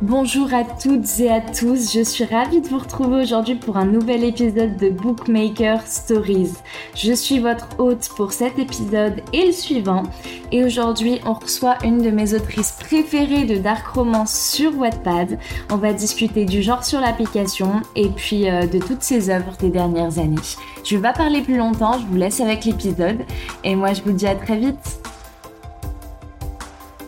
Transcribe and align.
Bonjour 0.00 0.54
à 0.54 0.62
toutes 0.62 1.18
et 1.18 1.28
à 1.28 1.40
tous, 1.40 1.92
je 1.92 2.04
suis 2.04 2.24
ravie 2.24 2.60
de 2.60 2.68
vous 2.68 2.78
retrouver 2.78 3.20
aujourd'hui 3.20 3.56
pour 3.56 3.76
un 3.76 3.84
nouvel 3.84 4.22
épisode 4.22 4.76
de 4.76 4.90
Bookmaker 4.90 5.84
Stories. 5.84 6.52
Je 6.94 7.12
suis 7.12 7.40
votre 7.40 7.66
hôte 7.80 8.08
pour 8.16 8.30
cet 8.30 8.60
épisode 8.60 9.14
et 9.32 9.46
le 9.46 9.52
suivant, 9.52 10.04
et 10.52 10.62
aujourd'hui 10.62 11.18
on 11.26 11.32
reçoit 11.32 11.78
une 11.82 12.00
de 12.00 12.10
mes 12.10 12.32
autrices 12.34 12.76
préférées 12.78 13.44
de 13.44 13.56
dark 13.56 13.84
romance 13.88 14.32
sur 14.32 14.78
Wattpad. 14.78 15.36
On 15.72 15.76
va 15.78 15.92
discuter 15.92 16.44
du 16.44 16.62
genre 16.62 16.84
sur 16.84 17.00
l'application 17.00 17.82
et 17.96 18.08
puis 18.08 18.48
euh, 18.48 18.68
de 18.68 18.78
toutes 18.78 19.02
ses 19.02 19.30
œuvres 19.30 19.56
des 19.58 19.70
dernières 19.70 20.20
années. 20.20 20.36
Je 20.84 20.94
vais 20.94 21.02
pas 21.02 21.12
parler 21.12 21.40
plus 21.40 21.56
longtemps, 21.56 21.98
je 21.98 22.06
vous 22.06 22.16
laisse 22.16 22.40
avec 22.40 22.64
l'épisode, 22.64 23.18
et 23.64 23.74
moi 23.74 23.94
je 23.94 24.02
vous 24.02 24.12
dis 24.12 24.28
à 24.28 24.36
très 24.36 24.58
vite. 24.58 25.00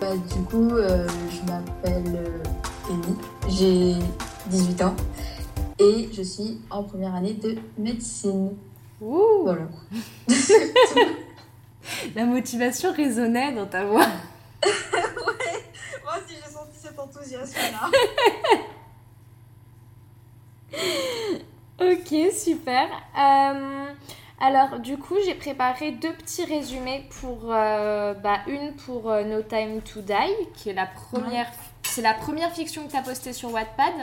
Bah, 0.00 0.08
du 0.16 0.42
coup, 0.44 0.70
euh, 0.74 1.06
je 1.30 1.52
m'appelle 1.52 2.16
euh, 2.16 2.59
j'ai 3.48 3.94
18 4.46 4.82
ans 4.82 4.96
et 5.78 6.08
je 6.12 6.22
suis 6.22 6.60
en 6.70 6.82
première 6.84 7.14
année 7.14 7.34
de 7.34 7.56
médecine. 7.78 8.56
Ouh. 9.00 9.42
Voilà. 9.44 9.68
La 12.14 12.24
motivation 12.24 12.92
résonnait 12.92 13.52
dans 13.52 13.66
ta 13.66 13.84
voix. 13.84 14.00
ouais, 14.62 15.64
moi 16.04 16.14
aussi 16.18 16.36
j'ai 16.36 16.50
senti 16.50 16.78
cet 16.78 16.98
enthousiasme-là. 16.98 17.90
ok, 21.92 22.32
super. 22.32 22.86
Euh, 23.18 23.86
alors, 24.40 24.78
du 24.80 24.96
coup, 24.96 25.16
j'ai 25.24 25.34
préparé 25.34 25.92
deux 25.92 26.12
petits 26.14 26.44
résumés 26.44 27.08
pour. 27.20 27.52
Euh, 27.52 28.14
bah, 28.14 28.38
une 28.46 28.74
pour 28.74 29.10
euh, 29.10 29.22
No 29.24 29.42
Time 29.42 29.82
to 29.82 30.00
Die, 30.00 30.14
qui 30.54 30.70
est 30.70 30.74
la 30.74 30.86
première 30.86 31.50
c'est 31.90 32.02
la 32.02 32.14
première 32.14 32.52
fiction 32.52 32.86
que 32.86 32.90
tu 32.90 32.96
as 32.96 33.02
postée 33.02 33.32
sur 33.32 33.52
Wattpad 33.52 33.94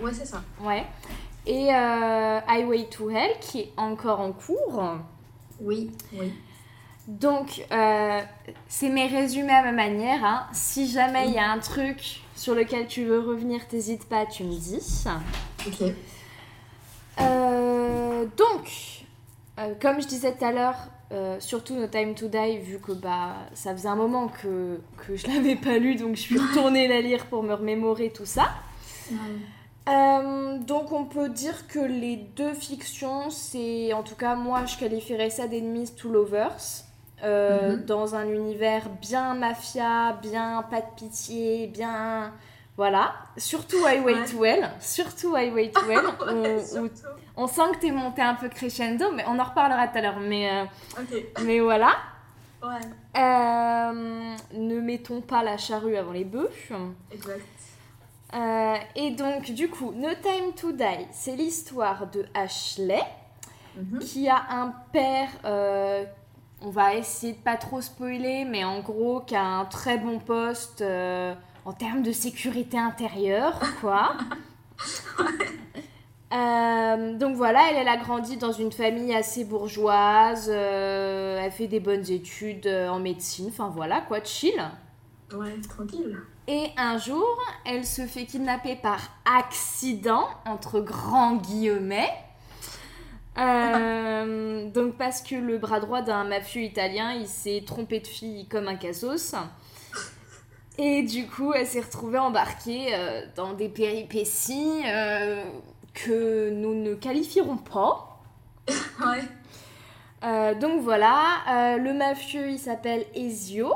Ouais, 0.00 0.12
c'est 0.12 0.26
ça. 0.26 0.42
Ouais. 0.60 0.84
Et 1.46 1.74
euh, 1.74 2.40
Highway 2.48 2.86
to 2.90 3.10
Hell, 3.10 3.30
qui 3.40 3.60
est 3.60 3.72
encore 3.76 4.20
en 4.20 4.32
cours. 4.32 4.82
Oui, 5.60 5.90
oui. 6.14 6.32
Donc, 7.06 7.64
euh, 7.70 8.20
c'est 8.68 8.88
mes 8.88 9.06
résumés 9.06 9.52
à 9.52 9.62
ma 9.62 9.72
manière. 9.72 10.24
Hein. 10.24 10.46
Si 10.52 10.90
jamais 10.90 11.28
il 11.28 11.34
y 11.34 11.38
a 11.38 11.50
un 11.50 11.58
truc 11.58 12.22
sur 12.36 12.54
lequel 12.54 12.86
tu 12.86 13.04
veux 13.04 13.20
revenir, 13.20 13.66
t'hésites 13.68 14.08
pas, 14.08 14.24
tu 14.24 14.44
me 14.44 14.54
dis. 14.54 15.04
Ok. 15.66 15.92
Euh, 17.20 18.24
donc, 18.36 19.01
comme 19.80 20.00
je 20.00 20.06
disais 20.06 20.32
tout 20.34 20.44
à 20.44 20.52
l'heure, 20.52 20.76
euh, 21.12 21.36
surtout 21.40 21.74
No 21.74 21.86
Time 21.86 22.14
to 22.14 22.28
Die, 22.28 22.58
vu 22.58 22.78
que 22.78 22.92
bah, 22.92 23.34
ça 23.52 23.72
faisait 23.72 23.88
un 23.88 23.96
moment 23.96 24.28
que, 24.28 24.80
que 24.96 25.14
je 25.14 25.26
l'avais 25.32 25.56
pas 25.56 25.78
lu, 25.78 25.96
donc 25.96 26.16
je 26.16 26.22
suis 26.22 26.38
retournée 26.38 26.88
la 26.88 27.00
lire 27.00 27.26
pour 27.26 27.42
me 27.42 27.52
remémorer 27.52 28.10
tout 28.10 28.26
ça. 28.26 28.50
Euh, 29.88 30.58
donc 30.58 30.92
on 30.92 31.04
peut 31.04 31.28
dire 31.28 31.66
que 31.66 31.80
les 31.80 32.16
deux 32.16 32.54
fictions, 32.54 33.30
c'est 33.30 33.92
en 33.92 34.02
tout 34.02 34.14
cas 34.14 34.36
moi 34.36 34.64
je 34.64 34.78
qualifierais 34.78 35.28
ça 35.28 35.48
d'Enemies 35.48 35.94
to 35.94 36.08
Lovers. 36.08 36.84
Euh, 37.24 37.76
mhm. 37.76 37.84
Dans 37.84 38.16
un 38.16 38.26
univers 38.28 38.88
bien 39.00 39.34
mafia, 39.34 40.18
bien 40.22 40.64
pas 40.70 40.80
de 40.80 40.86
pitié, 40.96 41.68
bien 41.68 42.32
voilà, 42.76 43.12
surtout 43.36 43.84
Highway 43.84 44.24
to 44.30 44.44
Hell, 44.44 44.70
surtout 44.80 45.36
Highway 45.36 45.70
to 45.70 45.90
Hell, 45.90 46.06
on, 47.36 47.46
sent 47.46 47.72
que 47.74 47.80
t'es 47.80 47.90
monté 47.90 48.22
un 48.22 48.34
peu 48.34 48.48
crescendo, 48.48 49.12
mais 49.12 49.24
on 49.26 49.38
en 49.38 49.44
reparlera 49.44 49.88
tout 49.88 49.98
à 49.98 50.00
l'heure. 50.00 50.20
Mais, 50.20 50.50
euh, 50.50 51.20
mais 51.44 51.60
voilà. 51.60 51.96
Ouais. 52.62 53.20
Euh, 53.20 54.34
ne 54.54 54.80
mettons 54.80 55.20
pas 55.20 55.42
la 55.42 55.58
charrue 55.58 55.96
avant 55.96 56.12
les 56.12 56.24
bœufs. 56.24 56.48
Exact. 57.10 57.40
Euh, 58.34 58.76
et 58.96 59.10
donc, 59.10 59.50
du 59.50 59.68
coup, 59.68 59.92
No 59.94 60.08
Time 60.14 60.54
to 60.56 60.72
Die, 60.72 61.06
c'est 61.10 61.36
l'histoire 61.36 62.06
de 62.06 62.24
Ashley, 62.32 63.02
mhm. 63.76 63.98
qui 63.98 64.30
a 64.30 64.46
un 64.48 64.72
père, 64.92 65.28
on 66.62 66.70
va 66.70 66.94
essayer 66.94 67.34
de 67.34 67.38
pas 67.38 67.56
trop 67.56 67.82
spoiler, 67.82 68.46
mais 68.46 68.64
en 68.64 68.80
gros, 68.80 69.20
qui 69.20 69.36
a 69.36 69.44
un 69.44 69.66
très 69.66 69.98
bon 69.98 70.18
poste 70.18 70.82
en 71.64 71.72
termes 71.72 72.02
de 72.02 72.12
sécurité 72.12 72.78
intérieure, 72.78 73.60
quoi. 73.80 74.16
Euh, 76.32 77.18
donc 77.18 77.36
voilà, 77.36 77.60
elle, 77.70 77.76
elle 77.76 77.88
a 77.88 77.98
grandi 77.98 78.38
dans 78.38 78.52
une 78.52 78.72
famille 78.72 79.14
assez 79.14 79.44
bourgeoise, 79.44 80.50
euh, 80.50 81.38
elle 81.38 81.52
fait 81.52 81.66
des 81.66 81.80
bonnes 81.80 82.10
études 82.10 82.66
euh, 82.66 82.88
en 82.88 83.00
médecine, 83.00 83.48
enfin 83.50 83.68
voilà 83.68 84.00
quoi, 84.00 84.24
chill. 84.24 84.58
Ouais, 85.34 85.60
tranquille. 85.68 86.18
Et 86.48 86.70
un 86.78 86.96
jour, 86.96 87.38
elle 87.66 87.84
se 87.84 88.06
fait 88.06 88.24
kidnapper 88.24 88.76
par 88.76 88.98
accident, 89.26 90.26
entre 90.46 90.80
grands 90.80 91.36
guillemets. 91.36 92.10
donc 94.72 94.96
parce 94.96 95.20
que 95.20 95.34
le 95.34 95.58
bras 95.58 95.80
droit 95.80 96.00
d'un 96.00 96.24
mafieux 96.24 96.62
italien, 96.62 97.12
il 97.12 97.26
s'est 97.28 97.62
trompé 97.66 98.00
de 98.00 98.06
fille 98.06 98.48
comme 98.48 98.68
un 98.68 98.76
cassos. 98.76 99.34
Et 100.78 101.02
du 101.02 101.26
coup, 101.26 101.52
elle 101.52 101.66
s'est 101.66 101.80
retrouvée 101.80 102.18
embarquée 102.18 102.94
euh, 102.94 103.26
dans 103.36 103.52
des 103.52 103.68
péripéties 103.68 104.82
euh, 104.86 105.44
que 105.92 106.50
nous 106.50 106.74
ne 106.74 106.94
qualifierons 106.94 107.58
pas. 107.58 108.22
ouais. 108.68 109.22
Euh, 110.24 110.54
donc 110.54 110.80
voilà, 110.82 111.76
le 111.76 111.92
mafieux 111.92 112.50
il 112.50 112.58
s'appelle 112.58 113.04
Ezio. 113.14 113.74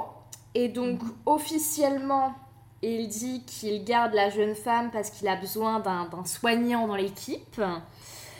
Et 0.55 0.69
donc 0.69 1.01
officiellement, 1.27 2.35
il 2.83 3.09
dit 3.09 3.45
qu'il 3.45 3.85
garde 3.85 4.15
la 4.15 4.31
jeune 4.31 4.55
femme 4.55 4.91
parce 4.91 5.11
qu'il 5.11 5.29
a 5.29 5.37
besoin 5.37 5.81
d'un 5.81 6.09
soignant 6.25 6.87
dans 6.87 6.97
l'équipe. 6.97 7.61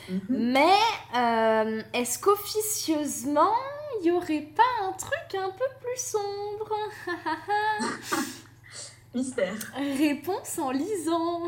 Mhm. 0.09 0.21
Mais 0.29 0.73
est-ce 1.93 2.17
qu'officieusement, 2.17 3.53
il 3.99 4.03
n'y 4.05 4.11
aurait 4.11 4.47
pas 4.55 4.87
un 4.87 4.93
truc 4.93 5.35
un 5.35 5.49
peu 5.49 5.65
plus 5.79 6.01
sombre? 6.01 6.73
Mystère. 9.17 9.73
Réponse 9.97 10.59
en 10.59 10.71
lisant. 10.71 11.41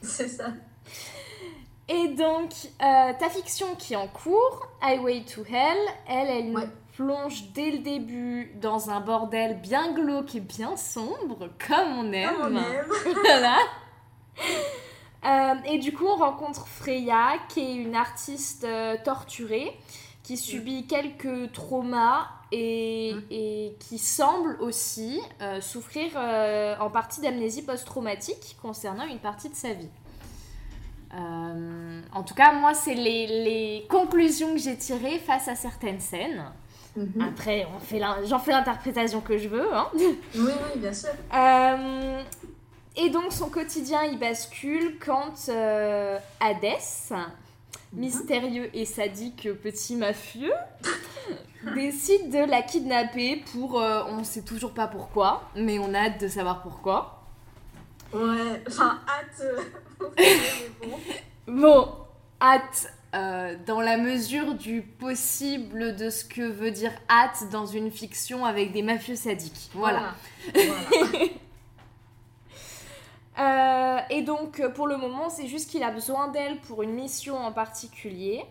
C'est 0.00 0.28
ça. 0.28 0.52
Et 1.88 2.08
donc, 2.08 2.52
euh, 2.80 3.12
ta 3.18 3.28
fiction 3.28 3.74
qui 3.74 3.94
est 3.94 3.96
en 3.96 4.06
cours, 4.06 4.68
Highway 4.80 5.24
to 5.24 5.42
Hell, 5.42 5.76
elle, 6.06 6.28
elle 6.28 6.70
plonge 6.96 7.50
dès 7.52 7.72
le 7.72 7.78
début 7.78 8.52
dans 8.60 8.90
un 8.90 9.00
bordel 9.00 9.60
bien 9.60 9.92
glauque 9.92 10.36
et 10.36 10.40
bien 10.40 10.76
sombre, 10.76 11.50
comme 11.66 11.98
on 11.98 12.12
aime. 12.12 12.30
Comme 12.36 12.56
on 12.56 12.60
aime. 12.60 12.86
voilà. 13.24 13.58
Euh, 15.24 15.54
et 15.64 15.78
du 15.78 15.92
coup, 15.92 16.06
on 16.06 16.16
rencontre 16.16 16.68
Freya, 16.68 17.38
qui 17.48 17.60
est 17.60 17.74
une 17.74 17.96
artiste 17.96 18.62
euh, 18.62 18.96
torturée, 19.04 19.76
qui 20.22 20.36
subit 20.36 20.86
quelques 20.86 21.50
traumas 21.52 22.28
et, 22.52 23.14
mm. 23.14 23.22
et 23.30 23.76
qui 23.78 23.98
semble 23.98 24.56
aussi 24.60 25.20
euh, 25.40 25.60
souffrir 25.60 26.12
euh, 26.16 26.76
en 26.80 26.90
partie 26.90 27.20
d'amnésie 27.20 27.62
post-traumatique 27.62 28.56
concernant 28.60 29.04
une 29.04 29.18
partie 29.18 29.48
de 29.48 29.54
sa 29.54 29.72
vie. 29.72 29.88
Euh, 31.14 32.00
en 32.12 32.22
tout 32.22 32.34
cas, 32.34 32.52
moi, 32.52 32.74
c'est 32.74 32.94
les, 32.94 33.26
les, 33.26 33.86
conclusions 33.88 34.52
que 34.54 34.60
j'ai 34.60 34.76
tirées 34.76 35.18
face 35.18 35.48
à 35.48 35.56
certaines 35.56 36.00
scènes. 36.00 36.44
Mm-hmm. 36.96 37.28
Après, 37.28 37.66
j'en 38.26 38.38
fais 38.38 38.52
l'interprétation 38.52 39.20
que 39.20 39.36
je 39.38 39.48
veux. 39.48 39.74
Hein. 39.74 39.88
Oui, 39.94 40.16
oui, 40.36 40.52
bien 40.76 40.92
sûr. 40.92 41.10
et 42.96 43.10
donc, 43.10 43.32
son 43.32 43.48
quotidien, 43.48 44.04
il 44.04 44.18
bascule 44.18 44.98
quand 45.04 45.50
Hadès, 46.38 46.78
mm-hmm. 47.10 47.26
mystérieux 47.92 48.70
et 48.72 48.84
sadique 48.84 49.48
petit 49.62 49.96
mafieux, 49.96 50.52
décide 51.74 52.30
de 52.30 52.38
la 52.38 52.62
kidnapper 52.62 53.42
pour. 53.52 53.78
Euh, 53.80 54.04
on 54.08 54.24
sait 54.24 54.40
toujours 54.42 54.72
pas 54.72 54.86
pourquoi, 54.86 55.50
mais 55.54 55.78
on 55.78 55.92
a 55.94 55.98
hâte 55.98 56.20
de 56.20 56.28
savoir 56.28 56.62
pourquoi. 56.62 57.22
Ouais, 58.12 58.62
enfin, 58.66 58.98
hâte. 59.08 59.42
Euh, 59.42 59.62
bon. 60.82 60.98
bon, 61.46 61.88
hâte. 62.40 62.92
Euh, 63.12 63.56
dans 63.66 63.80
la 63.80 63.96
mesure 63.96 64.54
du 64.54 64.82
possible 64.82 65.96
de 65.96 66.10
ce 66.10 66.24
que 66.24 66.42
veut 66.42 66.70
dire 66.70 66.92
hâte 67.08 67.50
dans 67.50 67.66
une 67.66 67.90
fiction 67.90 68.44
avec 68.44 68.70
des 68.70 68.82
mafieux 68.82 69.16
sadiques. 69.16 69.68
Voilà. 69.74 70.14
et 74.10 74.22
donc, 74.22 74.64
pour 74.74 74.86
le 74.86 74.96
moment, 74.96 75.28
c'est 75.28 75.48
juste 75.48 75.70
qu'il 75.70 75.82
a 75.82 75.90
besoin 75.90 76.28
d'elle 76.28 76.60
pour 76.60 76.84
une 76.84 76.92
mission 76.92 77.36
en 77.36 77.50
particulier. 77.50 78.44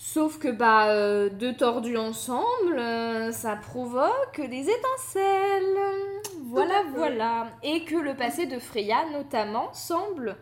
Sauf 0.00 0.38
que 0.38 0.46
bah 0.46 0.90
euh, 0.90 1.28
deux 1.28 1.56
tordus 1.56 1.96
ensemble, 1.96 2.78
euh, 2.78 3.32
ça 3.32 3.56
provoque 3.56 4.40
des 4.40 4.70
étincelles. 4.70 5.76
Voilà, 6.44 6.84
voilà. 6.94 7.48
Et 7.64 7.84
que 7.84 7.96
le 7.96 8.14
passé 8.14 8.46
de 8.46 8.60
Freya, 8.60 9.10
notamment, 9.12 9.74
semble 9.74 10.36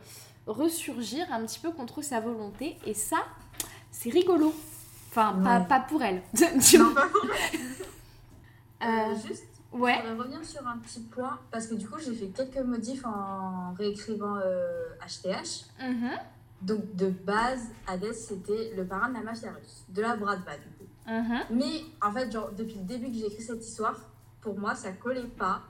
ressurgir 0.47 1.26
un 1.32 1.41
petit 1.47 1.58
peu 1.58 1.70
contre 1.73 2.03
sa 2.03 2.20
volonté. 2.20 2.76
Et 2.85 2.93
ça, 2.93 3.17
c'est 3.91 4.11
rigolo. 4.11 4.55
Enfin, 5.11 5.35
pas, 5.67 5.81
pour 5.81 6.03
elle. 6.03 6.23
non, 6.79 6.94
pas 6.94 7.06
pour 7.06 7.25
elle. 7.25 7.61
Euh, 8.82 9.14
juste 9.26 9.47
Ouais. 9.73 9.94
Je 10.05 10.11
voudrais 10.11 10.25
revenir 10.25 10.44
sur 10.44 10.69
un 10.69 10.76
petit 10.76 11.00
point 11.00 11.38
parce 11.50 11.67
que 11.67 11.75
du 11.75 11.88
coup, 11.88 11.99
j'ai 11.99 12.14
fait 12.14 12.26
quelques 12.26 12.58
modifs 12.64 13.06
en 13.06 13.73
réécrivant 13.73 14.37
HTH. 15.00 15.64
Mhm. 15.81 16.11
Donc, 16.62 16.94
de 16.97 17.08
base, 17.11 17.61
Hades, 17.87 18.12
c'était 18.14 18.73
le 18.76 18.85
parrain 18.87 19.08
de 19.11 19.14
la 19.14 19.20
mafia 19.20 19.53
russe, 19.53 19.85
de 19.88 20.00
la 20.03 20.17
Bradva, 20.17 20.56
du 20.56 20.69
coup. 20.70 20.85
Mhm. 21.06 21.38
Mais 21.50 21.82
en 22.03 22.11
fait, 22.12 22.31
genre, 22.32 22.50
depuis 22.53 22.76
le 22.79 22.85
début 22.85 23.06
que 23.08 23.14
j'ai 23.14 23.26
écrit 23.26 23.43
cette 23.43 23.64
histoire, 23.64 24.00
pour 24.41 24.58
moi, 24.58 24.75
ça 24.75 24.93
collait 24.93 25.23
pas. 25.26 25.62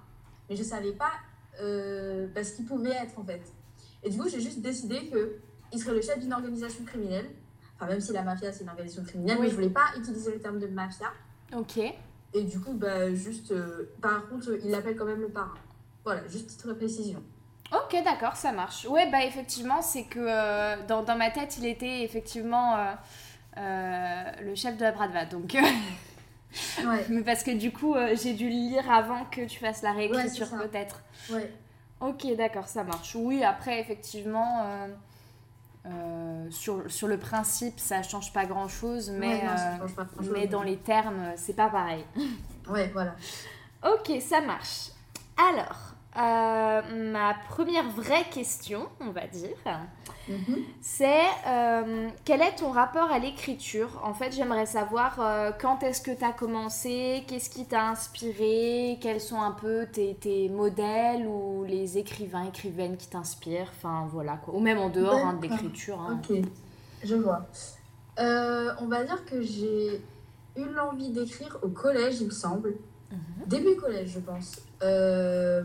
Mais 0.49 0.57
je 0.57 0.63
savais 0.63 0.93
pas 0.93 1.11
euh, 1.61 2.29
bah, 2.35 2.45
ce 2.45 2.53
qu'il 2.55 2.65
pouvait 2.67 2.91
être, 2.93 3.19
en 3.19 3.25
fait. 3.25 3.43
Et 4.03 4.11
du 4.11 4.19
coup, 4.19 4.29
j'ai 4.29 4.41
juste 4.41 4.61
décidé 4.61 5.11
qu'il 5.71 5.81
serait 5.81 5.95
le 5.95 6.01
chef 6.03 6.19
d'une 6.21 6.33
organisation 6.33 6.85
criminelle. 6.85 7.27
Enfin, 7.75 7.87
même 7.87 8.01
si 8.01 8.13
la 8.13 8.23
mafia, 8.23 8.53
c'est 8.53 8.63
une 8.63 8.71
organisation 8.71 9.03
criminelle, 9.05 9.37
Oui. 9.39 9.47
mais 9.47 9.51
je 9.51 9.55
voulais 9.57 9.71
pas 9.71 9.87
utiliser 9.99 10.33
le 10.33 10.39
terme 10.41 10.59
de 10.61 10.67
mafia. 10.69 11.09
Ok. 11.55 11.79
Et 12.33 12.43
du 12.45 12.61
coup, 12.61 12.75
bah, 12.75 13.13
juste. 13.13 13.51
euh, 13.53 13.91
par 14.01 14.29
contre, 14.29 14.53
il 14.65 14.71
l'appelle 14.71 14.97
quand 14.97 15.05
même 15.05 15.21
le 15.21 15.29
parrain. 15.29 15.55
Voilà, 16.05 16.27
juste 16.29 16.47
petite 16.47 16.79
précision. 16.79 17.23
Ok, 17.73 17.97
d'accord, 18.05 18.37
ça 18.37 18.53
marche. 18.53 18.85
Ouais, 18.87 19.11
bah 19.11 19.25
effectivement, 19.25 19.83
c'est 19.83 20.05
que 20.05 20.21
euh, 20.21 20.77
dans, 20.87 21.03
dans 21.03 21.17
ma 21.17 21.31
tête, 21.31 21.57
il 21.59 21.67
était 21.67 22.03
effectivement 22.03 22.77
euh, 22.77 22.93
euh, 23.59 24.25
le 24.43 24.55
chef 24.55 24.77
de 24.77 24.83
la 24.83 24.93
Bradva. 24.93 25.25
Donc, 25.25 25.57
Ouais, 26.79 27.05
mais 27.11 27.23
parce 27.23 27.43
que 27.43 27.51
du 27.51 27.71
coup, 27.73 27.95
j'ai 28.15 28.33
dû 28.33 28.45
le 28.45 28.51
lire 28.55 28.91
avant 28.91 29.25
que 29.27 29.43
tu 29.45 29.59
fasses 29.59 29.83
la 29.83 29.93
réécriture, 29.93 30.49
peut-être. 30.49 31.03
ouais. 31.31 31.53
Ok, 32.01 32.27
d'accord, 32.37 32.69
ça 32.69 32.83
marche. 32.85 33.15
Oui, 33.15 33.43
après, 33.45 33.81
effectivement, 33.81 34.65
sur, 36.51 36.91
sur 36.91 37.09
le 37.09 37.19
principe, 37.19 37.79
ça 37.79 38.03
change 38.03 38.33
pas 38.33 38.47
mais, 39.11 39.43
non, 39.45 39.57
change 39.81 39.95
pas 39.95 40.05
grand-chose. 40.05 40.33
mais 40.33 40.47
dans 40.47 40.63
les 40.63 40.77
termes, 40.79 41.33
c'est 41.37 41.57
pas 41.57 41.69
pareil. 41.69 42.05
Ouais, 42.69 42.89
voilà. 42.93 43.15
Ok, 43.85 44.11
ça 44.21 44.41
marche. 44.41 44.89
Alors, 45.37 45.86
euh, 46.19 47.13
ma 47.13 47.35
première 47.49 47.89
vraie 47.91 48.25
question, 48.31 48.87
on 49.01 49.11
va 49.11 49.27
dire, 49.27 49.57
Mhm. 50.29 50.57
c'est 50.81 51.23
euh, 51.47 52.09
quel 52.25 52.43
est 52.43 52.57
ton 52.57 52.71
rapport 52.73 53.13
à 53.13 53.19
l'écriture? 53.21 54.01
En 54.03 54.13
fait, 54.13 54.33
j'aimerais 54.33 54.67
savoir 54.67 55.21
euh, 55.21 55.53
quand 55.61 55.83
est-ce 55.85 56.01
que 56.01 56.11
tu 56.11 56.25
as 56.25 56.33
commencé, 56.33 57.23
qu'est-ce 57.29 57.49
qui 57.49 57.65
t'a 57.65 57.89
inspiré, 57.91 58.99
quels 59.01 59.21
sont 59.21 59.41
un 59.41 59.53
peu 59.53 59.87
tes, 59.93 60.15
tes 60.15 60.49
modèles 60.49 61.27
ou 61.27 61.65
les 61.65 61.97
écrivains, 61.99 62.45
écrivaines 62.49 62.97
qui 62.97 63.07
t'inspirent, 63.09 63.71
enfin 63.77 64.09
voilà 64.11 64.37
quoi. 64.37 64.55
Ou 64.55 64.61
même 64.61 64.79
en 64.79 64.89
dehors 64.89 65.15
hein, 65.25 65.35
de 65.35 65.43
l'écriture. 65.43 66.01
hein. 66.01 66.21
Ok, 66.29 66.37
je 67.05 67.15
vois. 67.15 67.47
On 68.19 68.87
va 68.89 69.05
dire 69.05 69.25
que 69.27 69.41
j'ai 69.43 70.01
eu 70.57 70.65
l'envie 70.75 71.11
d'écrire 71.11 71.59
au 71.63 71.69
collège, 71.69 72.21
il 72.21 72.27
me 72.27 72.33
semble. 72.33 72.75
Mhm. 73.13 73.19
Début 73.47 73.77
collège, 73.77 74.09
je 74.15 74.19
pense. 74.19 74.57
Euh, 74.83 75.63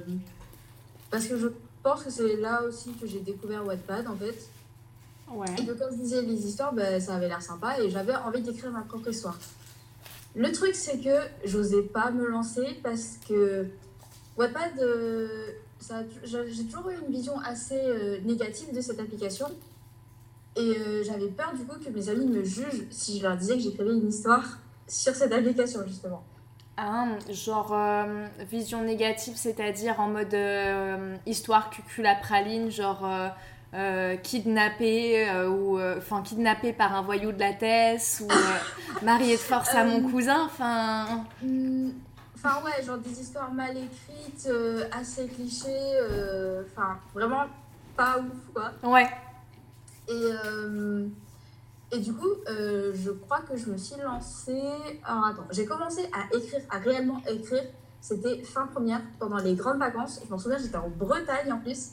parce 1.11 1.27
que 1.27 1.37
je 1.37 1.47
pense 1.83 2.03
que 2.03 2.09
c'est 2.09 2.37
là 2.37 2.63
aussi 2.63 2.93
que 2.93 3.05
j'ai 3.05 3.19
découvert 3.19 3.65
Wattpad, 3.65 4.07
en 4.07 4.15
fait. 4.15 4.49
Ouais. 5.29 5.47
Et 5.59 5.65
que 5.65 5.71
quand 5.73 5.85
je 5.91 5.97
disais 5.97 6.21
les 6.21 6.47
histoires, 6.47 6.73
ben, 6.73 6.99
ça 6.99 7.15
avait 7.15 7.27
l'air 7.27 7.41
sympa 7.41 7.79
et 7.79 7.89
j'avais 7.89 8.15
envie 8.15 8.41
d'écrire 8.41 8.71
ma 8.71 8.81
propre 8.81 9.09
histoire. 9.09 9.37
Le 10.35 10.51
truc, 10.51 10.75
c'est 10.75 10.99
que 10.99 11.17
j'osais 11.45 11.83
pas 11.83 12.11
me 12.11 12.25
lancer 12.27 12.79
parce 12.81 13.17
que 13.27 13.67
Wattpad, 14.37 14.79
euh, 14.79 15.51
j'ai 16.23 16.63
toujours 16.65 16.89
eu 16.89 16.95
une 17.05 17.11
vision 17.11 17.37
assez 17.39 17.79
euh, 17.79 18.19
négative 18.21 18.73
de 18.73 18.81
cette 18.81 18.99
application. 18.99 19.47
Et 20.55 20.77
euh, 20.77 21.03
j'avais 21.03 21.27
peur 21.27 21.53
du 21.53 21.63
coup 21.63 21.77
que 21.79 21.89
mes 21.89 22.09
amis 22.09 22.25
me 22.25 22.43
jugent 22.43 22.85
si 22.89 23.19
je 23.19 23.23
leur 23.23 23.37
disais 23.37 23.55
que 23.55 23.61
j'écrivais 23.61 23.91
une 23.93 24.09
histoire 24.09 24.59
sur 24.87 25.15
cette 25.15 25.31
application, 25.31 25.81
justement. 25.87 26.23
Genre 27.29 27.73
euh, 27.73 28.25
vision 28.49 28.81
négative, 28.81 29.33
c'est-à-dire 29.35 29.99
en 29.99 30.07
mode 30.07 30.33
euh, 30.33 31.15
histoire 31.25 31.69
cucul 31.69 32.05
à 32.07 32.15
praline, 32.15 32.71
genre 32.71 33.05
euh, 33.05 33.27
euh, 33.73 34.15
kidnappé 34.17 35.29
euh, 35.29 35.47
ou 35.49 35.79
enfin 35.97 36.23
kidnappé 36.23 36.73
par 36.73 36.95
un 36.95 37.03
voyou 37.03 37.31
de 37.31 37.39
la 37.39 37.53
Tess 37.53 38.23
ou 38.25 38.31
marié 39.05 39.33
de 39.33 39.39
force 39.41 39.73
à 39.75 39.83
mon 39.83 40.01
cousin, 40.09 40.43
enfin 40.45 41.23
Hmm, 41.43 41.91
Enfin 42.35 42.55
ouais, 42.65 42.83
genre 42.83 42.97
des 42.97 43.21
histoires 43.21 43.53
mal 43.53 43.77
écrites, 43.77 44.49
assez 44.91 45.27
clichés, 45.27 45.99
enfin 46.65 46.97
vraiment 47.13 47.43
pas 47.95 48.17
ouf 48.17 48.53
quoi. 48.53 48.71
ouais. 48.91 49.07
Et, 50.09 50.31
et 51.91 51.99
du 51.99 52.13
coup, 52.13 52.29
euh, 52.49 52.91
je 52.95 53.11
crois 53.11 53.41
que 53.41 53.57
je 53.57 53.69
me 53.69 53.77
suis 53.77 53.99
lancée. 54.01 54.61
Alors 55.03 55.25
attends, 55.25 55.47
j'ai 55.51 55.65
commencé 55.65 56.09
à 56.13 56.35
écrire, 56.35 56.61
à 56.69 56.77
réellement 56.77 57.21
écrire. 57.27 57.63
C'était 57.99 58.41
fin 58.43 58.65
première, 58.67 59.01
pendant 59.19 59.37
les 59.37 59.53
grandes 59.55 59.77
vacances. 59.77 60.21
Je 60.25 60.29
m'en 60.31 60.37
souviens, 60.37 60.57
j'étais 60.57 60.77
en 60.77 60.89
Bretagne 60.89 61.51
en 61.51 61.59
plus. 61.59 61.91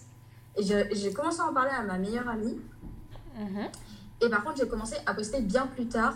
Et 0.56 0.62
j'ai 0.62 1.12
commencé 1.12 1.40
à 1.40 1.46
en 1.46 1.52
parler 1.52 1.70
à 1.70 1.82
ma 1.82 1.98
meilleure 1.98 2.28
amie. 2.28 2.58
Mhm. 3.38 3.68
Et 4.22 4.28
par 4.28 4.42
contre, 4.42 4.56
j'ai 4.58 4.68
commencé 4.68 4.96
à 5.04 5.14
poster 5.14 5.42
bien 5.42 5.66
plus 5.66 5.86
tard. 5.86 6.14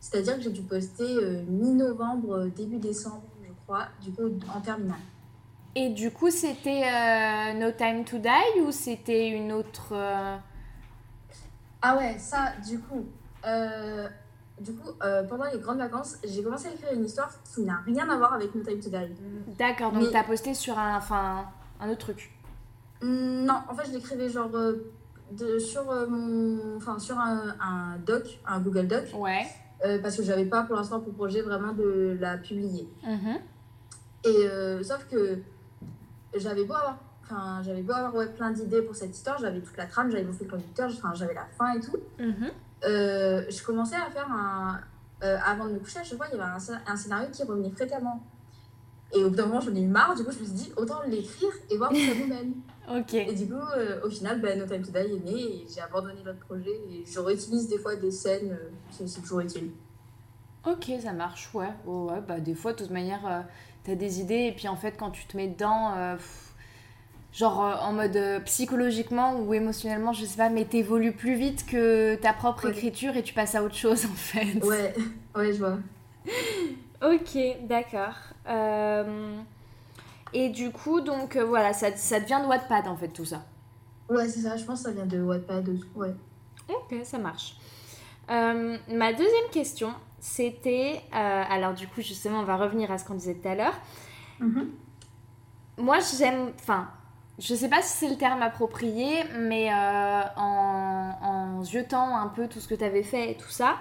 C'est-à-dire 0.00 0.36
que 0.36 0.42
j'ai 0.42 0.50
dû 0.50 0.62
poster 0.62 1.16
euh, 1.16 1.42
mi-novembre, 1.48 2.34
euh, 2.34 2.48
début 2.48 2.78
décembre, 2.78 3.22
je 3.42 3.52
crois, 3.64 3.86
du 4.02 4.12
coup, 4.12 4.30
en 4.54 4.60
terminale. 4.60 4.96
Et 5.74 5.90
du 5.90 6.10
coup, 6.10 6.30
c'était 6.30 6.82
euh, 6.84 7.52
No 7.54 7.70
Time 7.72 8.04
to 8.04 8.18
Die 8.18 8.60
ou 8.66 8.72
c'était 8.72 9.28
une 9.28 9.52
autre 9.52 9.94
Ah 11.80 11.96
ouais, 11.96 12.18
ça, 12.18 12.52
du 12.66 12.78
coup, 12.78 13.06
euh, 13.46 14.08
du 14.60 14.72
coup 14.74 14.90
euh, 15.02 15.22
pendant 15.24 15.44
les 15.44 15.58
grandes 15.58 15.78
vacances, 15.78 16.16
j'ai 16.24 16.42
commencé 16.42 16.68
à 16.68 16.72
écrire 16.72 16.92
une 16.92 17.04
histoire 17.04 17.30
qui 17.54 17.62
n'a 17.62 17.78
rien 17.86 18.08
à 18.08 18.16
voir 18.16 18.34
avec 18.34 18.54
No 18.54 18.62
Time 18.62 18.80
to 18.80 18.90
Die. 18.90 19.56
D'accord, 19.58 19.92
donc 19.92 20.02
Mais- 20.04 20.10
t'as 20.10 20.24
posté 20.24 20.54
sur 20.54 20.78
un 20.78 20.96
enfin 20.96 21.44
un 21.80 21.88
autre 21.90 22.00
truc. 22.00 22.30
Hmm, 23.02 23.44
Non, 23.44 23.60
en 23.68 23.74
fait, 23.74 23.86
je 23.88 23.92
l'écrivais 23.92 24.28
genre 24.28 24.54
euh, 24.54 24.74
de, 25.32 25.58
sur, 25.58 25.84
mon, 26.08 26.76
enfin, 26.76 26.98
sur 26.98 27.18
un, 27.18 27.56
un 27.60 27.96
doc, 28.06 28.38
un 28.46 28.60
Google 28.60 28.86
Doc, 28.86 29.04
Ouais. 29.14 29.46
parce 30.02 30.16
que 30.16 30.22
j'avais 30.22 30.44
pas 30.44 30.62
pour 30.62 30.76
l'instant 30.76 31.00
pour 31.00 31.12
projet 31.14 31.42
vraiment 31.42 31.72
de 31.72 32.16
la 32.20 32.36
publier. 32.36 32.88
Mhm. 33.02 33.38
Et 34.24 34.82
sauf 34.84 35.06
que 35.10 35.38
j'avais 36.36 36.64
beau 36.64 36.74
avoir, 36.74 36.98
enfin, 37.24 37.60
j'avais 37.64 37.82
beau 37.82 37.92
avoir 37.92 38.14
ouais, 38.14 38.26
plein 38.28 38.52
d'idées 38.52 38.82
pour 38.82 38.94
cette 38.94 39.16
histoire, 39.16 39.38
j'avais 39.38 39.60
toute 39.60 39.76
la 39.76 39.86
trame, 39.86 40.10
j'avais 40.10 40.22
mon 40.24 40.32
fil 40.32 40.46
conducteur, 40.48 40.88
j'avais 41.14 41.34
la 41.34 41.46
fin 41.58 41.72
et 41.74 41.80
tout. 41.80 41.96
Mhm. 42.20 42.50
Euh, 42.84 43.44
je 43.48 43.62
commençais 43.62 43.96
à 43.96 44.10
faire 44.10 44.30
un. 44.30 44.80
euh, 45.22 45.36
avant 45.44 45.66
de 45.66 45.72
me 45.74 45.78
coucher, 45.78 46.00
à 46.00 46.04
chaque 46.04 46.16
fois, 46.18 46.26
il 46.32 46.36
y 46.36 46.40
avait 46.40 46.50
un, 46.50 46.58
sc- 46.58 46.78
un 46.86 46.96
scénario 46.96 47.28
qui 47.32 47.42
revenait 47.44 47.70
fréquemment. 47.70 48.22
Et 49.14 49.22
au 49.22 49.30
bout 49.30 49.36
d'un 49.36 49.46
moment, 49.46 49.60
j'en 49.60 49.74
ai 49.74 49.82
eu 49.82 49.86
marre, 49.88 50.14
du 50.14 50.24
coup, 50.24 50.32
je 50.32 50.38
me 50.40 50.44
suis 50.44 50.54
dit, 50.54 50.72
autant 50.76 51.00
l'écrire 51.06 51.50
et 51.70 51.76
voir 51.76 51.92
où 51.92 51.96
ça 51.96 52.14
nous 52.18 52.26
mène. 52.26 52.54
Ok. 52.92 53.14
Et 53.14 53.32
du 53.32 53.46
coup, 53.46 53.54
euh, 53.76 54.00
au 54.04 54.10
final, 54.10 54.40
ben, 54.40 54.58
No 54.58 54.66
Time 54.66 54.82
to 54.82 54.90
Die 54.90 54.98
est 54.98 55.24
né 55.24 55.40
et 55.40 55.66
j'ai 55.72 55.80
abandonné 55.80 56.20
l'autre 56.24 56.40
projet. 56.40 56.72
Et 56.90 57.04
je 57.06 57.20
réutilise 57.20 57.68
des 57.68 57.78
fois 57.78 57.94
des 57.94 58.10
scènes, 58.10 58.50
euh, 58.50 58.70
c'est 59.06 59.20
toujours 59.22 59.38
utile. 59.38 59.70
Ok, 60.66 60.90
ça 61.00 61.12
marche, 61.12 61.48
ouais. 61.54 61.70
Oh, 61.86 62.08
ouais, 62.10 62.20
bah 62.26 62.40
des 62.40 62.54
fois, 62.56 62.72
de 62.72 62.78
toute 62.78 62.90
manière, 62.90 63.24
euh, 63.26 63.40
t'as 63.84 63.94
des 63.94 64.20
idées 64.20 64.46
et 64.48 64.52
puis 64.52 64.66
en 64.66 64.74
fait, 64.74 64.96
quand 64.98 65.12
tu 65.12 65.26
te 65.26 65.36
mets 65.36 65.46
dedans, 65.46 65.94
pff, 66.16 66.51
genre 67.32 67.64
euh, 67.64 67.74
en 67.80 67.92
mode 67.92 68.16
euh, 68.16 68.40
psychologiquement 68.40 69.36
ou 69.40 69.54
émotionnellement, 69.54 70.12
je 70.12 70.24
sais 70.24 70.36
pas, 70.36 70.48
mais 70.50 70.64
t'évolues 70.64 71.12
plus 71.12 71.34
vite 71.34 71.64
que 71.66 72.14
ta 72.16 72.32
propre 72.32 72.64
Ouais. 72.66 72.70
écriture 72.72 73.16
et 73.16 73.22
tu 73.22 73.32
passes 73.34 73.54
à 73.54 73.62
autre 73.62 73.74
chose 73.76 74.04
en 74.12 74.14
fait. 74.14 74.62
Ouais, 74.64 74.94
ouais, 75.34 75.52
je 75.52 75.58
vois. 75.58 75.78
Ok, 77.02 77.36
d'accord. 77.66 78.14
Euh, 78.48 79.36
Et 80.32 80.48
du 80.50 80.70
coup, 80.70 81.00
donc 81.00 81.36
euh, 81.36 81.44
voilà, 81.44 81.72
ça, 81.72 81.94
ça 81.96 82.20
devient 82.20 82.40
de 82.42 82.48
Wattpad 82.48 82.86
en 82.86 82.96
fait 82.96 83.08
tout 83.08 83.24
ça. 83.24 83.42
Ouais, 84.08 84.28
c'est 84.28 84.40
ça, 84.40 84.56
je 84.56 84.64
pense 84.64 84.82
que 84.82 84.88
ça 84.90 84.94
vient 84.94 85.06
de 85.06 85.20
Wattpad. 85.22 85.68
Ouais. 85.94 86.14
Ok, 86.68 86.94
ça 87.04 87.18
marche. 87.18 87.56
Euh, 88.30 88.76
ma 88.88 89.12
deuxième 89.12 89.50
question, 89.52 89.92
c'était. 90.20 91.00
euh, 91.14 91.42
alors, 91.50 91.74
du 91.74 91.88
coup, 91.88 92.00
justement, 92.02 92.40
on 92.40 92.44
va 92.44 92.56
revenir 92.56 92.90
à 92.92 92.98
ce 92.98 93.04
qu'on 93.04 93.14
disait 93.14 93.34
tout 93.34 93.48
à 93.48 93.54
l'heure. 93.54 93.74
Mhm. 94.38 94.68
Moi, 95.78 95.98
j'aime. 96.18 96.52
Enfin, 96.60 96.88
je 97.42 97.54
sais 97.54 97.68
pas 97.68 97.82
si 97.82 97.98
c'est 97.98 98.08
le 98.08 98.16
terme 98.16 98.42
approprié, 98.42 99.24
mais 99.38 99.72
euh, 99.72 100.20
en, 100.36 101.12
en 101.22 101.64
jetant 101.64 102.16
un 102.16 102.28
peu 102.28 102.48
tout 102.48 102.60
ce 102.60 102.68
que 102.68 102.74
tu 102.74 102.84
avais 102.84 103.02
fait 103.02 103.32
et 103.32 103.36
tout 103.36 103.50
ça, 103.50 103.76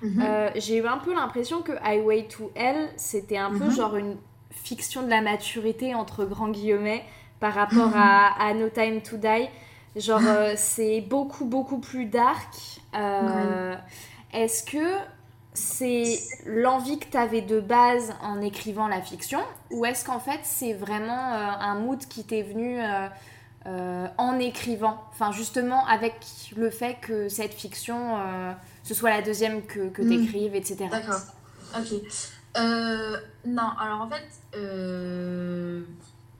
Mhm. 0.00 0.20
euh, 0.22 0.50
j'ai 0.56 0.78
eu 0.78 0.86
un 0.86 0.98
peu 0.98 1.14
l'impression 1.14 1.62
que 1.62 1.72
Highway 1.84 2.28
to 2.28 2.52
Hell, 2.56 2.88
c'était 2.96 3.38
un 3.38 3.52
peu 3.52 3.70
Mhm. 3.70 3.70
genre 3.70 3.96
une 3.96 4.16
fiction 4.50 5.02
de 5.02 5.10
la 5.10 5.22
maturité, 5.22 5.94
entre 5.94 6.24
grands 6.24 6.48
guillemets, 6.50 7.04
par 7.40 7.54
rapport 7.54 7.92
à, 7.94 8.28
à 8.42 8.54
No 8.54 8.68
Time 8.70 9.02
to 9.02 9.16
Die. 9.18 9.48
Genre, 9.96 10.26
euh, 10.28 10.54
c'est 10.56 11.00
beaucoup, 11.02 11.44
beaucoup 11.46 11.78
plus 11.78 12.06
dark. 12.06 12.54
Est-ce 14.32 14.62
que 14.64 14.98
c'est 15.56 16.20
l'envie 16.44 16.98
que 16.98 17.06
tu 17.10 17.16
avais 17.16 17.40
de 17.40 17.60
base 17.60 18.14
en 18.22 18.40
écrivant 18.42 18.88
la 18.88 19.00
fiction 19.00 19.40
ou 19.70 19.84
est-ce 19.86 20.04
qu'en 20.04 20.20
fait 20.20 20.40
c'est 20.44 20.74
vraiment 20.74 21.32
euh, 21.32 21.36
un 21.60 21.74
mood 21.80 21.98
qui 22.06 22.24
t'est 22.24 22.42
venu 22.42 22.78
euh, 22.80 23.08
euh, 23.66 24.06
en 24.18 24.38
écrivant? 24.38 25.02
Enfin, 25.12 25.32
justement, 25.32 25.84
avec 25.86 26.14
le 26.56 26.70
fait 26.70 26.98
que 27.00 27.28
cette 27.28 27.52
fiction, 27.54 28.16
ce 28.84 28.94
soit 28.94 29.10
la 29.10 29.22
deuxième 29.22 29.62
que, 29.66 29.88
que 29.88 30.02
Mm. 30.02 30.08
tu 30.08 30.22
écrives, 30.22 30.54
etc. 30.54 30.86
D'accord. 30.90 31.20
Ok. 31.76 31.92
Non, 33.46 33.68
alors 33.80 34.02
en 34.02 34.08
fait, 34.10 34.24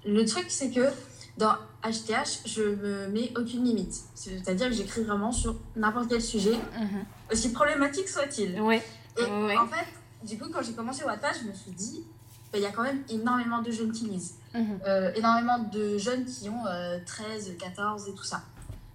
le 0.05 0.25
truc 0.25 0.47
c'est 0.49 0.71
que 0.71 0.89
dans 1.37 1.53
HTH, 1.85 2.47
je 2.47 2.63
me 2.63 3.09
mets 3.09 3.31
aucune 3.37 3.65
limite. 3.65 3.95
C'est-à-dire 4.15 4.69
que 4.69 4.75
j'écris 4.75 5.03
vraiment 5.03 5.33
sur 5.33 5.57
n'importe 5.77 6.09
quel 6.09 6.23
sujet, 6.23 6.55
Mhm. 6.81 7.05
aussi 7.31 7.53
problématique 7.53 8.09
soit-il. 8.09 8.59
Ouais. 8.61 8.83
Et 9.19 9.23
Ouais. 9.25 9.57
en 9.57 9.67
fait, 9.67 9.87
du 10.27 10.39
coup, 10.39 10.49
quand 10.53 10.63
j'ai 10.63 10.73
commencé 10.75 11.05
Wattpad, 11.05 11.35
je 11.43 11.49
me 11.49 11.53
suis 11.55 11.71
dit, 11.73 12.05
bah, 12.53 12.59
il 12.59 12.63
y 12.63 12.67
a 12.67 12.71
quand 12.73 12.83
même 12.83 13.03
énormément 13.09 13.63
de 13.63 13.71
jeunes 13.71 13.93
qui 13.93 14.07
lisent. 14.07 14.35
Mhm. 14.55 14.79
Euh, 14.87 15.13
énormément 15.15 15.59
de 15.59 15.99
jeunes 15.99 16.25
qui 16.25 16.49
ont 16.49 16.67
euh, 16.67 16.99
13, 17.05 17.57
14 17.59 18.09
et 18.09 18.15
tout 18.15 18.25
ça. 18.25 18.43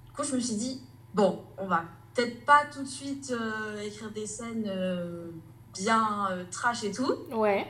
Du 0.05 0.11
coup, 0.13 0.23
je 0.23 0.35
me 0.35 0.39
suis 0.39 0.55
dit, 0.55 0.81
bon, 1.13 1.43
on 1.57 1.67
va 1.67 1.83
peut-être 2.13 2.45
pas 2.45 2.63
tout 2.71 2.83
de 2.83 2.87
suite 2.87 3.31
euh, 3.31 3.79
écrire 3.81 4.11
des 4.11 4.25
scènes 4.27 4.65
euh, 4.67 5.29
bien 5.73 6.27
trash 6.51 6.83
et 6.83 6.91
tout. 6.91 7.13
Ouais. 7.31 7.65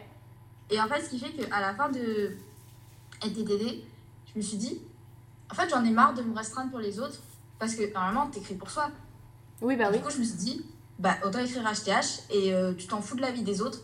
Et 0.70 0.80
en 0.82 0.88
fait, 0.88 1.02
ce 1.02 1.10
qui 1.10 1.20
fait 1.20 1.32
qu'à 1.32 1.60
la 1.60 1.74
fin 1.76 1.90
de 1.90 2.32
LTTD, 3.24 3.84
je 4.34 4.38
me 4.38 4.42
suis 4.42 4.58
dit, 4.58 4.82
en 5.52 5.54
fait, 5.54 5.70
j'en 5.70 5.84
ai 5.84 5.92
marre 5.92 6.14
de 6.14 6.22
me 6.24 6.36
restreindre 6.36 6.72
pour 6.72 6.80
les 6.80 7.00
autres. 7.00 7.20
Parce 7.60 7.76
que 7.76 7.94
normalement, 7.94 8.28
t'écris 8.28 8.56
pour 8.56 8.70
soi. 8.72 8.90
Oui, 9.62 9.76
bah 9.76 9.92
du 9.92 9.98
oui. 9.98 10.02
coup, 10.04 10.10
je 10.10 10.18
me 10.18 10.24
suis 10.24 10.38
dit, 10.38 10.66
bah, 11.02 11.18
autant 11.26 11.40
écrire 11.40 11.64
HTH 11.64 12.22
et 12.30 12.54
euh, 12.54 12.74
tu 12.78 12.86
t'en 12.86 13.02
fous 13.02 13.16
de 13.16 13.22
la 13.22 13.32
vie 13.32 13.42
des 13.42 13.62
autres. 13.62 13.80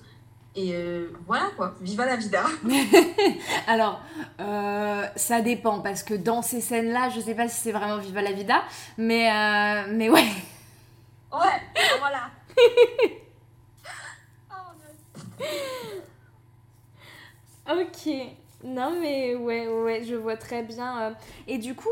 Et 0.56 0.74
euh, 0.74 1.12
voilà 1.26 1.50
quoi, 1.56 1.76
viva 1.82 2.06
la 2.06 2.16
vida. 2.16 2.44
Alors, 3.68 4.02
euh, 4.40 5.04
ça 5.16 5.42
dépend 5.42 5.80
parce 5.80 6.04
que 6.04 6.14
dans 6.14 6.44
ces 6.44 6.62
scènes-là, 6.62 7.10
je 7.10 7.20
sais 7.20 7.34
pas 7.34 7.48
si 7.48 7.60
c'est 7.60 7.72
vraiment 7.72 7.98
Viva 7.98 8.22
la 8.22 8.32
Vida, 8.32 8.64
mais, 8.98 9.30
mais 9.90 10.10
ouais. 10.10 10.28
Ouais, 11.34 11.62
voilà. 12.00 12.30
Oh. 17.70 17.82
Ok. 17.82 18.14
Non, 18.64 18.98
mais 19.00 19.36
ouais, 19.36 19.68
ouais, 19.68 20.04
je 20.04 20.16
vois 20.16 20.38
très 20.38 20.64
bien. 20.64 21.16
Et 21.48 21.58
du 21.58 21.76
coup, 21.76 21.90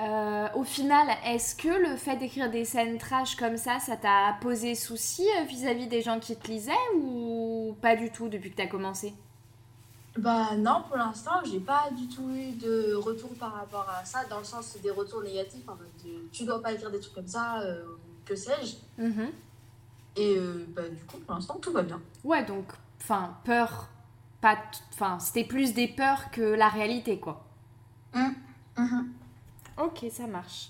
euh, 0.00 0.48
au 0.54 0.64
final, 0.64 1.06
est-ce 1.24 1.54
que 1.54 1.68
le 1.68 1.96
fait 1.96 2.16
d'écrire 2.16 2.50
des 2.50 2.64
scènes 2.64 2.98
trash 2.98 3.36
comme 3.36 3.56
ça, 3.56 3.78
ça 3.78 3.96
t'a 3.96 4.36
posé 4.40 4.74
souci 4.74 5.26
euh, 5.38 5.44
vis-à-vis 5.44 5.86
des 5.86 6.02
gens 6.02 6.18
qui 6.18 6.36
te 6.36 6.48
lisaient 6.48 6.72
ou 6.96 7.76
pas 7.80 7.94
du 7.96 8.10
tout 8.10 8.28
depuis 8.28 8.50
que 8.50 8.56
t'as 8.56 8.66
commencé? 8.66 9.14
Bah 10.16 10.56
non, 10.56 10.82
pour 10.88 10.96
l'instant, 10.96 11.40
j'ai 11.44 11.58
pas 11.60 11.90
du 11.90 12.06
tout 12.08 12.28
eu 12.30 12.52
de 12.52 12.94
retour 12.94 13.30
par 13.38 13.52
rapport 13.52 13.88
à 13.88 14.04
ça, 14.04 14.24
dans 14.30 14.38
le 14.38 14.44
sens 14.44 14.76
des 14.80 14.90
retours 14.90 15.22
négatifs, 15.22 15.68
en 15.68 15.76
fait, 15.76 16.08
de, 16.08 16.28
tu 16.32 16.44
dois 16.44 16.62
pas 16.62 16.72
écrire 16.72 16.90
des 16.90 17.00
trucs 17.00 17.14
comme 17.14 17.26
ça, 17.26 17.60
euh, 17.62 17.82
que 18.24 18.36
sais-je. 18.36 19.02
Mhm. 19.02 19.30
Et 20.16 20.36
euh, 20.36 20.66
bah, 20.68 20.88
du 20.88 21.02
coup, 21.04 21.18
pour 21.18 21.34
l'instant, 21.34 21.58
tout 21.60 21.72
va 21.72 21.82
bien. 21.82 22.00
Ouais, 22.22 22.44
donc, 22.44 22.66
enfin, 23.00 23.36
peur, 23.44 23.88
pas. 24.40 24.54
t- 24.56 24.78
Enfin, 24.92 25.18
c'était 25.18 25.42
plus 25.44 25.74
des 25.74 25.88
peurs 25.88 26.30
que 26.30 26.42
la 26.42 26.68
réalité, 26.68 27.18
quoi. 27.18 27.44
Mhm. 28.14 29.12
Ok, 29.82 30.04
ça 30.10 30.26
marche. 30.26 30.68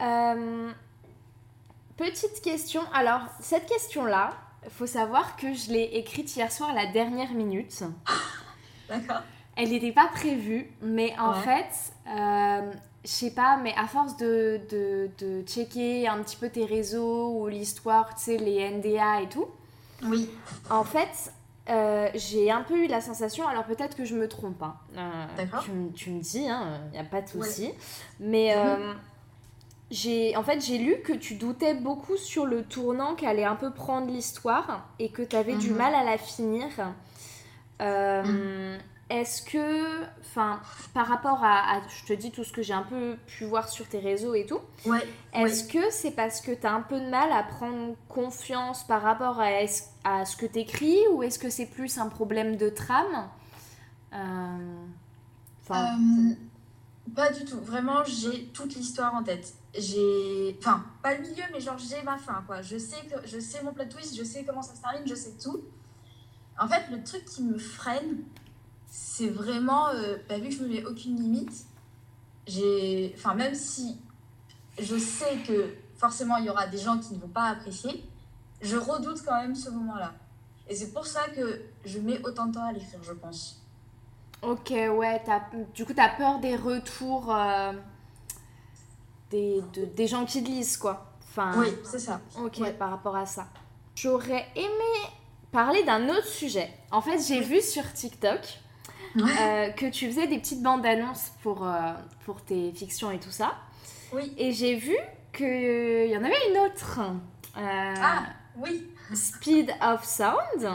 Euh, 0.00 0.70
petite 1.96 2.40
question. 2.42 2.82
Alors, 2.94 3.20
cette 3.40 3.66
question-là, 3.66 4.32
faut 4.70 4.86
savoir 4.86 5.36
que 5.36 5.52
je 5.54 5.70
l'ai 5.70 5.90
écrite 5.94 6.34
hier 6.36 6.50
soir 6.52 6.70
à 6.70 6.74
la 6.74 6.86
dernière 6.86 7.32
minute. 7.32 7.82
D'accord. 8.88 9.22
Elle 9.56 9.70
n'était 9.70 9.92
pas 9.92 10.08
prévue, 10.08 10.70
mais 10.80 11.14
en 11.18 11.32
Ouais. 11.32 11.40
fait, 11.42 11.92
euh, 12.08 12.72
je 13.04 13.10
sais 13.10 13.32
pas, 13.32 13.56
mais 13.58 13.74
à 13.76 13.86
force 13.86 14.16
de, 14.16 14.60
de, 14.70 15.10
de 15.18 15.42
checker 15.46 16.08
un 16.08 16.22
petit 16.22 16.36
peu 16.36 16.48
tes 16.48 16.64
réseaux 16.64 17.38
ou 17.40 17.48
l'histoire, 17.48 18.14
tu 18.14 18.22
sais, 18.22 18.36
les 18.38 18.70
NDA 18.70 19.20
et 19.22 19.28
tout, 19.28 19.48
Oui. 20.04 20.30
en 20.70 20.84
fait, 20.84 21.32
euh, 21.70 22.08
j'ai 22.14 22.50
un 22.50 22.62
peu 22.62 22.76
eu 22.84 22.86
la 22.88 23.00
sensation, 23.00 23.46
alors 23.46 23.64
peut-être 23.64 23.96
que 23.96 24.04
je 24.04 24.14
me 24.16 24.28
trompe, 24.28 24.62
hein, 24.62 24.76
euh, 24.96 25.26
D'accord. 25.36 25.62
tu, 25.64 25.70
me- 25.72 25.92
tu 25.92 26.10
me 26.10 26.20
dis, 26.20 26.40
il 26.40 26.90
n'y 26.92 26.98
a 26.98 27.04
pas 27.04 27.22
de 27.22 27.28
Ouais. 27.34 27.46
souci, 27.46 27.72
mais 28.20 28.54
euh, 28.56 28.92
j'ai, 29.90 30.36
en 30.36 30.42
fait, 30.42 30.60
j'ai 30.60 30.78
lu 30.78 30.96
que 31.04 31.12
tu 31.12 31.34
doutais 31.34 31.74
beaucoup 31.74 32.16
sur 32.16 32.46
le 32.46 32.64
tournant 32.64 33.14
qu'allait 33.14 33.44
un 33.44 33.56
peu 33.56 33.70
prendre 33.72 34.10
l'histoire 34.10 34.88
et 34.98 35.10
que 35.10 35.22
tu 35.22 35.36
avais 35.36 35.54
du 35.56 35.70
Mhm. 35.70 35.76
mal 35.76 35.94
à 35.94 36.02
la 36.04 36.18
finir. 36.18 36.68
Euh, 37.80 38.78
Est-ce 39.12 39.42
que, 39.42 40.04
enfin, 40.20 40.60
par 40.94 41.06
rapport 41.06 41.44
à, 41.44 41.76
à- 41.76 41.80
je 41.88 42.04
te 42.06 42.12
dis 42.14 42.30
tout 42.30 42.44
ce 42.44 42.52
que 42.52 42.62
j'ai 42.62 42.72
un 42.72 42.82
peu 42.82 43.16
pu 43.26 43.44
voir 43.44 43.68
sur 43.68 43.86
tes 43.86 43.98
réseaux 43.98 44.34
et 44.34 44.46
tout, 44.46 44.60
Ouais. 44.86 45.06
est-ce 45.34 45.64
que 45.64 45.90
c'est 45.90 46.12
parce 46.12 46.40
que 46.40 46.52
tu 46.52 46.66
as 46.66 46.72
un 46.72 46.80
peu 46.80 46.98
de 46.98 47.08
mal 47.10 47.30
à 47.30 47.42
prendre 47.42 47.94
confiance 48.08 48.84
par 48.86 49.02
rapport 49.02 49.38
à, 49.40 50.24
ce 50.24 50.36
que 50.36 50.46
tu 50.46 50.60
écris 50.60 50.96
ou 51.12 51.22
est-ce 51.22 51.38
que 51.38 51.50
c'est 51.50 51.66
plus 51.66 51.98
un 51.98 52.08
problème 52.08 52.56
de 52.56 52.68
trame 52.70 53.28
Euh, 54.14 54.86
Euh, 55.70 56.34
pas 57.14 57.30
du 57.32 57.44
tout. 57.44 57.60
Vraiment, 57.60 58.02
j'ai 58.04 58.46
toute 58.48 58.74
l'histoire 58.74 59.14
en 59.14 59.22
tête. 59.22 59.54
J'ai. 59.76 60.56
Enfin, 60.58 60.84
pas 61.02 61.14
le 61.14 61.22
milieu, 61.22 61.44
mais 61.52 61.60
genre, 61.60 61.78
j'ai 61.78 62.02
ma 62.02 62.16
fin, 62.18 62.42
quoi. 62.46 62.60
Je 62.62 62.76
sais, 62.78 63.00
que... 63.06 63.26
je 63.26 63.38
sais 63.40 63.62
mon 63.62 63.72
plot 63.72 63.84
twist, 63.86 64.14
je 64.16 64.24
sais 64.24 64.44
comment 64.44 64.60
ça 64.62 64.74
se 64.74 64.80
termine, 64.82 65.02
je 65.06 65.14
sais 65.14 65.32
tout. 65.42 65.60
En 66.58 66.68
fait, 66.68 66.82
le 66.90 67.02
truc 67.02 67.24
qui 67.24 67.42
me 67.42 67.56
freine, 67.58 68.18
c'est 68.94 69.28
vraiment. 69.28 69.88
euh, 69.88 70.18
bah, 70.28 70.36
vu 70.38 70.50
que 70.50 70.54
je 70.54 70.62
me 70.62 70.68
mets 70.68 70.84
aucune 70.84 71.16
limite, 71.16 71.64
j'ai. 72.46 73.14
Enfin, 73.16 73.32
même 73.34 73.54
si 73.54 73.96
je 74.78 74.96
sais 74.98 75.38
que 75.46 75.74
forcément 75.96 76.36
il 76.36 76.44
y 76.44 76.50
aura 76.50 76.66
des 76.66 76.76
gens 76.78 76.98
qui 76.98 77.14
ne 77.14 77.20
vont 77.20 77.28
pas 77.28 77.44
apprécier, 77.44 78.04
je 78.60 78.76
redoute 78.76 79.22
quand 79.24 79.40
même 79.40 79.54
ce 79.54 79.70
moment-là. 79.70 80.12
Et 80.68 80.74
c'est 80.74 80.92
pour 80.92 81.06
ça 81.06 81.28
que 81.34 81.62
je 81.86 81.98
mets 82.00 82.20
autant 82.26 82.46
de 82.46 82.54
temps 82.54 82.64
à 82.66 82.72
l'écrire, 82.72 83.00
je 83.02 83.12
pense. 83.12 83.62
ok, 84.42 84.70
ouais, 84.70 85.22
du 85.74 85.84
coup, 85.86 85.94
tu 85.94 86.00
as 86.00 86.08
peur 86.10 86.38
des 86.40 86.56
retours 86.56 87.34
euh, 87.34 87.72
des, 89.30 89.62
de- 89.72 89.84
des 89.86 90.06
gens 90.06 90.24
qui 90.26 90.42
te 90.42 90.48
lisent, 90.48 90.76
quoi. 90.76 91.06
Enfin, 91.30 91.52
Oui, 91.56 91.68
c'est 91.84 91.98
ça. 91.98 92.20
Ok, 92.38 92.58
Ouais. 92.58 92.72
par 92.72 92.90
rapport 92.90 93.16
à 93.16 93.24
ça. 93.26 93.46
J'aurais 93.94 94.46
aimé 94.54 95.08
parler 95.50 95.82
d'un 95.84 96.08
autre 96.08 96.26
sujet. 96.26 96.70
En 96.90 97.00
fait, 97.00 97.18
j'ai 97.26 97.40
vu 97.40 97.60
sur 97.60 97.90
TikTok 97.92 98.40
euh, 99.18 99.70
que 99.70 99.86
tu 99.90 100.06
faisais 100.06 100.26
des 100.26 100.38
petites 100.38 100.62
bandes 100.62 100.84
annonces 100.86 101.32
pour, 101.42 101.66
euh, 101.66 101.92
pour 102.24 102.42
tes 102.42 102.72
fictions 102.72 103.10
et 103.10 103.18
tout 103.18 103.30
ça. 103.30 103.52
Oui. 104.12 104.32
Et 104.38 104.52
j'ai 104.52 104.74
vu 104.74 104.96
qu'il 105.32 106.10
y 106.10 106.16
en 106.16 106.24
avait 106.24 106.50
une 106.50 106.58
autre. 106.58 107.00
Euh, 107.56 107.94
Ah, 108.00 108.24
oui. 108.58 108.86
Speed 109.14 109.74
of 109.82 110.04
Sound. 110.04 110.68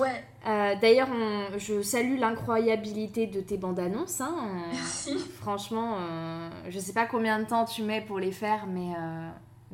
Ouais, 0.00 0.24
Euh, 0.46 0.74
D'ailleurs, 0.80 1.08
je 1.56 1.80
salue 1.82 2.18
l'incroyabilité 2.18 3.26
de 3.26 3.40
tes 3.40 3.56
bandes 3.56 3.78
annonces. 3.78 4.20
hein. 4.20 4.34
Euh, 4.42 4.68
merci. 4.72 5.16
franchement, 5.40 5.96
euh, 5.98 6.48
je 6.68 6.78
sais 6.78 6.92
pas 6.92 7.06
combien 7.06 7.38
de 7.38 7.44
temps 7.44 7.64
tu 7.64 7.82
mets 7.82 8.00
pour 8.00 8.18
les 8.18 8.32
faire, 8.32 8.66
mais, 8.66 8.92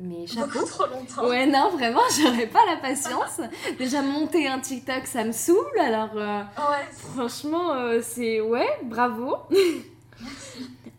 mais 0.01 0.27
chapeau. 0.27 0.47
Beaucoup 0.59 0.65
trop 0.65 0.85
longtemps. 0.87 1.27
Ouais, 1.27 1.45
non, 1.45 1.69
vraiment, 1.71 2.01
j'aurais 2.21 2.47
pas 2.47 2.65
la 2.69 2.77
patience. 2.77 3.39
Déjà, 3.77 4.01
monter 4.01 4.47
un 4.47 4.59
TikTok, 4.59 5.05
ça 5.07 5.23
me 5.23 5.31
saoule. 5.31 5.79
Alors, 5.79 6.09
euh, 6.15 6.41
Ouais. 6.41 6.87
franchement, 7.13 7.71
euh, 7.73 8.01
c'est. 8.03 8.41
Ouais, 8.41 8.67
bravo. 8.83 9.35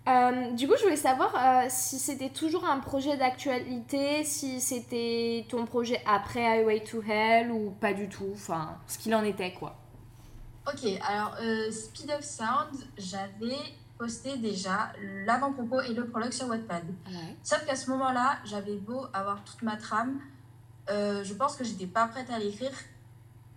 Euh, 0.09 0.51
du 0.51 0.67
coup, 0.67 0.75
je 0.77 0.83
voulais 0.83 0.97
savoir 0.97 1.33
si 1.69 1.97
c'était 2.01 2.31
toujours 2.31 2.65
un 2.65 2.81
projet 2.81 3.17
d'actualité, 3.17 4.25
si 4.25 4.61
c'était 4.61 5.47
ton 5.49 5.65
projet 5.65 6.03
après 6.07 6.45
Highway 6.45 6.81
to 6.83 7.01
Hell 7.09 7.53
ou 7.53 7.71
pas 7.71 7.93
du 7.93 8.09
tout. 8.09 8.27
Enfin, 8.35 8.77
ce 8.89 8.99
qu'il 8.99 9.15
en 9.15 9.23
était, 9.23 9.53
quoi. 9.53 9.77
Ok, 10.67 10.91
alors 11.09 11.37
Speed 11.71 12.11
of 12.11 12.25
Sound, 12.25 12.85
j'avais 12.99 13.55
posté 14.03 14.37
déjà 14.37 14.93
l'avant-propos 15.27 15.81
et 15.83 15.95
le 15.95 16.05
prologue 16.09 16.33
sur 16.33 16.49
Wattpad. 16.49 16.83
Ouais. 17.07 17.37
Sauf 17.45 17.65
qu'à 17.65 17.77
ce 17.77 17.89
moment-là, 17.91 18.39
j'avais 18.45 18.75
beau 18.75 19.07
avoir 19.13 19.45
toute 19.45 19.63
ma 19.63 19.77
trame, 19.77 20.19
euh, 20.91 21.23
je 21.23 21.33
pense 21.35 21.55
que 21.55 21.63
j'étais 21.63 21.87
pas 21.87 22.09
prête 22.09 22.29
à 22.29 22.41
l'écrire 22.41 22.73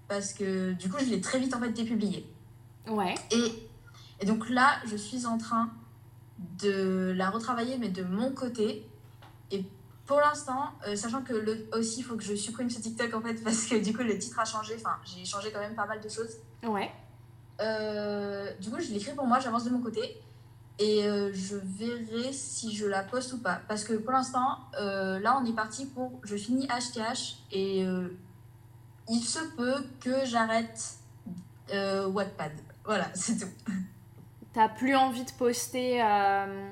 parce 0.07 0.33
que 0.33 0.73
du 0.73 0.87
coup, 0.87 0.97
je 0.99 1.05
l'ai 1.05 1.19
très 1.19 1.39
vite 1.39 1.55
en 1.55 1.59
fait 1.59 1.71
dépublié. 1.71 2.31
Ouais. 2.87 3.15
Et, 3.31 3.67
et 4.19 4.25
donc 4.27 4.47
là, 4.49 4.75
je 4.85 4.95
suis 4.95 5.25
en 5.25 5.39
train 5.39 5.71
de 6.37 7.11
la 7.17 7.31
retravailler, 7.31 7.79
mais 7.79 7.89
de 7.89 8.03
mon 8.03 8.31
côté. 8.31 8.87
Et 9.49 9.65
pour 10.05 10.19
l'instant, 10.19 10.73
euh, 10.87 10.95
sachant 10.95 11.23
que 11.23 11.33
le, 11.33 11.67
aussi, 11.73 12.01
il 12.01 12.03
faut 12.03 12.17
que 12.17 12.23
je 12.23 12.35
supprime 12.35 12.69
ce 12.69 12.81
TikTok 12.81 13.11
en 13.15 13.21
fait, 13.21 13.33
parce 13.43 13.65
que 13.65 13.83
du 13.83 13.97
coup, 13.97 14.03
le 14.03 14.15
titre 14.19 14.39
a 14.39 14.45
changé. 14.45 14.75
Enfin, 14.77 14.95
j'ai 15.05 15.25
changé 15.25 15.51
quand 15.51 15.59
même 15.59 15.73
pas 15.73 15.87
mal 15.87 16.01
de 16.01 16.07
choses. 16.07 16.37
Ouais. 16.61 16.91
Euh, 17.61 18.53
du 18.59 18.69
coup, 18.69 18.79
je 18.79 18.91
l'écris 18.91 19.15
pour 19.15 19.25
moi, 19.25 19.39
j'avance 19.39 19.63
de 19.63 19.71
mon 19.71 19.81
côté. 19.81 20.21
Et 20.77 21.05
euh, 21.05 21.31
je 21.33 21.55
verrai 21.55 22.33
si 22.33 22.75
je 22.75 22.85
la 22.85 23.03
poste 23.03 23.33
ou 23.33 23.37
pas. 23.37 23.61
Parce 23.67 23.83
que 23.83 23.93
pour 23.93 24.11
l'instant, 24.11 24.59
euh, 24.79 25.19
là, 25.19 25.39
on 25.41 25.45
est 25.45 25.55
parti 25.55 25.85
pour. 25.85 26.19
Je 26.23 26.35
finis 26.35 26.67
HTH 26.67 27.37
et 27.51 27.85
euh, 27.85 28.09
il 29.09 29.21
se 29.21 29.39
peut 29.55 29.83
que 30.01 30.25
j'arrête 30.25 30.97
Wattpad. 31.71 32.51
Voilà, 32.85 33.09
c'est 33.13 33.37
tout. 33.37 33.71
T'as 34.55 34.69
plus 34.69 34.95
envie 34.95 35.25
de 35.25 35.31
poster, 35.31 36.01
euh, 36.01 36.69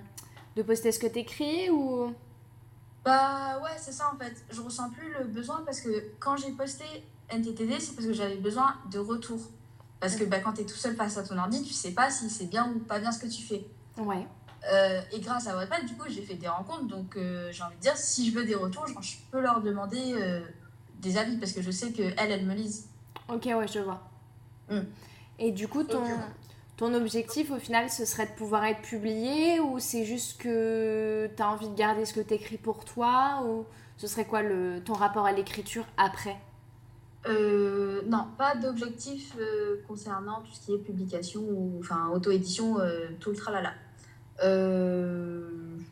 de 0.56 0.62
poster 0.62 0.94
ce 0.94 1.00
que 1.00 1.08
t'écris 1.08 1.70
ou? 1.70 2.14
Bah 3.04 3.60
ouais, 3.62 3.76
c'est 3.78 3.92
ça 3.92 4.10
en 4.14 4.18
fait. 4.18 4.34
Je 4.50 4.62
ressens 4.62 4.90
plus 4.92 5.12
le 5.20 5.26
besoin 5.26 5.64
parce 5.66 5.82
que 5.82 5.90
quand 6.20 6.38
j'ai 6.38 6.52
posté 6.52 6.86
NTTD, 7.28 7.82
c'est 7.82 7.94
parce 7.94 8.08
que 8.08 8.14
j'avais 8.14 8.38
besoin 8.38 8.76
de 8.90 9.00
retour. 9.00 9.40
Parce 10.00 10.16
que 10.16 10.24
bah, 10.24 10.40
quand 10.40 10.54
tu 10.54 10.62
es 10.62 10.66
tout 10.66 10.78
seul 10.78 10.96
face 10.96 11.18
à 11.18 11.24
ton 11.24 11.38
ordi, 11.38 11.62
tu 11.62 11.74
sais 11.74 11.92
pas 11.92 12.10
si 12.10 12.30
c'est 12.30 12.46
bien 12.46 12.72
ou 12.74 12.80
pas 12.80 13.00
bien 13.00 13.12
ce 13.12 13.20
que 13.20 13.28
tu 13.28 13.42
fais. 13.42 13.66
Ouais. 13.98 14.26
Euh, 14.72 15.02
et 15.12 15.20
grâce 15.20 15.48
à 15.48 15.56
Wattpad, 15.56 15.86
du 15.86 15.96
coup, 15.96 16.06
j'ai 16.08 16.22
fait 16.22 16.36
des 16.36 16.48
rencontres. 16.48 16.88
Donc, 16.88 17.18
euh, 17.18 17.52
j'ai 17.52 17.64
envie 17.64 17.76
de 17.76 17.82
dire, 17.82 17.98
si 17.98 18.30
je 18.30 18.36
veux 18.36 18.46
des 18.46 18.56
retours, 18.56 18.88
genre, 18.88 19.02
je 19.02 19.18
peux 19.32 19.42
leur 19.42 19.62
demander 19.62 20.14
euh, 20.14 20.42
des 21.00 21.18
avis 21.18 21.38
parce 21.38 21.52
que 21.52 21.62
je 21.62 21.72
sais 21.72 21.92
qu'elles, 21.92 22.14
elles 22.18 22.46
me 22.46 22.54
lisent. 22.54 22.88
Ok, 23.28 23.46
ouais, 23.46 23.68
je 23.68 23.80
vois. 23.80 24.02
Mm. 24.70 24.80
Et 25.40 25.52
du 25.52 25.68
coup, 25.68 25.84
ton 26.78 26.94
objectif 26.94 27.52
au 27.52 27.60
final, 27.60 27.90
ce 27.90 28.06
serait 28.06 28.26
de 28.26 28.32
pouvoir 28.32 28.64
être 28.66 28.82
publié 28.82 29.60
ou 29.60 29.80
c'est 29.80 30.06
juste 30.06 30.42
que 30.42 31.30
tu 31.36 31.42
as 31.42 31.50
envie 31.50 31.70
de 31.70 31.76
garder 31.76 32.06
ce 32.06 32.14
que 32.14 32.22
tu 32.22 32.34
écris 32.34 32.58
pour 32.58 32.86
toi 32.86 33.44
ou 33.46 33.66
ce 33.98 34.08
serait 34.08 34.26
quoi 34.26 34.42
le, 34.42 34.82
ton 34.84 34.94
rapport 34.94 35.26
à 35.26 35.32
l'écriture 35.32 35.86
après? 35.98 36.38
Euh, 37.28 38.02
non, 38.08 38.26
pas 38.38 38.56
d'objectif 38.56 39.34
euh, 39.40 39.78
concernant 39.88 40.42
tout 40.42 40.52
ce 40.52 40.66
qui 40.66 40.74
est 40.74 40.78
publication 40.78 41.42
ou 41.42 41.78
enfin 41.80 42.10
auto-édition, 42.14 42.80
euh, 42.80 43.08
tout 43.20 43.30
le 43.30 43.36
tralala. 43.36 43.74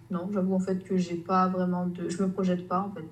Non, 0.10 0.30
j'avoue 0.34 0.56
en 0.56 0.60
fait 0.60 0.84
que 0.84 0.98
j'ai 0.98 1.16
pas 1.16 1.48
vraiment 1.48 1.86
de. 1.86 2.10
Je 2.10 2.22
me 2.22 2.30
projette 2.32 2.68
pas 2.68 2.80
en 2.82 2.92
fait. 2.94 3.06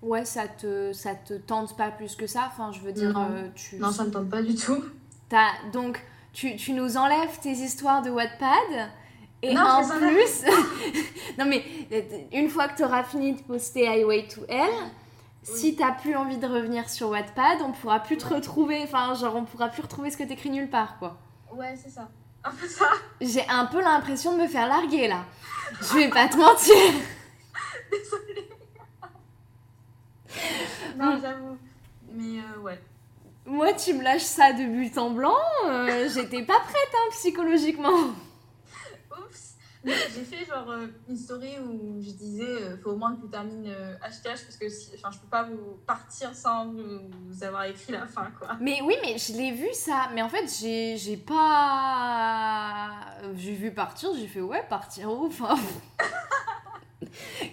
Ouais, 0.00 0.24
ça 0.24 0.48
te, 0.48 0.92
ça 0.92 1.14
te 1.14 1.34
tente 1.34 1.76
pas 1.76 1.90
plus 1.90 2.14
que 2.16 2.26
ça? 2.26 2.50
Enfin, 2.52 2.72
je 2.72 2.80
veux 2.80 2.92
dire, 2.92 3.12
Non. 3.12 3.50
tu. 3.54 3.76
Non, 3.76 3.90
ça 3.90 4.04
me 4.04 4.10
tente 4.10 4.28
pas 4.30 4.42
du 4.42 4.54
tout. 4.54 4.82
t'as- 5.28 5.70
donc, 5.72 6.02
tu, 6.32 6.56
tu 6.56 6.72
nous 6.72 6.96
enlèves 6.96 7.38
tes 7.40 7.52
histoires 7.52 8.02
de 8.02 8.10
Wattpad. 8.10 8.90
Et 9.42 9.52
Non, 9.52 9.60
en 9.62 9.86
plus, 9.86 10.44
non 11.38 11.44
mais 11.46 11.62
une 12.32 12.48
fois 12.48 12.68
que 12.68 12.78
tu 12.78 12.84
auras 12.84 13.04
fini 13.04 13.34
de 13.34 13.42
poster 13.42 13.86
Highway 13.86 14.26
to 14.26 14.40
Hell, 14.48 14.70
si 15.44 15.76
t'as 15.76 15.92
plus 15.92 16.16
envie 16.16 16.38
de 16.38 16.46
revenir 16.46 16.88
sur 16.90 17.10
Wattpad, 17.10 17.58
on 17.62 17.72
pourra 17.72 18.00
plus 18.00 18.16
te 18.16 18.26
Ouais. 18.26 18.34
retrouver. 18.36 18.80
Enfin, 18.82 19.14
genre, 19.14 19.36
on 19.36 19.44
pourra 19.44 19.68
plus 19.68 19.82
retrouver 19.82 20.10
ce 20.10 20.16
que 20.16 20.24
t'écris 20.24 20.50
nulle 20.50 20.68
part, 20.70 20.98
quoi. 20.98 21.16
Ouais, 21.52 21.76
c'est 21.80 21.90
ça. 21.90 22.08
Un 22.42 22.50
peu 22.50 22.66
ça. 22.66 22.86
J'ai 23.20 23.46
un 23.48 23.66
peu 23.66 23.80
l'impression 23.80 24.36
de 24.36 24.42
me 24.42 24.46
faire 24.48 24.66
larguer 24.68 25.08
là. 25.08 25.24
Je 25.80 25.94
vais 25.94 26.08
pas 26.08 26.28
te 26.28 26.36
mentir. 26.36 26.74
Désolée. 27.90 28.48
non, 30.96 31.18
j'avoue. 31.20 31.56
Mais 32.12 32.40
euh, 32.40 32.60
ouais. 32.60 32.80
Moi, 33.46 33.72
tu 33.74 33.94
me 33.94 34.02
lâches 34.02 34.22
ça 34.22 34.52
de 34.52 34.64
but 34.64 34.96
en 34.98 35.10
blanc. 35.10 35.36
euh, 35.66 36.08
J'étais 36.12 36.42
pas 36.42 36.60
prête, 36.60 36.92
hein, 36.94 37.08
psychologiquement. 37.12 37.90
J'ai 40.14 40.24
fait 40.24 40.44
genre 40.46 40.70
euh, 40.70 40.86
une 41.08 41.16
story 41.16 41.58
où 41.58 42.00
je 42.00 42.10
disais 42.12 42.42
euh, 42.62 42.76
faut 42.82 42.90
au 42.92 42.96
moins 42.96 43.14
que 43.16 43.20
tu 43.22 43.28
termines 43.28 43.66
euh, 43.66 43.94
HTH 43.98 44.24
parce 44.44 44.56
que 44.58 44.68
si, 44.68 44.90
je 44.96 45.18
peux 45.18 45.26
pas 45.30 45.42
vous 45.44 45.76
partir 45.86 46.34
sans 46.34 46.66
vous, 46.68 47.00
vous 47.28 47.44
avoir 47.44 47.64
écrit 47.64 47.92
la 47.92 48.06
fin 48.06 48.30
quoi. 48.38 48.56
Mais 48.60 48.80
oui, 48.82 48.94
mais 49.02 49.18
je 49.18 49.32
l'ai 49.34 49.52
vu 49.52 49.68
ça. 49.74 50.08
Mais 50.14 50.22
en 50.22 50.28
fait, 50.30 50.46
j'ai 50.48 51.16
pas. 51.18 52.90
J'ai 53.36 53.52
vu 53.54 53.72
partir, 53.72 54.10
j'ai 54.16 54.26
fait 54.26 54.40
ouais, 54.40 54.64
partir 54.68 55.10
où 55.10 55.26
Enfin. 55.26 55.54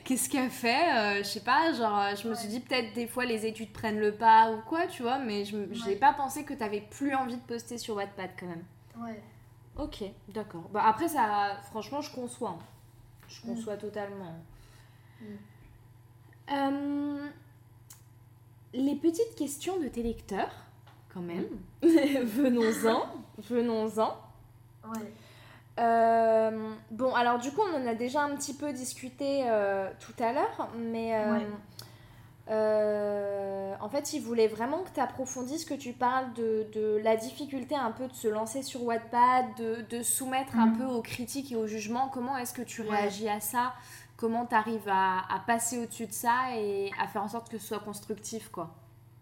Qu'est-ce 0.05 0.29
qu'elle 0.29 0.49
fait 0.49 0.91
Euh, 0.95 1.17
Je 1.19 1.23
sais 1.27 1.41
pas, 1.41 1.71
genre, 1.73 1.99
euh, 1.99 2.15
je 2.15 2.27
me 2.27 2.33
suis 2.35 2.47
dit 2.47 2.59
peut-être 2.61 2.93
des 2.93 3.07
fois 3.07 3.25
les 3.25 3.45
études 3.45 3.71
prennent 3.71 3.99
le 3.99 4.13
pas 4.13 4.51
ou 4.51 4.61
quoi, 4.67 4.87
tu 4.87 5.01
vois, 5.03 5.19
mais 5.19 5.45
je 5.45 5.57
j'ai 5.73 5.91
Ouais. 5.91 5.95
pas 5.97 6.13
pensé 6.13 6.43
que 6.45 6.53
t'avais 6.53 6.81
plus 6.81 7.13
envie 7.13 7.35
de 7.35 7.41
poster 7.41 7.77
sur 7.77 7.95
Wattpad 7.95 8.29
quand 8.39 8.47
même. 8.47 8.63
Ouais. 8.97 9.21
Ok, 9.81 10.03
d'accord. 10.29 10.63
Bah 10.71 10.83
après 10.85 11.07
ça, 11.07 11.57
franchement, 11.71 12.01
je 12.01 12.13
conçois. 12.13 12.49
hein. 12.51 12.59
Je 13.27 13.41
Mm. 13.41 13.55
conçois 13.55 13.77
totalement. 13.77 14.35
Mm. 15.21 15.25
Euh, 16.51 17.27
les 18.73 18.95
petites 18.95 19.35
questions 19.35 19.79
de 19.79 19.87
tes 19.87 20.03
lecteurs, 20.03 20.51
quand 21.13 21.21
même. 21.21 21.45
Mm. 21.81 21.87
venons-en, 22.23 23.05
venons-en. 23.39 24.17
Ouais. 24.87 25.13
Euh, 25.79 26.73
bon, 26.91 27.13
alors 27.15 27.39
du 27.39 27.51
coup, 27.51 27.61
on 27.61 27.75
en 27.81 27.87
a 27.87 27.95
déjà 27.95 28.21
un 28.23 28.35
petit 28.35 28.53
peu 28.53 28.71
discuté 28.73 29.43
euh, 29.49 29.89
tout 29.99 30.13
à 30.23 30.33
l'heure, 30.33 30.69
mais 30.77 31.11
Ouais. 31.31 31.47
Euh, 32.49 33.73
en 33.79 33.89
fait, 33.89 34.13
il 34.13 34.21
voulait 34.21 34.47
vraiment 34.47 34.79
que 34.83 34.89
tu 34.93 34.99
approfondisses, 34.99 35.65
que 35.65 35.73
tu 35.73 35.93
parles 35.93 36.33
de, 36.33 36.67
de 36.73 36.99
la 37.03 37.15
difficulté 37.15 37.75
un 37.75 37.91
peu 37.91 38.07
de 38.07 38.13
se 38.13 38.27
lancer 38.27 38.63
sur 38.63 38.83
Wattpad, 38.83 39.45
de, 39.57 39.85
de 39.89 40.03
soumettre 40.03 40.55
un 40.57 40.67
Mhm. 40.67 40.77
peu 40.77 40.85
aux 40.85 41.01
critiques 41.01 41.51
et 41.51 41.55
aux 41.55 41.67
jugements. 41.67 42.09
Comment 42.09 42.37
est-ce 42.37 42.53
que 42.53 42.61
tu 42.61 42.81
Ouais. 42.81 42.89
réagis 42.89 43.29
à 43.29 43.39
ça? 43.39 43.73
Comment 44.17 44.45
tu 44.45 44.55
arrives 44.55 44.87
à, 44.87 45.19
à 45.33 45.39
passer 45.39 45.79
au-dessus 45.79 46.07
de 46.07 46.11
ça 46.13 46.55
et 46.55 46.91
à 46.99 47.07
faire 47.07 47.23
en 47.23 47.27
sorte 47.29 47.49
que 47.49 47.57
ce 47.57 47.67
soit 47.67 47.79
constructif, 47.79 48.49
quoi? 48.49 48.75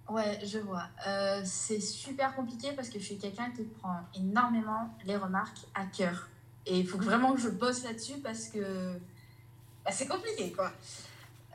Ouais, 0.09 0.39
je 0.43 0.57
vois. 0.57 0.85
Euh, 1.07 1.41
c'est 1.45 1.79
super 1.79 2.35
compliqué 2.35 2.71
parce 2.75 2.89
que 2.89 2.99
je 2.99 3.05
suis 3.05 3.17
quelqu'un 3.17 3.51
qui 3.51 3.63
prend 3.63 3.95
énormément 4.15 4.89
les 5.05 5.15
remarques 5.15 5.59
à 5.75 5.85
cœur. 5.85 6.27
Et 6.65 6.79
il 6.79 6.87
faut 6.87 6.97
vraiment 6.97 7.33
que 7.33 7.39
je 7.39 7.49
bosse 7.49 7.83
là-dessus 7.83 8.19
parce 8.19 8.47
que 8.47 8.93
bah, 9.85 9.91
c'est 9.91 10.07
compliqué, 10.07 10.51
quoi. 10.51 10.71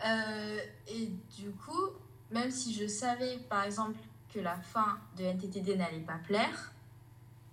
Euh, 0.05 0.59
et 0.89 1.07
du 1.39 1.51
coup, 1.53 1.91
même 2.31 2.51
si 2.51 2.75
je 2.75 2.87
savais, 2.87 3.39
par 3.49 3.65
exemple, 3.65 3.99
que 4.33 4.41
la 4.41 4.57
fin 4.57 4.99
de 5.17 5.25
NTTD 5.25 5.77
n'allait 5.77 6.01
pas 6.01 6.19
plaire, 6.27 6.73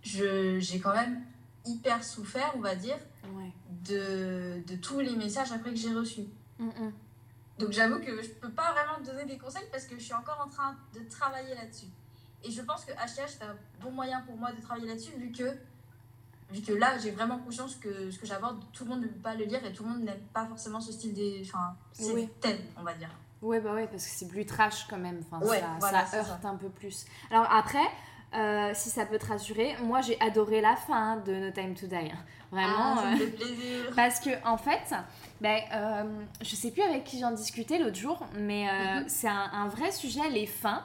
je- 0.02 0.60
j'ai 0.60 0.80
quand 0.80 0.94
même 0.94 1.24
hyper 1.66 2.04
souffert, 2.04 2.52
on 2.56 2.60
va 2.60 2.76
dire, 2.76 2.98
Ouais. 3.36 3.52
de, 3.88 4.62
de 4.66 4.76
tous 4.76 5.00
les 5.00 5.16
messages 5.16 5.52
après 5.52 5.70
que 5.70 5.76
j'ai 5.78 5.94
reçus. 5.94 6.26
Donc 7.60 7.72
j'avoue 7.72 8.00
que 8.00 8.22
je 8.22 8.30
peux 8.30 8.50
pas 8.50 8.72
vraiment 8.74 9.00
te 9.04 9.12
donner 9.12 9.26
des 9.26 9.38
conseils 9.38 9.68
parce 9.72 9.86
que 9.86 9.96
je 9.98 10.04
suis 10.04 10.14
encore 10.14 10.42
en 10.46 10.50
train 10.50 10.76
de 10.96 11.08
travailler 11.10 11.54
là-dessus. 11.54 11.86
Et 12.44 12.50
je 12.50 12.62
pense 12.64 12.84
que 12.86 12.92
HTH 12.94 13.28
c'est 13.38 13.44
un 13.44 13.56
bon 13.80 13.92
moyen 13.92 14.22
pour 14.22 14.36
moi 14.36 14.52
de 14.52 14.60
travailler 14.62 14.88
là-dessus 14.88 15.12
vu 15.18 15.32
que, 15.32 15.56
vu 16.52 16.62
que 16.62 16.74
là 16.74 16.98
j'ai 17.02 17.12
vraiment 17.12 17.38
conscience 17.40 17.76
que 17.76 18.10
ce 18.12 18.20
que 18.20 18.26
j'aborde, 18.26 18.60
tout 18.74 18.84
le 18.84 18.90
monde 18.92 19.02
ne 19.02 19.08
peut 19.08 19.20
pas 19.22 19.36
le 19.36 19.46
lire 19.46 19.66
et 19.66 19.72
tout 19.74 19.84
le 19.84 19.90
monde 19.90 20.04
n'aime 20.04 20.20
pas 20.34 20.46
forcément 20.46 20.80
ce 20.82 20.92
style 20.92 21.14
des... 21.14 21.42
Enfin, 21.46 21.76
c'est 21.94 22.12
Oui. 22.14 22.30
on 22.78 22.84
va 22.84 22.94
dire. 22.94 23.10
Ouais, 23.42 23.60
bah 23.60 23.74
ouais, 23.74 23.88
parce 23.88 24.06
que 24.06 24.12
c'est 24.12 24.28
plus 24.28 24.46
trash 24.46 24.86
quand 24.88 24.98
même. 25.00 25.22
Enfin, 25.32 25.44
Ouais, 25.46 25.60
ça, 25.60 25.76
voilà, 25.80 26.06
ça 26.06 26.18
heurte 26.20 26.46
un 26.46 26.56
peu 26.56 26.70
plus. 26.70 27.06
Alors 27.32 27.48
après, 27.52 27.80
euh, 28.36 28.72
si 28.76 28.90
ça 28.90 29.06
peut 29.06 29.18
te 29.18 29.26
rassurer, 29.26 29.76
moi 29.84 30.02
j'ai 30.02 30.20
adoré 30.22 30.62
la 30.62 30.76
fin 30.76 31.18
de 31.18 31.34
No 31.34 31.52
Time 31.52 31.74
to 31.74 31.88
Die. 31.88 31.96
hein. 31.96 32.10
Vraiment. 32.52 32.96
Ah, 32.96 32.98
ça 32.98 33.08
euh, 33.08 33.12
me 33.12 33.16
fait 33.18 33.28
plaisir. 33.28 33.84
Parce 33.96 34.20
que 34.20 34.30
en 34.46 34.58
fait, 34.58 34.94
ben, 35.40 35.60
euh, 35.74 36.04
je 36.42 36.56
sais 36.56 36.70
plus 36.72 36.82
avec 36.84 37.04
qui 37.06 37.20
j'en 37.20 37.32
discutais 37.32 37.80
l'autre 37.80 37.96
jour, 37.96 38.26
mais 38.38 38.68
euh, 38.70 39.00
Mhm. 39.02 39.10
c'est 39.10 39.28
un, 39.30 39.50
un 39.54 39.68
vrai 39.70 39.92
sujet, 39.92 40.30
les 40.30 40.46
fins. 40.46 40.84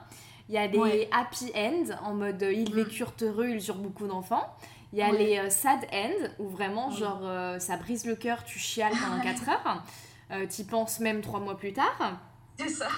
Il 0.48 0.54
y 0.54 0.58
a 0.58 0.68
des 0.68 0.78
Ouais. 0.78 1.10
happy 1.12 1.50
ends 1.56 1.90
en 2.08 2.14
mode 2.14 2.40
euh, 2.42 2.52
ils 2.52 2.70
Mhm. 2.70 2.76
vécurent 2.76 3.12
heureux, 3.20 3.48
ils 3.48 3.66
eurent 3.68 3.74
beaucoup 3.78 4.06
d'enfants. 4.06 4.46
Il 4.92 4.98
y 4.98 5.02
a 5.02 5.10
Ouais. 5.10 5.18
les 5.18 5.38
euh, 5.38 5.50
sad 5.50 5.80
ends 5.92 6.28
où 6.38 6.48
vraiment, 6.48 6.90
genre, 6.90 7.20
euh, 7.22 7.58
ça 7.58 7.76
brise 7.76 8.06
le 8.06 8.14
cœur, 8.16 8.44
tu 8.44 8.58
chiales 8.58 8.92
pendant 8.92 9.20
4 9.22 9.48
heures. 9.48 9.82
Euh, 10.32 10.46
T'y 10.46 10.64
penses 10.64 11.00
même 11.00 11.20
3 11.20 11.40
mois 11.40 11.56
plus 11.56 11.72
tard. 11.72 12.18
C'est 12.58 12.68
ça. 12.68 12.88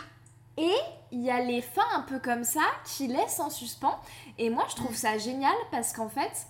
Il 0.57 1.22
y 1.24 1.31
a 1.31 1.40
les 1.40 1.62
fins 1.62 1.83
un 1.94 2.01
peu 2.03 2.18
comme 2.18 2.44
ça 2.44 2.62
qui 2.85 3.07
laissent 3.07 3.38
en 3.40 3.48
suspens. 3.51 3.98
Et 4.38 4.51
moi, 4.51 4.64
je 4.68 4.74
trouve 4.77 4.94
ça 4.94 5.16
génial 5.18 5.55
parce 5.70 5.92
qu'en 5.92 6.09
fait, 6.09 6.46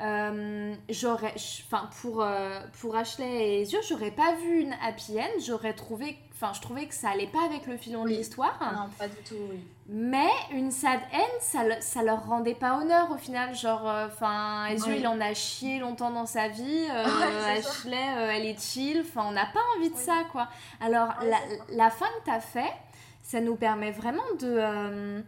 euh, 0.00 0.74
j'aurais, 0.88 1.34
enfin 1.66 1.90
pour 2.00 2.24
pour 2.80 2.94
Ashley 2.96 3.26
et 3.28 3.60
Ezio, 3.62 3.80
j'aurais 3.88 4.12
pas 4.12 4.34
vu 4.36 4.60
une 4.60 4.74
happy 4.82 5.18
end. 5.20 5.40
J'aurais 5.44 5.74
trouvé, 5.74 6.16
enfin, 6.40 6.52
je 6.54 6.60
trouvais 6.60 6.86
que 6.86 6.94
ça 6.94 7.10
allait 7.10 7.26
pas 7.26 7.44
avec 7.44 7.66
le 7.66 7.76
filon 7.76 8.04
de 8.04 8.10
l'histoire. 8.10 8.58
Non, 8.74 8.88
pas 8.98 9.08
du 9.08 9.16
tout, 9.28 9.34
oui. 9.50 9.58
Mais 9.88 10.28
une 10.52 10.70
sad 10.70 11.00
end, 11.12 11.38
ça, 11.40 11.60
ça 11.80 12.02
leur 12.02 12.26
rendait 12.26 12.54
pas 12.54 12.78
honneur 12.78 13.10
au 13.10 13.16
final. 13.16 13.54
Genre, 13.54 13.82
enfin, 14.06 14.66
Ezio, 14.66 14.88
Ouais. 14.92 15.00
il 15.00 15.06
en 15.06 15.20
a 15.20 15.32
chié 15.34 15.78
longtemps 15.78 16.10
dans 16.10 16.26
sa 16.26 16.48
vie. 16.48 16.86
euh, 16.90 17.04
Ouais. 17.04 17.58
Ashley, 17.58 17.96
euh, 18.16 18.30
elle 18.34 18.46
est 18.46 18.60
chill. 18.60 19.00
Enfin, 19.00 19.24
on 19.28 19.32
n'a 19.32 19.46
pas 19.46 19.60
envie 19.76 19.88
de 19.90 19.94
Oui. 19.94 20.00
ça, 20.02 20.24
quoi. 20.30 20.48
Alors, 20.80 21.08
Ouais, 21.22 21.30
la, 21.70 21.90
fin 21.90 22.06
que 22.06 22.26
t'as 22.26 22.40
fait, 22.40 22.72
ça 23.22 23.40
nous 23.40 23.56
permet 23.56 23.90
vraiment 23.90 24.22
de, 24.40 24.46
euh, 24.58 25.20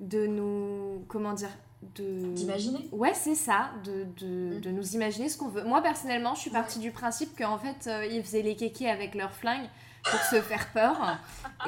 de 0.00 0.26
nous, 0.26 1.04
comment 1.08 1.32
dire, 1.32 1.50
de... 1.96 2.32
D'imaginer 2.34 2.88
Ouais, 2.92 3.12
c'est 3.14 3.34
ça, 3.34 3.70
de, 3.84 4.06
de, 4.24 4.56
Mm. 4.56 4.60
de 4.60 4.70
nous 4.70 4.94
imaginer 4.94 5.28
ce 5.28 5.36
qu'on 5.36 5.48
veut. 5.48 5.64
Moi, 5.64 5.82
personnellement, 5.82 6.34
je 6.34 6.40
suis 6.40 6.50
Ouais. 6.50 6.56
partie 6.58 6.78
du 6.78 6.90
principe 6.92 7.36
qu'en 7.36 7.58
fait, 7.58 7.88
euh, 7.88 8.06
ils 8.06 8.22
faisaient 8.22 8.42
les 8.42 8.56
kékés 8.56 8.88
avec 8.88 9.14
leurs 9.14 9.32
flingues 9.34 9.68
pour 10.10 10.20
se 10.20 10.40
faire 10.42 10.66
peur. 10.72 10.96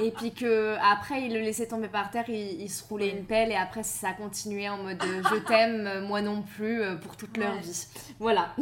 Et 0.00 0.10
puis 0.10 0.32
que 0.34 0.76
après 0.82 1.22
ils 1.22 1.32
le 1.32 1.40
laissaient 1.40 1.68
tomber 1.68 1.88
par 1.88 2.10
terre, 2.10 2.28
ils, 2.28 2.60
ils 2.62 2.68
se 2.70 2.84
roulaient 2.84 3.10
une 3.10 3.24
pelle 3.24 3.50
et 3.50 3.56
après 3.56 3.82
ça 3.82 4.12
continuait 4.12 4.68
en 4.68 4.78
mode 4.78 5.02
euh, 5.02 5.22
je 5.30 5.36
t'aime, 5.36 5.86
euh, 5.86 6.00
moi 6.06 6.20
non 6.22 6.42
plus, 6.42 6.82
euh, 6.82 6.96
pour 6.96 7.16
toute 7.16 7.36
leur 7.36 7.54
vie. 7.56 7.86
Voilà. 8.18 8.54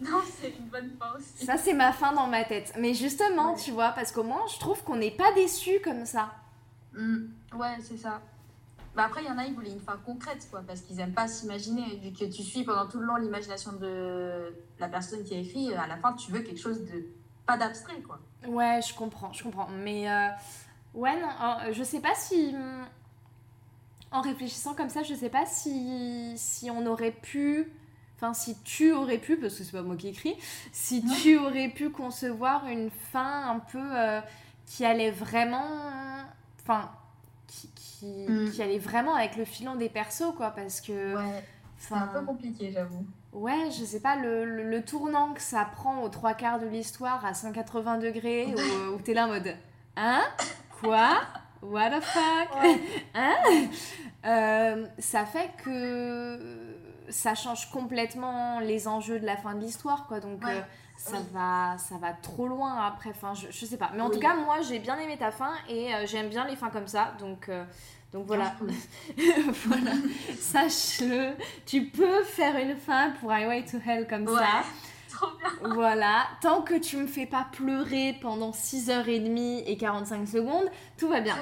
Non, 0.00 0.20
c'est 0.40 0.50
une 0.56 0.66
bonne 0.66 0.90
fin 0.98 1.06
aussi. 1.16 1.44
ça, 1.44 1.56
c'est 1.56 1.72
ma 1.74 1.90
fin 1.92 2.12
dans 2.12 2.28
ma 2.28 2.44
tête. 2.44 2.72
Mais 2.78 2.94
justement, 2.94 3.54
Ouais. 3.54 3.58
tu 3.60 3.72
vois, 3.72 3.90
parce 3.90 4.12
qu'au 4.12 4.22
moins, 4.22 4.46
je 4.54 4.56
trouve 4.60 4.80
qu'on 4.84 4.94
n'est 4.94 5.10
pas 5.10 5.32
déçus 5.34 5.80
comme 5.82 6.06
ça. 6.06 6.30
Mm, 6.92 7.26
Ouais, 7.56 7.76
c'est 7.82 7.96
ça. 7.96 8.20
Bah 8.94 9.06
après, 9.06 9.22
il 9.24 9.26
y 9.26 9.30
en 9.30 9.38
a, 9.38 9.44
ils 9.44 9.54
voulaient 9.54 9.72
une 9.72 9.80
fin 9.80 9.96
concrète, 10.06 10.46
quoi, 10.52 10.62
parce 10.64 10.82
qu'ils 10.82 11.00
aiment 11.00 11.12
pas 11.14 11.26
s'imaginer. 11.26 11.96
Vu 12.00 12.12
que 12.12 12.24
tu 12.32 12.42
suis 12.44 12.62
pendant 12.62 12.86
tout 12.86 13.00
le 13.00 13.06
long 13.06 13.16
l'imagination 13.16 13.72
de 13.72 14.54
la 14.78 14.88
personne 14.88 15.24
qui 15.24 15.34
a 15.34 15.38
écrit, 15.38 15.74
à 15.74 15.88
la 15.88 15.96
fin, 15.96 16.12
tu 16.12 16.30
veux 16.30 16.40
quelque 16.40 16.60
chose 16.60 16.80
de 16.84 17.04
pas 17.44 17.56
d'abstrait, 17.56 18.00
quoi. 18.02 18.20
Ouais, 18.46 18.80
je 18.86 18.94
comprends, 18.94 19.32
je 19.32 19.42
comprends. 19.42 19.68
Mais 19.68 20.08
euh, 20.10 20.28
ouais, 20.94 21.20
non, 21.20 21.28
euh, 21.28 21.72
je 21.72 21.82
sais 21.82 22.00
pas 22.00 22.14
si. 22.14 22.54
hum, 22.54 22.86
en 24.10 24.22
réfléchissant 24.22 24.74
comme 24.74 24.88
ça, 24.88 25.02
je 25.02 25.14
sais 25.14 25.28
pas 25.28 25.44
si, 25.44 26.32
si 26.36 26.70
on 26.70 26.86
aurait 26.86 27.10
pu. 27.12 27.70
Enfin, 28.16 28.34
si 28.34 28.56
tu 28.62 28.92
aurais 28.92 29.18
pu, 29.18 29.36
parce 29.36 29.54
que 29.56 29.62
c'est 29.64 29.72
pas 29.72 29.82
moi 29.82 29.96
qui 29.96 30.08
écris, 30.08 30.34
si 30.72 31.04
tu 31.04 31.36
aurais 31.38 31.68
pu 31.68 31.90
concevoir 31.90 32.66
une 32.66 32.90
fin 32.90 33.48
un 33.50 33.58
peu 33.60 33.78
euh, 33.80 34.20
qui 34.66 34.84
allait 34.84 35.10
vraiment. 35.10 35.66
Enfin, 36.62 36.90
qui, 37.46 37.68
qui, 37.74 38.06
Mm. 38.28 38.50
qui 38.52 38.62
allait 38.62 38.78
vraiment 38.78 39.14
avec 39.16 39.34
le 39.36 39.44
filon 39.44 39.74
des 39.74 39.88
persos, 39.88 40.32
quoi, 40.36 40.50
parce 40.52 40.80
que. 40.80 41.16
Ouais, 41.16 41.44
c'est 41.78 41.94
un 41.94 42.06
peu 42.06 42.22
compliqué, 42.24 42.70
j'avoue. 42.72 43.04
Ouais, 43.32 43.70
je 43.70 43.84
sais 43.84 44.00
pas, 44.00 44.16
le, 44.16 44.44
le, 44.44 44.62
le 44.70 44.82
tournant 44.84 45.32
que 45.34 45.40
ça 45.42 45.64
prend 45.64 46.02
aux 46.02 46.08
trois 46.08 46.34
quarts 46.34 46.58
de 46.58 46.66
l'histoire 46.66 47.24
à 47.26 47.34
180 47.34 47.98
degrés, 47.98 48.46
où, 48.46 48.94
où 48.94 48.98
t'es 49.00 49.14
là 49.14 49.26
en 49.26 49.28
mode 49.28 49.54
Hein? 49.96 50.22
Quoi? 50.80 51.10
What 51.60 51.90
the 51.90 52.02
fuck? 52.02 52.62
Ouais. 52.62 52.80
Hein? 53.14 53.34
Euh, 54.24 54.86
Ça 54.98 55.24
fait 55.26 55.50
que 55.62 56.76
ça 57.08 57.34
change 57.34 57.70
complètement 57.70 58.60
les 58.60 58.86
enjeux 58.88 59.18
de 59.18 59.26
la 59.26 59.36
fin 59.36 59.54
de 59.54 59.60
l'histoire, 59.60 60.06
quoi. 60.06 60.20
Donc 60.20 60.42
Ouais. 60.44 60.52
euh, 60.52 60.60
ça, 60.96 61.16
Oui. 61.16 61.24
va, 61.32 61.76
ça 61.78 61.96
va 61.96 62.12
trop 62.12 62.46
loin 62.48 62.76
après. 62.84 63.10
Enfin, 63.10 63.34
je, 63.34 63.48
je 63.50 63.66
sais 63.66 63.76
pas. 63.76 63.90
Mais 63.94 64.00
en 64.02 64.08
Oui. 64.08 64.14
tout 64.14 64.20
cas, 64.20 64.34
moi, 64.36 64.60
j'ai 64.62 64.78
bien 64.78 64.96
aimé 64.98 65.16
ta 65.18 65.30
fin 65.30 65.52
et 65.68 65.94
euh, 65.94 66.06
j'aime 66.06 66.28
bien 66.28 66.46
les 66.46 66.56
fins 66.56 66.70
comme 66.70 66.86
ça. 66.88 67.12
Donc, 67.18 67.48
euh, 67.48 67.64
donc 68.12 68.26
voilà. 68.26 68.54
Voilà, 69.66 69.92
sache-le. 70.38 71.32
Tu 71.66 71.84
peux 71.86 72.22
faire 72.24 72.56
une 72.56 72.76
fin 72.76 73.10
pour 73.20 73.30
Highway 73.30 73.64
to 73.64 73.78
Hell 73.84 74.06
comme 74.08 74.26
Ouais. 74.28 74.34
ça. 74.40 74.64
Voilà, 75.62 76.26
tant 76.40 76.62
que 76.62 76.74
tu 76.78 76.96
me 76.96 77.06
fais 77.06 77.26
pas 77.26 77.46
pleurer 77.52 78.16
pendant 78.20 78.52
6h30 78.52 79.64
et 79.66 79.76
45 79.76 80.28
secondes, 80.28 80.70
tout 80.96 81.08
va 81.08 81.20
bien. 81.20 81.36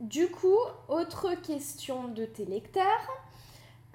Du 0.00 0.28
coup, 0.28 0.56
autre 0.88 1.34
question 1.42 2.08
de 2.08 2.24
tes 2.24 2.44
lecteurs. 2.44 3.08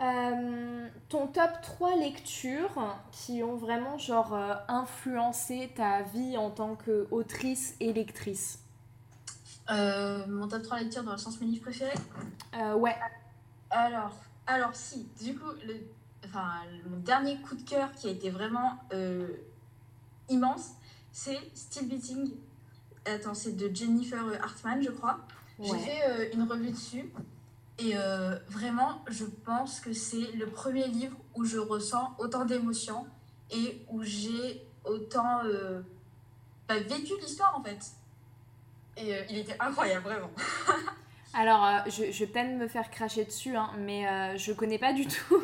Euh, 0.02 0.88
ton 1.10 1.28
top 1.28 1.50
3 1.64 1.96
lectures 1.96 2.96
qui 3.12 3.42
ont 3.44 3.56
vraiment 3.56 3.98
genre 3.98 4.34
euh, 4.36 4.54
influencé 4.68 5.72
ta 5.76 6.04
vie 6.04 6.38
en 6.38 6.52
tant 6.52 6.76
qu'autrice 6.76 7.76
et 7.80 7.94
lectrice? 7.94 8.60
Euh, 9.70 10.26
mon 10.28 10.48
top 10.48 10.64
3 10.64 10.80
lecture 10.80 11.04
dans 11.04 11.12
le 11.12 11.18
sens 11.18 11.40
mes 11.42 11.48
livres 11.48 11.64
préférés 11.64 11.98
Euh, 12.56 12.76
ouais, 12.76 12.96
Alors, 13.70 14.16
alors 14.46 14.74
si, 14.74 15.08
du 15.22 15.36
coup, 15.38 15.52
le, 15.66 15.76
enfin, 16.26 16.52
mon 16.90 16.98
dernier 16.98 17.38
coup 17.42 17.56
de 17.56 17.64
cœur 17.64 17.92
qui 17.94 18.08
a 18.08 18.12
été 18.12 18.30
vraiment 18.30 18.78
euh, 18.94 19.28
immense, 20.30 20.72
c'est 21.12 21.40
Still 21.54 21.90
Beating. 21.90 22.32
Attends, 23.06 23.34
c'est 23.34 23.58
de 23.58 23.74
Jennifer 23.74 24.24
Hartman, 24.42 24.82
je 24.82 24.92
crois. 24.92 25.20
J'ai 25.60 25.72
ouais. 25.72 25.80
fait 25.80 26.02
euh, 26.08 26.30
une 26.34 26.44
revue 26.44 26.72
dessus. 26.72 27.12
Et 27.80 27.96
euh, 27.96 28.38
vraiment, 28.50 29.02
je 29.08 29.26
pense 29.26 29.80
que 29.80 29.94
c'est 29.94 30.32
le 30.34 30.48
premier 30.48 30.88
livre 30.88 31.16
où 31.36 31.46
je 31.46 31.58
ressens 31.58 32.16
autant 32.18 32.46
d'émotions 32.46 33.06
et 33.52 33.86
où 33.90 34.04
j'ai 34.04 34.66
autant 34.84 35.44
euh, 35.46 35.82
bah, 36.68 36.80
vécu 36.80 37.14
l'histoire 37.22 37.56
en 37.58 37.64
fait. 37.64 37.80
Et 38.98 39.14
euh, 39.16 39.22
il 39.30 39.38
était 39.40 39.56
incroyable, 39.60 40.04
vraiment. 40.04 40.30
Alors, 41.34 41.64
euh, 41.66 41.78
je, 41.88 42.12
je 42.12 42.20
vais 42.26 42.28
peut-être 42.32 42.58
me 42.58 42.68
faire 42.68 42.90
cracher 42.90 43.26
dessus, 43.26 43.56
hein, 43.56 43.70
mais 43.78 44.08
euh, 44.08 44.38
je 44.38 44.54
connais 44.54 44.80
pas 44.80 44.94
du 44.94 45.06
tout. 45.08 45.44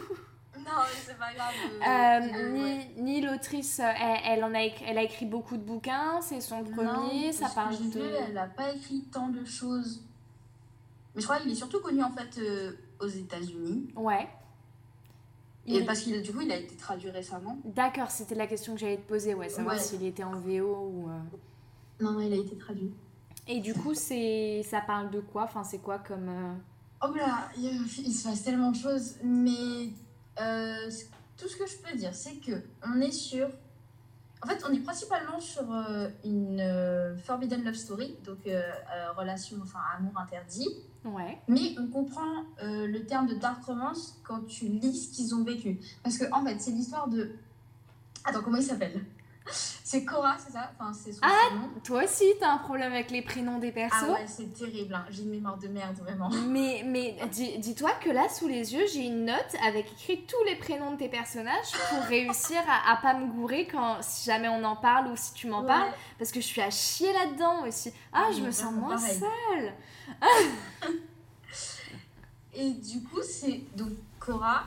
Non, 0.58 0.72
mais 0.82 1.00
c'est 1.06 1.18
pas 1.18 1.34
grave. 1.34 1.54
euh, 1.82 2.54
ouais. 2.54 2.90
ni, 2.98 3.02
ni 3.04 3.22
l'autrice, 3.22 3.80
elle, 3.80 4.18
elle 4.26 4.44
en 4.44 4.54
a, 4.56 4.62
écrit- 4.64 4.86
elle 4.88 4.98
a 4.98 5.04
écrit 5.04 5.26
beaucoup 5.26 5.58
de 5.58 5.62
bouquins, 5.64 6.22
c'est 6.22 6.40
son 6.42 6.64
premier, 6.64 7.28
Non, 7.28 7.32
ça 7.34 7.50
parle 7.54 7.76
de... 7.78 8.00
vu, 8.00 8.00
elle 8.28 8.34
n'a 8.34 8.48
pas 8.48 8.72
écrit 8.74 9.04
tant 9.12 9.28
de 9.28 9.44
choses. 9.46 10.04
Mais 11.16 11.22
je 11.22 11.28
crois 11.28 11.40
qu'il 11.40 11.52
est 11.52 11.56
surtout 11.56 11.82
connu 11.82 12.02
en 12.02 12.12
fait 12.12 12.40
aux 13.02 13.08
États-Unis. 13.08 13.92
Ouais. 13.96 14.28
Et 15.68 15.76
Il- 15.76 15.86
parce 15.86 16.00
qu'il 16.00 16.20
du 16.22 16.34
coup, 16.34 16.42
il 16.42 16.52
a 16.52 16.58
été 16.58 16.76
traduit 16.78 17.10
récemment. 17.12 17.58
D'accord, 17.66 18.10
c'était 18.10 18.36
la 18.36 18.48
question 18.48 18.74
que 18.74 18.80
j'allais 18.80 18.98
te 18.98 19.08
poser, 19.08 19.34
ouais, 19.36 19.50
savoir 19.50 19.76
Ouais. 19.76 19.82
s'il 19.82 20.04
était 20.06 20.24
en 20.24 20.40
VO 20.40 20.76
ou... 20.76 21.10
Non, 22.02 22.12
non, 22.14 22.20
il 22.22 22.34
a 22.34 22.38
été 22.38 22.58
traduit. 22.58 22.92
Et 23.48 23.60
du 23.60 23.74
coup, 23.74 23.94
c'est 23.94 24.64
ça 24.64 24.82
parle 24.82 25.12
de 25.12 25.20
quoi? 25.20 25.44
Enfin, 25.44 25.64
c'est 25.64 25.80
quoi 25.80 26.00
comme... 26.00 26.30
euh, 26.30 26.54
Oh 27.06 27.14
là, 27.14 27.50
il, 27.58 28.14
se 28.14 28.28
passe 28.28 28.44
tellement 28.44 28.72
de 28.72 28.78
choses, 28.78 29.16
mais 29.24 29.90
euh, 30.40 30.90
tout 31.38 31.50
ce 31.50 31.58
que 31.58 31.68
je 31.68 31.76
peux 31.78 31.98
dire, 31.98 32.16
c'est 32.16 32.36
que 32.36 32.64
on 32.88 33.02
est 33.02 33.12
sur. 33.12 33.50
En 34.42 34.48
fait, 34.48 34.64
on 34.70 34.74
est 34.74 34.80
principalement 34.80 35.40
sur 35.40 35.70
euh, 35.74 36.08
une 36.24 37.18
Forbidden 37.26 37.64
Love 37.64 37.76
Story, 37.76 38.16
donc 38.24 38.40
relation, 39.18 39.58
enfin 39.62 39.80
amour 39.98 40.14
interdit. 40.18 40.70
Ouais. 41.04 41.38
Mais 41.50 41.76
on 41.78 41.88
comprend 41.88 42.46
le 42.62 43.00
terme 43.00 43.28
de 43.28 43.36
dark 43.36 43.62
romance 43.66 44.18
quand 44.24 44.48
tu 44.48 44.68
lis 44.68 44.96
ce 44.96 45.14
qu'ils 45.14 45.36
ont 45.36 45.44
vécu. 45.44 45.80
Parce 46.04 46.18
que, 46.18 46.26
en 46.32 46.46
fait, 46.46 46.60
c'est 46.62 46.72
l'histoire 46.72 47.10
de. 47.10 47.32
Attends, 48.24 48.42
comment 48.42 48.58
il 48.58 48.64
s'appelle? 48.64 49.04
C'est 49.86 50.06
Cora, 50.06 50.36
c'est 50.40 50.54
ça? 50.54 50.72
Enfin, 50.80 50.92
c'est 50.92 51.12
son 51.12 51.20
Ah. 51.22 51.50
Toi 51.84 52.06
aussi, 52.06 52.24
t'as 52.40 52.50
un 52.50 52.58
problème 52.58 52.92
avec 52.94 53.12
les 53.12 53.22
prénoms 53.22 53.60
des 53.60 53.72
persos? 53.72 54.06
Ah 54.08 54.12
ouais, 54.14 54.26
c'est 54.26 54.52
terrible, 54.52 54.96
hein. 54.96 55.06
j'ai 55.12 55.22
une 55.22 55.30
mémoire 55.30 55.58
de 55.60 55.68
merde, 55.68 55.96
vraiment. 56.00 56.30
Mais, 56.48 56.82
mais 56.84 57.16
dis- 57.32 57.60
dis-toi 57.60 57.92
que 58.04 58.10
là, 58.10 58.28
sous 58.28 58.48
les 58.48 58.74
yeux, 58.74 58.86
j'ai 58.92 59.06
une 59.06 59.26
note 59.26 59.56
avec 59.64 59.92
écrit 59.92 60.26
tous 60.26 60.44
les 60.48 60.56
prénoms 60.56 60.94
de 60.94 60.98
tes 60.98 61.10
personnages 61.10 61.72
pour 61.90 62.00
réussir 62.10 62.58
à, 62.68 62.92
à 62.94 62.98
pas 62.98 63.14
me 63.14 63.28
gourer 63.28 63.68
quand, 63.68 63.98
si 64.02 64.26
jamais 64.32 64.48
on 64.50 64.64
en 64.64 64.76
parle 64.76 65.10
ou 65.12 65.16
si 65.16 65.34
tu 65.36 65.46
m'en 65.48 65.62
Ouais. 65.62 65.68
parles. 65.68 65.92
Parce 66.18 66.32
que 66.32 66.42
je 66.42 66.46
suis 66.48 66.62
à 66.62 66.72
chier 66.72 67.14
là-dedans 67.14 67.68
aussi. 67.68 67.94
Ah, 68.12 68.28
Oui, 68.30 68.38
je 68.40 68.44
me 68.46 68.52
sens 68.52 68.74
moins 68.74 68.96
pareil. 68.96 69.20
seule. 69.20 69.74
Et 72.56 72.72
du 72.72 73.04
coup, 73.04 73.22
c'est 73.22 73.62
donc 73.76 73.90
Cora. 74.20 74.64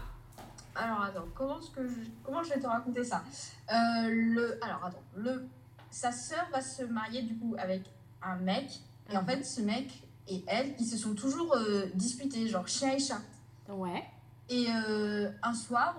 Alors 0.76 1.02
attends, 1.02 1.26
comment, 1.34 1.58
que 1.74 1.86
je... 1.88 1.94
comment 2.24 2.42
je 2.42 2.50
vais 2.50 2.60
te 2.60 2.66
raconter 2.66 3.02
ça? 3.04 3.22
Euh, 3.70 4.08
le... 4.10 4.58
Alors 4.64 4.84
attends, 4.84 5.02
le... 5.16 5.48
sa 5.90 6.12
sœur 6.12 6.46
va 6.52 6.60
se 6.60 6.82
marier 6.84 7.22
du 7.22 7.36
coup 7.38 7.54
avec 7.58 7.82
un 8.22 8.36
mec. 8.36 8.80
Et 9.10 9.16
en 9.16 9.22
Mhm. 9.22 9.28
fait, 9.28 9.44
ce 9.44 9.60
mec 9.62 10.02
et 10.28 10.44
elle, 10.48 10.74
ils 10.78 10.84
se 10.86 10.96
sont 10.96 11.14
toujours 11.14 11.54
euh, 11.54 11.86
disputés, 11.94 12.48
genre 12.48 12.66
chien 12.66 12.92
et 12.92 12.98
chat. 12.98 13.20
Ouais. 13.68 14.04
Et 14.48 14.66
euh, 14.68 15.30
un 15.42 15.54
soir, 15.54 15.96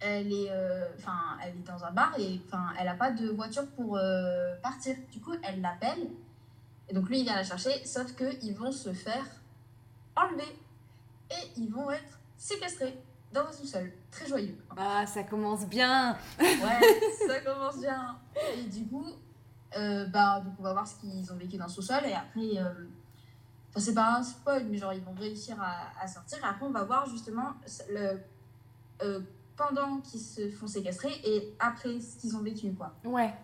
elle, 0.00 0.32
est, 0.32 0.50
enfin, 0.98 1.38
elle 1.42 1.56
est 1.56 1.66
dans 1.66 1.82
un 1.84 1.90
bar 1.92 2.14
et 2.18 2.40
elle 2.78 2.86
n'a 2.86 2.94
pas 2.94 3.10
de 3.10 3.28
voiture 3.28 3.66
pour 3.68 3.98
partir. 4.62 4.96
Du 5.10 5.20
coup, 5.20 5.32
elle 5.42 5.60
l'appelle. 5.60 6.10
Et 6.88 6.94
donc 6.94 7.08
lui, 7.08 7.20
il 7.20 7.24
vient 7.24 7.34
la 7.36 7.44
chercher, 7.44 7.84
sauf 7.84 8.14
qu'ils 8.14 8.54
vont 8.54 8.72
se 8.72 8.92
faire 8.92 9.26
enlever. 10.14 10.56
Et 11.30 11.60
ils 11.60 11.68
vont 11.70 11.90
être 11.90 12.18
séquestrés 12.46 12.96
dans 13.32 13.42
un 13.42 13.52
sous-sol. 13.52 13.92
Très 14.10 14.26
joyeux. 14.26 14.56
Ah, 14.76 15.04
ça 15.06 15.24
commence 15.24 15.66
bien. 15.66 16.16
Ouais, 16.38 16.98
ça 17.26 17.40
commence 17.40 17.78
bien. 17.78 18.16
Et 18.56 18.62
du 18.64 18.86
coup, 18.86 19.06
euh, 19.76 20.06
bah, 20.06 20.40
donc 20.40 20.54
on 20.58 20.62
va 20.62 20.72
voir 20.72 20.86
ce 20.86 20.94
qu'ils 21.00 21.32
ont 21.32 21.36
vécu 21.36 21.56
dans 21.56 21.66
le 21.66 21.70
sous-sol. 21.70 22.04
Et 22.06 22.14
après, 22.14 22.58
euh, 22.58 22.86
enfin, 23.70 23.80
c'est 23.80 23.94
pas 23.94 24.16
un 24.16 24.22
spoil, 24.22 24.64
mais 24.70 24.78
genre, 24.78 24.92
ils 24.92 25.02
vont 25.02 25.14
réussir 25.14 25.60
à, 25.60 25.90
à 26.00 26.06
sortir. 26.06 26.38
Et 26.38 26.46
après, 26.46 26.66
on 26.66 26.70
va 26.70 26.84
voir 26.84 27.08
justement 27.10 27.54
le, 27.90 28.20
euh, 29.02 29.20
pendant 29.56 29.98
qu'ils 30.00 30.20
se 30.20 30.48
font 30.50 30.68
séquestrer 30.68 31.12
et 31.24 31.54
après 31.58 31.98
ce 32.00 32.16
qu'ils 32.16 32.36
ont 32.36 32.42
vécu, 32.42 32.72
quoi. 32.74 32.94
Ouais. 33.04 33.34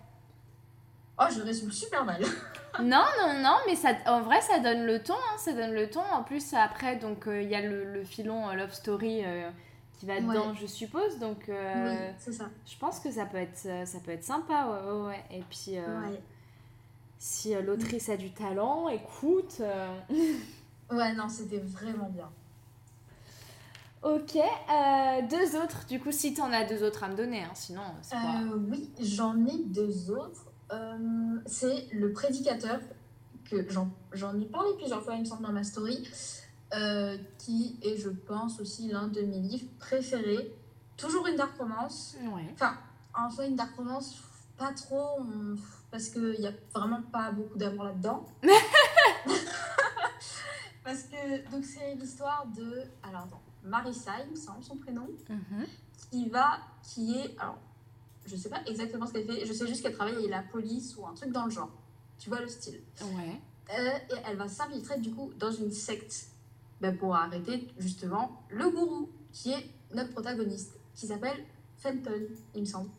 Oh, 1.18 1.24
je 1.34 1.40
résume 1.42 1.70
super 1.72 2.04
mal. 2.04 2.22
Non, 2.80 3.04
non, 3.20 3.42
non, 3.42 3.56
mais 3.66 3.76
ça, 3.76 3.90
en 4.06 4.22
vrai, 4.22 4.40
ça 4.40 4.58
donne 4.58 4.86
le 4.86 5.02
ton. 5.02 5.12
hein, 5.12 5.36
ça 5.36 5.52
donne 5.52 5.72
le 5.74 5.90
ton. 5.90 6.00
En 6.00 6.22
plus, 6.22 6.54
après, 6.54 6.96
donc, 6.96 7.26
euh, 7.28 7.42
il 7.42 7.50
y 7.50 7.54
a 7.54 7.60
le, 7.60 7.84
le 7.84 8.02
filon 8.02 8.48
euh, 8.48 8.54
Love 8.54 8.72
Story 8.72 9.22
euh, 9.26 9.50
qui 10.00 10.06
va 10.06 10.14
Ouais. 10.14 10.22
dedans, 10.22 10.54
je 10.54 10.64
suppose. 10.66 11.18
Donc, 11.18 11.44
Oui, 11.48 11.54
c'est 12.18 12.32
ça. 12.32 12.46
je 12.64 12.74
pense 12.78 12.98
que 12.98 13.10
ça 13.10 13.26
peut 13.26 13.36
être, 13.36 13.58
ça 13.58 13.98
peut 14.02 14.12
être 14.12 14.24
sympa. 14.24 14.64
Ouais, 14.66 14.90
ouais, 14.90 15.06
ouais. 15.08 15.24
Et 15.30 15.42
puis, 15.50 15.72
Ouais. 15.78 16.18
si 17.18 17.52
l'autrice 17.56 18.08
a 18.08 18.16
du 18.16 18.30
talent, 18.30 18.88
écoute. 18.88 19.60
ouais, 20.90 21.12
non, 21.12 21.28
c'était 21.28 21.58
vraiment 21.58 22.08
bien. 22.08 22.30
Ok, 24.02 24.34
euh, 24.36 25.22
deux 25.30 25.56
autres. 25.62 25.84
Du 25.86 26.00
coup, 26.00 26.10
si 26.10 26.32
t'en 26.32 26.50
as 26.52 26.64
deux 26.64 26.82
autres 26.82 27.04
à 27.04 27.08
me 27.08 27.14
donner, 27.16 27.42
hein, 27.44 27.52
sinon, 27.54 27.82
c'est 28.00 28.16
pas. 28.16 28.40
Euh, 28.40 28.56
oui, 28.70 28.90
j'en 28.98 29.36
ai 29.46 29.58
deux 29.66 30.10
autres. 30.10 30.46
Euh, 30.72 31.38
c'est 31.46 31.88
le 31.92 32.12
prédicateur, 32.12 32.80
que 33.50 33.68
j'en 33.70 33.90
j'en 34.12 34.38
ai 34.40 34.46
parlé 34.46 34.70
plusieurs 34.78 35.02
fois, 35.02 35.14
il 35.14 35.20
me 35.20 35.24
semble, 35.26 35.42
dans 35.42 35.52
ma 35.52 35.64
story, 35.64 36.08
euh, 36.74 37.16
qui 37.38 37.78
est, 37.82 37.96
je 37.96 38.08
pense, 38.08 38.58
aussi 38.60 38.88
l'un 38.88 39.08
de 39.08 39.20
mes 39.22 39.38
livres 39.40 39.68
préférés. 39.78 40.54
Toujours 40.96 41.26
une 41.26 41.36
dark 41.36 41.56
romance. 41.58 42.16
Ouais. 42.34 42.46
Enfin, 42.54 42.74
en 43.14 43.28
soi, 43.30 43.44
une 43.46 43.56
dark 43.56 43.74
romance, 43.76 44.16
pas 44.56 44.72
trop, 44.72 45.20
on- 45.20 45.56
parce 45.90 46.08
qu'il 46.08 46.36
n'y 46.38 46.46
a 46.46 46.52
vraiment 46.74 47.02
pas 47.02 47.30
beaucoup 47.32 47.58
d'amour 47.58 47.84
là-dedans. 47.84 48.24
parce 50.84 51.02
que, 51.04 51.50
donc, 51.50 51.64
c'est 51.64 51.94
l'histoire 51.94 52.46
de. 52.56 52.82
Alors, 53.02 53.22
attends, 53.22 53.42
Marissa, 53.64 54.12
il 54.24 54.30
me 54.32 54.36
semble, 54.36 54.62
son 54.64 54.76
prénom 54.76 55.06
Mhm. 55.28 55.66
qui 56.10 56.28
va, 56.28 56.58
qui 56.82 57.14
est, 57.18 57.36
alors, 57.38 57.58
je 58.26 58.36
sais 58.36 58.48
pas 58.48 58.62
exactement 58.66 59.06
ce 59.06 59.12
qu'elle 59.12 59.26
fait, 59.26 59.46
je 59.46 59.52
sais 59.52 59.66
juste 59.66 59.82
qu'elle 59.82 59.94
travaille 59.94 60.14
avec 60.14 60.30
la 60.30 60.42
police 60.42 60.96
ou 60.96 61.06
un 61.06 61.14
truc 61.14 61.32
dans 61.32 61.44
le 61.44 61.50
genre. 61.50 61.70
Tu 62.18 62.28
vois 62.28 62.40
le 62.40 62.48
style. 62.48 62.80
Ouais. 63.00 63.40
Euh, 63.70 64.14
et 64.14 64.20
elle 64.26 64.36
va 64.36 64.48
s'infiltrer 64.48 64.98
du 64.98 65.12
coup 65.12 65.32
dans 65.38 65.50
une 65.50 65.72
secte 65.72 66.26
ben, 66.80 66.96
pour 66.96 67.14
arrêter 67.14 67.68
justement 67.78 68.42
le 68.50 68.68
gourou 68.70 69.08
qui 69.32 69.52
est 69.52 69.70
notre 69.94 70.10
protagoniste, 70.10 70.78
qui 70.94 71.06
s'appelle 71.06 71.44
Fenton, 71.78 72.26
il 72.54 72.60
me 72.60 72.66
semble. 72.66 72.90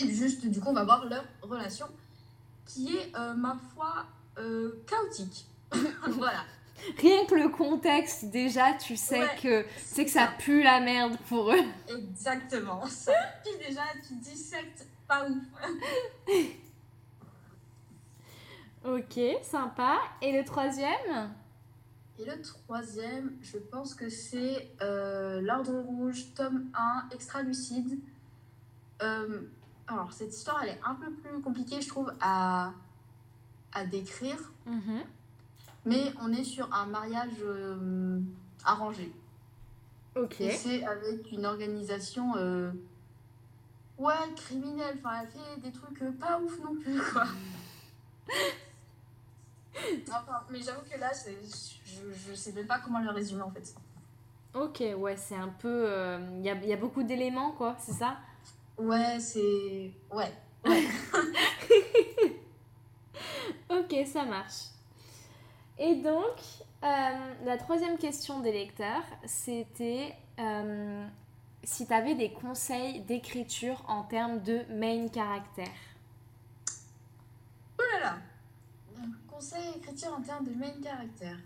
Et 0.00 0.10
juste, 0.10 0.46
du 0.46 0.60
coup, 0.60 0.68
on 0.68 0.74
va 0.74 0.84
voir 0.84 1.04
leur 1.06 1.24
relation 1.42 1.86
qui 2.66 2.96
est, 2.96 3.14
euh, 3.16 3.34
ma 3.34 3.56
foi, 3.74 4.06
euh, 4.38 4.82
chaotique. 4.86 5.46
voilà. 6.08 6.44
Rien 6.98 7.24
que 7.26 7.34
le 7.34 7.48
contexte, 7.48 8.26
déjà, 8.26 8.74
tu 8.74 8.96
sais 8.96 9.26
que 9.42 9.64
c'est 9.78 10.04
que 10.04 10.10
ça, 10.10 10.28
pue 10.38 10.62
la 10.62 10.80
merde 10.80 11.16
pour 11.28 11.52
eux. 11.52 11.64
Exactement. 11.88 12.84
Ça 12.86 13.12
pue 13.42 13.66
déjà, 13.66 13.82
tu 14.06 14.14
dis 14.14 14.36
secte, 14.36 14.86
pas 15.08 15.26
ouf. 15.28 15.42
ok, 18.84 19.20
sympa. 19.42 19.98
Et 20.20 20.32
le 20.36 20.44
troisième? 20.44 21.32
Et 22.18 22.24
le 22.24 22.40
troisième, 22.42 23.32
je 23.42 23.58
pense 23.58 23.94
que 23.94 24.08
c'est 24.08 24.70
euh, 24.82 25.40
L'Ordre 25.40 25.80
Rouge, 25.80 26.32
tome 26.34 26.70
1, 26.74 27.08
extra 27.12 27.42
lucide. 27.42 27.98
Euh, 29.02 29.40
alors, 29.88 30.12
cette 30.12 30.34
histoire, 30.34 30.62
elle 30.62 30.70
est 30.70 30.80
un 30.84 30.94
peu 30.94 31.10
plus 31.10 31.40
compliquée, 31.40 31.80
je 31.80 31.88
trouve, 31.88 32.12
à, 32.20 32.72
à 33.72 33.84
décrire. 33.84 34.52
Mhm. 34.66 35.02
Mais 35.86 36.12
on 36.20 36.32
est 36.32 36.44
sur 36.44 36.72
un 36.72 36.86
mariage 36.86 37.32
euh, 37.42 38.18
arrangé. 38.64 39.12
Ok. 40.16 40.40
Et 40.40 40.50
c'est 40.50 40.84
avec 40.84 41.30
une 41.32 41.44
organisation. 41.44 42.34
euh, 42.36 42.70
ouais, 43.98 44.14
criminelle. 44.36 44.96
Enfin, 44.98 45.22
elle 45.22 45.28
fait 45.28 45.60
des 45.60 45.72
trucs 45.72 46.00
euh, 46.02 46.12
pas 46.12 46.40
ouf 46.40 46.58
non 46.60 46.74
plus, 46.76 47.00
quoi. 47.12 47.24
enfin, 50.08 50.40
mais 50.50 50.60
j'avoue 50.62 50.82
que 50.90 50.98
là, 50.98 51.12
c'est- 51.12 51.36
je, 51.84 52.30
je 52.30 52.34
sais 52.34 52.52
même 52.52 52.66
pas 52.66 52.78
comment 52.78 53.00
le 53.00 53.10
résumer 53.10 53.42
en 53.42 53.50
fait. 53.50 53.74
Ok, 54.54 54.82
ouais, 54.98 55.16
c'est 55.16 55.34
un 55.36 55.48
peu. 55.48 55.88
Il 56.38 56.42
y, 56.44 56.48
a, 56.50 56.54
y 56.54 56.72
a 56.72 56.76
beaucoup 56.76 57.02
d'éléments, 57.02 57.50
quoi, 57.52 57.76
c'est 57.80 57.92
ça? 57.92 58.16
Ouais, 58.78 59.18
c'est. 59.20 59.92
Ouais. 60.12 60.32
Ok, 63.70 63.94
ça 64.06 64.24
marche. 64.24 64.66
Et 65.78 65.96
donc, 65.96 66.38
euh, 66.84 66.86
la 67.44 67.56
troisième 67.56 67.98
question 67.98 68.40
des 68.40 68.52
lecteurs, 68.52 69.02
c'était 69.24 70.14
euh, 70.38 71.06
si 71.64 71.86
tu 71.86 71.92
avais 71.92 72.14
des 72.14 72.30
conseils 72.30 73.00
d'écriture 73.00 73.82
en 73.88 74.02
termes 74.04 74.40
de 74.42 74.60
main 74.70 75.08
caractère. 75.08 75.66
Oh 77.78 77.82
là 77.94 78.00
là 78.00 78.16
Conseil 79.28 79.64
écriture 79.76 80.14
en 80.16 80.22
termes 80.22 80.44
de 80.44 80.54
main 80.54 80.70
caractère. 80.82 81.38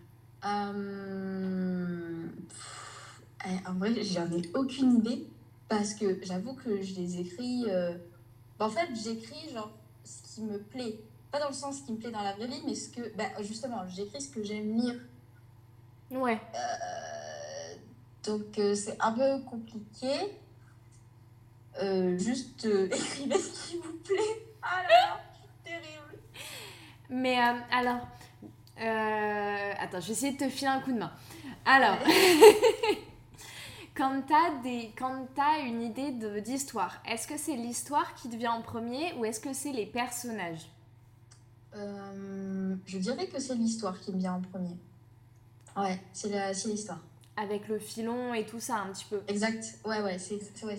Euh... 0.45 2.27
En 3.67 3.73
vrai, 3.75 3.95
j'en 4.03 4.31
ai 4.31 4.43
aucune 4.55 4.97
idée 4.99 5.27
parce 5.69 5.95
que 5.95 6.23
j'avoue 6.23 6.55
que 6.55 6.83
je 6.83 6.95
les 6.97 7.21
écris. 7.21 7.64
en 8.59 8.69
fait, 8.69 8.88
j'écris 8.95 9.49
genre 9.55 9.71
ce 10.05 10.35
qui 10.35 10.43
me 10.43 10.59
plaît. 10.59 10.99
Pas 11.31 11.41
dans 11.41 11.49
le 11.49 11.55
sens 11.55 11.83
qui 11.83 11.93
me 11.93 11.99
plaît 11.99 12.11
dans 12.11 12.23
la 12.23 12.33
vraie 12.35 12.47
vie, 12.47 12.62
mais 12.64 12.75
ce 12.75 12.88
que. 12.88 13.14
Bah, 13.17 13.25
justement, 13.41 13.87
j'écris 13.88 14.21
ce 14.21 14.31
que 14.31 14.43
j'aime 14.43 14.75
lire. 14.75 14.95
Ouais. 16.11 16.41
Euh, 16.55 17.75
donc, 18.25 18.59
euh, 18.59 18.75
c'est 18.75 18.97
un 19.01 19.12
peu 19.12 19.41
compliqué. 19.43 20.11
Euh, 21.83 22.19
juste 22.19 22.64
écrivez 22.93 23.38
ce 23.38 23.69
qui 23.69 23.77
vous 23.77 23.93
plaît. 24.05 24.47
Ah 24.62 24.83
là 24.83 24.88
là, 24.88 25.21
terrible. 25.64 26.23
Mais 27.11 27.37
alors, 27.37 28.07
attends, 29.79 30.01
je 30.01 30.07
vais 30.07 30.12
essayer 30.12 30.33
de 30.33 30.38
te 30.38 30.49
filer 30.49 30.71
un 30.71 30.81
coup 30.81 30.93
de 30.93 30.99
main. 30.99 31.12
Alors, 31.67 31.99
quand 33.95 34.23
t'as 34.27 34.62
des, 34.62 34.93
quand 34.97 35.27
une 35.64 35.83
idée 35.83 36.12
d'histoire, 36.41 37.03
est-ce 37.07 37.29
que 37.29 37.37
c'est 37.37 37.57
l'histoire 37.57 38.14
qui 38.14 38.29
te 38.29 38.37
vient 38.37 38.53
en 38.53 38.62
premier 38.62 39.12
ou 39.14 39.25
est-ce 39.25 39.41
que 39.41 39.53
c'est 39.53 39.73
les 39.73 39.87
personnages? 39.87 40.67
Euh, 41.74 42.74
je 42.87 42.98
dirais 42.98 43.26
que 43.28 43.38
c'est 43.40 43.54
l'histoire 43.54 43.98
qui 44.00 44.12
me 44.12 44.18
vient 44.18 44.35
en 44.35 44.40
premier. 44.40 44.76
Ouais, 45.76 46.00
c'est 46.12 46.28
l'histoire. 46.66 47.00
Avec 47.37 47.68
le 47.68 47.78
filon 47.78 48.35
et 48.35 48.44
tout 48.44 48.59
ça 48.59 48.76
un 48.78 48.92
petit 48.92 49.04
peu. 49.04 49.22
Exact. 49.28 49.78
Ouais, 49.85 50.00
ouais, 50.02 50.18
c'est 50.18 50.40
ouais, 50.64 50.78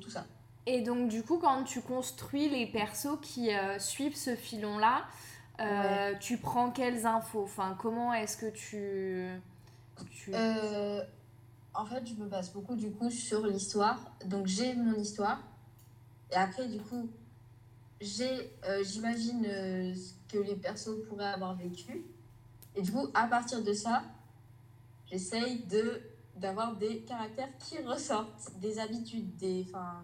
tout 0.00 0.10
ça. 0.10 0.26
Et 0.66 0.80
donc 0.82 1.08
du 1.08 1.22
coup, 1.22 1.38
quand 1.38 1.64
tu 1.64 1.80
construis 1.80 2.48
les 2.48 2.66
persos 2.66 3.18
qui 3.20 3.52
euh, 3.52 3.78
suivent 3.78 4.16
ce 4.16 4.34
filon-là, 4.34 5.04
euh, 5.60 6.14
tu 6.18 6.38
prends 6.38 6.70
quelles 6.70 7.06
infos? 7.06 7.44
Enfin, 7.44 7.76
comment 7.78 8.12
est-ce 8.14 8.36
que 8.36 8.50
tu... 8.50 9.28
tu... 10.10 10.32
Euh, 10.34 11.02
en 11.74 11.84
fait, 11.86 12.04
je 12.06 12.14
me 12.14 12.26
base 12.26 12.52
beaucoup 12.52 12.74
du 12.74 12.90
coup 12.90 13.10
sur 13.10 13.46
l'histoire. 13.46 14.00
Donc 14.26 14.46
j'ai 14.46 14.74
mon 14.74 14.94
histoire. 14.94 15.40
Et 16.32 16.36
après, 16.36 16.66
du 16.66 16.80
coup, 16.80 17.08
j'ai, 18.00 18.50
j'imagine 18.82 19.46
que 20.32 20.38
les 20.38 20.56
persos 20.56 21.04
pourraient 21.08 21.26
avoir 21.32 21.54
vécu. 21.54 22.04
Et 22.74 22.82
du 22.82 22.90
coup, 22.90 23.06
à 23.14 23.26
partir 23.26 23.62
de 23.62 23.72
ça, 23.72 24.02
j'essaye 25.10 25.64
de 25.64 26.02
d'avoir 26.34 26.74
des 26.76 27.00
caractères 27.02 27.54
qui 27.58 27.78
ressortent, 27.82 28.58
des 28.58 28.78
habitudes, 28.78 29.36
des, 29.36 29.66
enfin, 29.68 30.02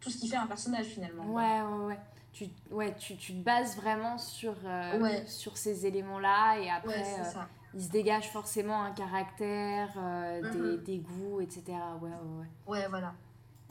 tout 0.00 0.10
ce 0.10 0.18
qui 0.18 0.28
fait 0.28 0.36
un 0.36 0.46
personnage 0.46 0.84
finalement. 0.84 1.24
Ouais, 1.32 1.62
ouais, 1.62 1.86
ouais. 1.86 1.98
Tu, 2.34 2.46
ouais, 2.70 2.94
tu, 2.98 3.16
tu 3.16 3.32
te 3.32 3.42
bases 3.42 3.76
vraiment 3.76 4.18
sur, 4.18 4.54
euh, 4.66 5.00
Ouais. 5.00 5.26
sur 5.26 5.56
ces 5.56 5.86
éléments-là 5.86 6.58
et 6.58 6.68
après, 6.70 6.98
Ouais, 7.00 7.20
euh, 7.20 7.40
il 7.74 7.82
se 7.82 7.88
dégage 7.88 8.28
forcément 8.30 8.82
un 8.82 8.92
caractère, 8.92 9.94
euh, 9.96 10.52
des, 10.52 10.76
des 10.78 10.98
goûts, 10.98 11.40
etc. 11.40 11.62
Ouais, 12.00 12.10
ouais, 12.10 12.40
ouais. 12.40 12.46
Ouais, 12.66 12.88
voilà. 12.88 13.14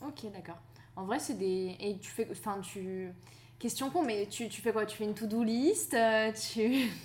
Ok, 0.04 0.26
d'accord. 0.34 0.58
En 0.96 1.06
vrai, 1.06 1.20
c'est 1.20 1.36
des... 1.36 1.78
Et 1.80 2.00
tu 2.00 2.10
fais... 2.10 2.28
Enfin, 2.32 2.60
tu... 2.62 3.14
Question 3.62 3.92
con, 3.92 4.02
mais 4.02 4.26
tu, 4.26 4.50
tu 4.50 4.60
fais 4.60 4.74
quoi? 4.74 4.88
Tu 4.88 4.98
fais 4.98 5.04
une 5.04 5.14
to-do 5.14 5.44
list 5.44 5.94
euh, 5.94 6.32
Tu... 6.34 6.92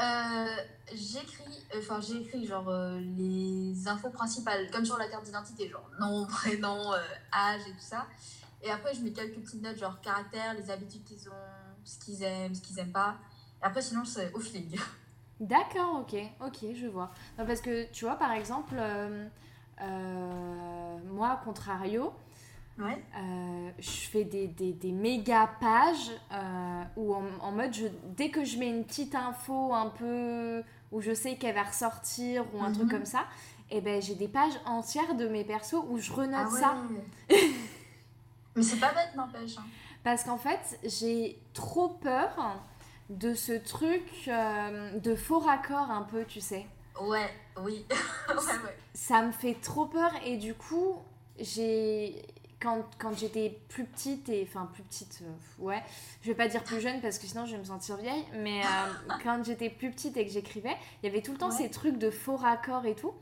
Euh, 0.00 0.56
j'écris, 0.94 1.62
enfin 1.76 2.00
j'ai 2.00 2.22
écrit 2.22 2.46
genre 2.46 2.66
euh, 2.70 2.98
les 3.18 3.86
infos 3.86 4.08
principales, 4.08 4.70
comme 4.70 4.86
sur 4.86 4.96
la 4.96 5.06
carte 5.06 5.24
d'identité, 5.26 5.68
genre 5.68 5.86
nom, 6.00 6.26
prénom, 6.30 6.92
âge 7.30 7.60
et 7.68 7.72
tout 7.72 7.76
ça. 7.78 8.06
Et 8.62 8.70
après 8.70 8.94
je 8.94 9.02
mets 9.02 9.12
quelques 9.12 9.38
petites 9.40 9.62
notes 9.62 9.76
genre 9.76 10.00
caractère, 10.00 10.54
les 10.54 10.70
habitudes 10.70 11.04
qu'ils 11.04 11.28
ont, 11.28 11.84
ce 11.84 11.98
qu'ils 11.98 12.22
aiment, 12.22 12.54
ce 12.54 12.62
qu'ils 12.62 12.78
aiment 12.78 12.90
pas. 12.90 13.16
Et 13.60 13.66
après 13.66 13.82
sinon 13.82 14.06
c'est 14.06 14.32
au 14.32 14.40
feeling. 14.40 14.80
D'accord, 15.40 16.00
ok, 16.00 16.16
ok, 16.40 16.74
je 16.74 16.86
vois. 16.86 17.10
Non, 17.38 17.44
parce 17.44 17.60
que 17.60 17.84
tu 17.92 18.06
vois, 18.06 18.16
par 18.16 18.32
exemple, 18.32 18.76
moi, 19.78 21.38
contrario, 21.44 22.14
Ouais. 22.78 23.02
euh, 23.16 23.70
je 23.78 23.90
fais 24.08 24.24
des, 24.24 24.48
des, 24.48 24.72
des 24.72 24.92
méga 24.92 25.48
pages 25.60 26.10
euh, 26.32 26.82
où 26.96 27.14
en, 27.14 27.24
en 27.40 27.52
mode, 27.52 27.72
je, 27.74 27.86
dès 28.16 28.30
que 28.30 28.44
je 28.44 28.58
mets 28.58 28.68
une 28.70 28.84
petite 28.84 29.14
info 29.14 29.74
un 29.74 29.90
peu 29.90 30.62
où 30.90 31.00
je 31.00 31.12
sais 31.14 31.36
qu'elle 31.36 31.54
va 31.54 31.64
ressortir 31.64 32.44
ou 32.54 32.62
un 32.62 32.68
Mhm. 32.70 32.74
truc 32.76 32.90
comme 32.90 33.04
ça, 33.06 33.24
et 33.70 33.80
ben 33.80 34.00
j'ai 34.02 34.14
des 34.14 34.28
pages 34.28 34.58
entières 34.66 35.14
de 35.14 35.28
mes 35.28 35.44
persos 35.44 35.84
où 35.88 35.98
je 35.98 36.12
renote 36.12 36.46
Ah 36.46 36.52
ouais. 36.52 36.60
ça. 36.60 36.76
Mais 38.56 38.62
c'est 38.62 38.80
pas 38.80 38.92
bête 38.92 39.14
n'empêche. 39.16 39.56
hein. 39.58 39.64
Parce 40.04 40.24
qu'en 40.24 40.36
fait, 40.38 40.78
j'ai 40.84 41.38
trop 41.54 41.88
peur 41.88 42.58
de 43.08 43.34
ce 43.34 43.52
truc 43.52 44.02
euh, 44.28 44.98
de 44.98 45.14
faux 45.14 45.38
raccord 45.38 45.90
un 45.90 46.02
peu, 46.02 46.24
tu 46.24 46.40
sais. 46.40 46.66
Ouais, 47.00 47.30
oui. 47.62 47.86
ouais, 48.28 48.34
ouais. 48.34 48.76
ça 48.94 49.22
me 49.22 49.32
fait 49.32 49.54
trop 49.54 49.86
peur 49.86 50.10
et 50.26 50.36
du 50.36 50.52
coup 50.54 50.96
j'ai 51.38 52.22
quand, 52.62 52.84
quand 52.98 53.12
j'étais 53.18 53.58
plus 53.68 53.84
petite 53.84 54.28
et 54.28 54.46
enfin 54.48 54.68
plus 54.72 54.82
petite 54.84 55.22
euh, 55.22 55.64
ouais. 55.64 55.82
Je 56.22 56.28
vais 56.28 56.34
pas 56.36 56.46
dire 56.48 56.62
plus 56.62 56.80
jeune 56.80 57.00
parce 57.00 57.18
que 57.18 57.26
sinon 57.26 57.44
je 57.46 57.52
vais 57.52 57.58
me 57.58 57.64
sentir 57.64 57.96
vieille 57.96 58.24
mais 58.38 58.60
euh, 58.62 59.12
quand 59.24 59.42
j'étais 59.44 59.68
plus 59.70 59.90
petite 59.90 60.16
et 60.16 60.24
que 60.24 60.30
j'écrivais 60.32 60.76
il 61.02 61.06
y 61.06 61.08
avait 61.10 61.22
tout 61.22 61.32
le 61.32 61.38
temps 61.38 61.50
Ouais. 61.50 61.56
ces 61.56 61.70
trucs 61.70 61.98
de 61.98 62.10
faux 62.10 62.36
raccords 62.36 62.86
et 62.86 62.94
tout. 62.94 63.12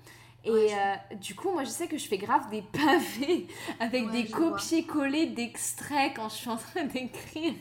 Et 0.44 0.50
Ouais, 0.50 0.68
euh, 0.72 1.14
du 1.16 1.34
coup 1.34 1.50
moi 1.50 1.64
je 1.64 1.70
sais 1.70 1.86
que 1.88 1.98
je 1.98 2.06
fais 2.08 2.18
grave 2.18 2.48
des 2.50 2.62
pavés 2.62 3.46
avec 3.80 4.06
Ouais, 4.06 4.12
des 4.22 4.28
copier-coller 4.30 5.26
d'extraits 5.26 6.12
quand 6.16 6.28
je 6.28 6.34
suis 6.34 6.48
en 6.50 6.56
train 6.56 6.84
d'écrire. 6.84 7.54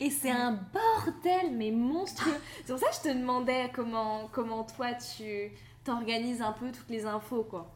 Et 0.00 0.10
c'est 0.10 0.30
un 0.30 0.52
bordel 0.52 1.52
mais 1.56 1.70
monstrueux. 1.70 2.36
C'est 2.64 2.72
pour 2.72 2.78
ça 2.80 2.88
que 2.90 2.94
je 2.96 3.00
te 3.12 3.18
demandais 3.18 3.70
comment 3.74 4.28
comment 4.32 4.64
toi 4.64 4.92
tu 4.94 5.50
t'organises 5.84 6.42
un 6.42 6.52
peu 6.52 6.70
toutes 6.70 6.90
les 6.90 7.06
infos 7.06 7.42
quoi 7.44 7.74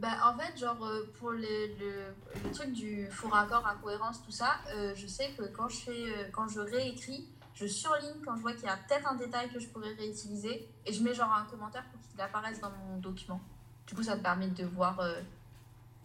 Bah, 0.00 0.16
en 0.24 0.38
fait, 0.38 0.58
genre, 0.58 0.82
euh, 0.82 1.04
pour 1.18 1.32
les- 1.32 1.74
le, 1.76 2.14
le 2.42 2.50
truc 2.52 2.72
du 2.72 3.06
faux 3.10 3.28
raccord, 3.28 3.66
incohérence, 3.66 4.22
tout 4.24 4.30
ça, 4.30 4.52
euh, 4.74 4.94
je 4.96 5.06
sais 5.06 5.30
que 5.36 5.42
quand 5.48 5.68
je, 5.68 5.76
fais, 5.76 5.90
euh, 5.90 6.24
quand 6.32 6.48
je 6.48 6.60
réécris, 6.60 7.28
je 7.54 7.66
surligne 7.66 8.14
quand 8.24 8.34
je 8.36 8.40
vois 8.40 8.54
qu'il 8.54 8.64
y 8.64 8.68
a 8.68 8.78
peut-être 8.78 9.06
un 9.06 9.16
détail 9.16 9.50
que 9.52 9.60
je 9.60 9.68
pourrais 9.68 9.92
réutiliser 9.92 10.66
et 10.86 10.92
je 10.92 11.02
mets 11.02 11.12
genre 11.12 11.30
un 11.30 11.44
commentaire 11.44 11.84
pour 11.92 12.00
qu'il 12.00 12.18
apparaisse 12.18 12.60
dans 12.60 12.70
mon 12.70 12.96
document. 12.96 13.40
Du 13.86 13.94
coup, 13.94 14.02
ça 14.02 14.16
me 14.16 14.22
permet 14.22 14.46
de 14.48 14.64
voir 14.64 14.98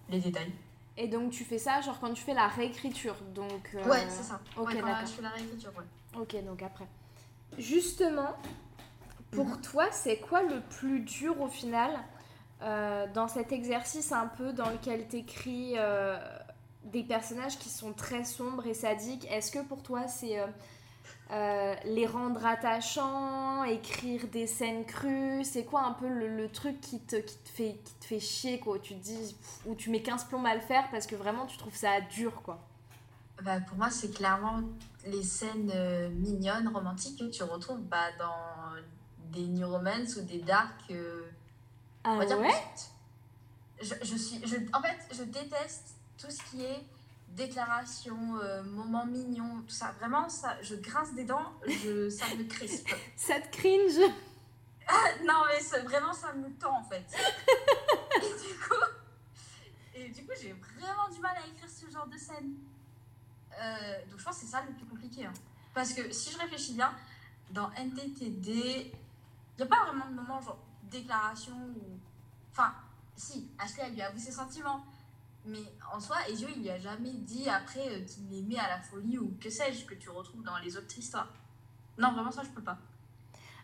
les 0.09 0.19
détails. 0.19 0.51
Et 0.97 1.07
donc 1.07 1.31
tu 1.31 1.45
fais 1.45 1.57
ça 1.57 1.79
genre 1.81 1.99
quand 1.99 2.13
tu 2.13 2.23
fais 2.23 2.33
la 2.33 2.47
réécriture. 2.47 3.15
Donc 3.33 3.75
Ouais, 3.85 4.05
c'est 4.09 4.23
ça. 4.23 4.39
Ok, 4.57 4.71
ouais, 4.73 4.81
quand 4.81 5.05
je 5.05 5.11
fais 5.11 5.21
la 5.21 5.29
réécriture, 5.29 5.71
ouais. 5.77 6.19
Ok, 6.21 6.43
donc 6.43 6.61
après. 6.61 6.87
Justement, 7.57 8.35
Pour 9.31 9.45
mhm. 9.45 9.61
toi, 9.61 9.85
c'est 9.91 10.17
quoi 10.17 10.43
le 10.43 10.61
plus 10.61 10.99
dur 11.01 11.39
au 11.41 11.47
final 11.47 11.91
euh, 12.61 13.05
dans 13.13 13.27
cet 13.27 13.51
exercice 13.51 14.11
un 14.13 14.27
peu 14.27 14.53
dans 14.53 14.69
lequel 14.69 15.07
tu 15.09 15.17
écris 15.17 15.73
euh, 15.77 16.17
des 16.85 17.03
personnages 17.03 17.59
qui 17.59 17.69
sont 17.69 17.91
très 17.91 18.23
sombres 18.23 18.65
et 18.65 18.73
sadiques 18.73 19.29
Est-ce 19.29 19.51
que 19.51 19.59
pour 19.59 19.83
toi, 19.83 20.07
c'est 20.07 20.39
euh, 21.31 21.75
les 21.83 22.07
rendre 22.07 22.45
attachants, 22.45 23.65
écrire 23.65 24.27
des 24.31 24.47
scènes 24.47 24.85
crues 24.85 25.43
C'est 25.43 25.65
quoi 25.65 25.83
un 25.83 25.91
peu 25.91 26.07
le, 26.07 26.47
truc 26.47 26.79
qui 26.79 27.01
te, 27.01 27.17
qui, 27.17 27.37
te 27.37 27.49
fait, 27.49 27.79
qui 27.83 27.93
te 27.95 28.05
fait 28.05 28.19
chier 28.21 28.59
quoi, 28.59 28.79
tu 28.79 28.93
dis, 28.93 29.35
où 29.65 29.75
tu 29.75 29.89
mets 29.89 30.01
15 30.01 30.23
plombs 30.25 30.45
à 30.45 30.55
le 30.55 30.61
faire 30.61 30.89
parce 30.91 31.07
que 31.07 31.15
vraiment 31.15 31.45
tu 31.45 31.57
trouves 31.57 31.75
ça 31.75 31.99
dur 31.99 32.41
quoi 32.41 32.59
bah, 33.43 33.59
Pour 33.59 33.77
moi, 33.77 33.89
c'est 33.89 34.13
clairement 34.13 34.61
les 35.05 35.23
scènes 35.23 35.73
mignonnes, 36.19 36.69
romantiques 36.69 37.19
que 37.19 37.25
tu 37.25 37.43
retrouves 37.43 37.81
bah, 37.81 38.11
dans 38.17 38.81
des 39.33 39.45
New 39.45 39.67
Romance 39.67 40.15
ou 40.15 40.21
des 40.21 40.39
Dark. 40.39 40.93
Ah 42.05 42.17
ouais 42.17 42.27
je, 43.81 43.93
je, 44.03 44.15
suis, 44.15 44.39
je, 44.47 44.55
En 44.73 44.81
fait, 44.81 44.97
je 45.11 45.23
déteste 45.23 45.95
tout 46.17 46.29
ce 46.29 46.41
qui 46.49 46.63
est 46.63 46.85
déclaration, 47.29 48.37
euh, 48.41 48.63
moment 48.63 49.05
mignon, 49.05 49.61
tout 49.67 49.73
ça. 49.73 49.93
Vraiment, 49.99 50.29
ça, 50.29 50.55
je 50.61 50.75
grince 50.75 51.13
des 51.13 51.25
dents, 51.25 51.51
je, 51.67 52.09
ça 52.09 52.25
me 52.35 52.43
crispe. 52.43 52.87
ça 53.17 53.39
te 53.41 53.57
cringe? 53.57 54.13
Ah, 54.87 54.93
Non, 55.25 55.41
mais 55.47 55.79
vraiment, 55.81 56.13
ça 56.13 56.31
me 56.33 56.49
tend 56.57 56.77
en 56.77 56.83
fait. 56.83 57.05
et 58.17 58.19
du 58.21 58.55
coup, 58.59 58.85
et 59.95 60.09
du 60.09 60.25
coup 60.25 60.33
j'ai 60.39 60.53
vraiment 60.79 61.09
du 61.09 61.19
mal 61.19 61.35
à 61.35 61.47
écrire 61.47 61.69
ce 61.69 61.91
genre 61.91 62.07
de 62.07 62.17
scène. 62.17 62.53
Euh, 63.59 64.05
donc 64.11 64.19
je 64.19 64.23
pense 64.23 64.35
que 64.35 64.45
c'est 64.45 64.51
ça 64.51 64.63
le 64.67 64.73
plus 64.73 64.85
compliqué. 64.85 65.25
Hein. 65.25 65.33
Parce 65.73 65.91
que 65.93 66.11
si 66.11 66.31
je 66.31 66.37
réfléchis 66.37 66.73
bien, 66.73 66.93
dans 67.49 67.71
NTTD, 67.71 68.51
il 68.51 69.57
n'y 69.57 69.63
a 69.63 69.65
pas 69.65 69.85
vraiment 69.85 70.05
de 70.07 70.13
moment 70.13 70.39
genre 70.41 70.57
déclaration 70.89 71.53
ou. 71.53 71.99
Enfin, 72.51 72.73
si, 73.15 73.49
Ashley, 73.57 73.83
elle 73.87 73.93
lui 73.93 74.01
avoue 74.01 74.19
ses 74.19 74.31
sentiments. 74.31 74.83
Mais 75.45 75.63
en 75.93 75.99
soi, 75.99 76.17
Ezio, 76.29 76.47
il 76.55 76.63
lui 76.63 76.69
a 76.69 76.79
jamais 76.79 77.11
dit 77.11 77.47
après 77.49 77.87
euh, 77.87 78.03
qu'il 78.05 78.27
l'aimait 78.29 78.57
à 78.57 78.67
la 78.67 78.79
folie 78.79 79.19
ou 79.19 79.37
que 79.39 79.49
sais-je, 79.49 79.85
que 79.85 79.93
tu 79.93 80.09
retrouves 80.09 80.43
dans 80.43 80.57
les 80.57 80.75
autres 80.75 80.97
histoires. 80.97 81.27
Non, 81.97 82.13
vraiment, 82.13 82.31
ça, 82.31 82.41
je 82.43 82.49
peux 82.49 82.63
pas. 82.63 82.77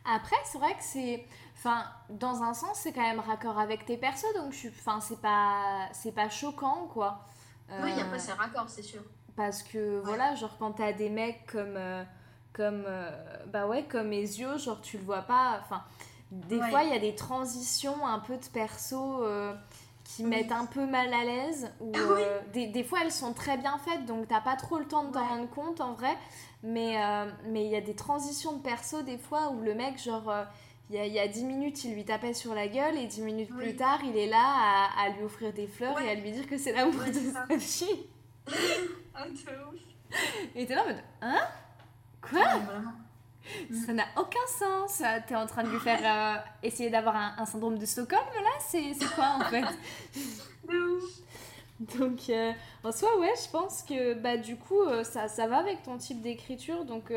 Après, 0.06 0.36
c'est 0.46 0.60
vrai 0.60 0.74
que 0.76 0.84
c'est. 0.84 1.26
Enfin, 1.58 1.86
dans 2.10 2.44
un 2.44 2.54
sens, 2.54 2.80
c'est 2.80 2.94
quand 2.94 3.02
même 3.02 3.20
raccord 3.20 3.58
avec 3.60 3.86
tes 3.86 3.98
persos, 3.98 4.34
donc 4.36 4.52
je 4.52 4.58
suis. 4.58 4.70
Enfin, 4.70 5.00
c'est 5.02 5.22
pas. 5.22 5.90
C'est 5.94 6.12
pas 6.12 6.30
choquant, 6.30 6.88
quoi. 6.94 7.26
Oui, 7.82 7.92
après, 8.00 8.20
c'est 8.20 8.34
raccord, 8.34 8.70
c'est 8.70 8.84
sûr. 8.84 9.02
Parce 9.36 9.64
que, 9.64 10.02
voilà, 10.04 10.36
genre, 10.36 10.58
quand 10.58 10.74
t'as 10.74 10.94
des 10.94 11.10
mecs 11.10 11.46
comme. 11.52 11.78
Euh, 11.78 12.04
comme 12.54 12.84
euh, 12.88 13.12
bah 13.48 13.68
ouais 13.68 13.84
comme 13.84 14.12
Ezio 14.12 14.58
genre 14.58 14.82
tu 14.82 14.98
le 14.98 15.04
vois 15.04 15.22
pas 15.22 15.60
enfin 15.62 15.84
des 16.32 16.58
fois 16.58 16.84
il 16.84 16.90
y 16.90 16.96
a 16.96 17.00
des 17.00 17.16
transitions 17.16 18.06
un 18.06 18.20
peu 18.20 18.38
de 18.38 18.46
perso 18.46 19.24
euh, 19.24 19.54
qui 20.04 20.24
mettent 20.24 20.52
un 20.52 20.66
peu 20.66 20.86
mal 20.86 21.14
à 21.14 21.24
l'aise 21.24 21.72
ou 21.80 21.92
euh, 21.96 22.40
des, 22.54 22.68
des, 22.68 22.84
fois 22.84 23.00
elles 23.04 23.12
sont 23.12 23.34
très 23.34 23.58
bien 23.58 23.78
faites 23.80 24.06
donc 24.06 24.28
t'as 24.28 24.42
pas 24.42 24.56
trop 24.56 24.80
le 24.80 24.86
temps 24.86 25.04
de 25.04 25.12
t'en 25.12 25.26
rendre 25.26 25.50
compte 25.50 25.82
en 25.82 25.94
vrai. 25.94 26.18
Mais 26.64 26.96
mais 27.48 27.66
il 27.66 27.72
y 27.72 27.76
a 27.76 27.82
des 27.82 27.96
transitions 27.96 28.54
de 28.54 28.62
perso 28.62 29.02
des 29.02 29.18
fois 29.18 29.50
où 29.50 29.62
le 29.62 29.74
mec 29.74 30.02
genre 30.02 30.32
il 30.92 30.98
y, 30.98 31.00
a, 31.00 31.06
il 31.06 31.14
y 31.14 31.20
a 31.20 31.28
10 31.28 31.46
minutes, 31.46 31.86
il 31.86 31.94
lui 31.94 32.04
tapait 32.04 32.34
sur 32.34 32.54
la 32.54 32.68
gueule 32.68 32.98
et 32.98 33.08
10 33.08 33.22
minutes 33.22 33.50
plus 33.50 33.78
tard, 33.78 34.00
il 34.04 34.18
est 34.18 34.28
là 34.28 34.44
à, 34.44 35.04
à 35.04 35.10
lui 35.10 35.24
offrir 35.24 35.54
des 35.54 35.66
fleurs 35.66 35.98
et 36.02 36.10
à 36.10 36.16
lui 36.16 36.32
dire 36.32 36.46
que 36.46 36.58
c'est 36.58 36.74
l'amour 36.74 37.06
de 37.06 37.14
sa 37.14 37.48
fille. 37.58 38.08
et 40.56 40.66
t'es 40.66 40.76
là 40.76 40.84
en 40.84 40.88
mode 40.88 41.02
Hein? 41.22 41.48
Quoi? 42.22 42.44
Ça 43.86 43.94
n'a 43.94 44.06
aucun 44.18 44.46
sens. 44.48 45.02
T'es 45.28 45.36
en 45.36 45.46
train 45.46 45.64
de 45.64 45.70
lui 45.70 45.80
faire 45.80 46.00
euh, 46.04 46.40
essayer 46.64 46.90
d'avoir 46.90 47.16
un, 47.16 47.46
syndrome 47.46 47.78
de 47.78 47.86
Stockholm 47.86 48.22
là? 48.36 48.50
C'est 48.60 48.94
quoi 49.16 49.38
en 49.40 49.44
fait? 49.46 49.64
Donc 51.98 52.30
euh, 52.30 52.52
en 52.84 52.92
soi 52.92 53.18
ouais 53.18 53.34
je 53.44 53.50
pense 53.50 53.82
que 53.82 54.14
bah 54.14 54.38
du 54.38 54.56
coup 54.56 54.82
euh, 54.82 55.04
ça, 55.04 55.28
ça 55.28 55.48
va 55.48 55.58
avec 55.58 55.82
ton 55.82 55.98
type 55.98 56.22
d'écriture. 56.22 56.86
Donc 56.86 57.12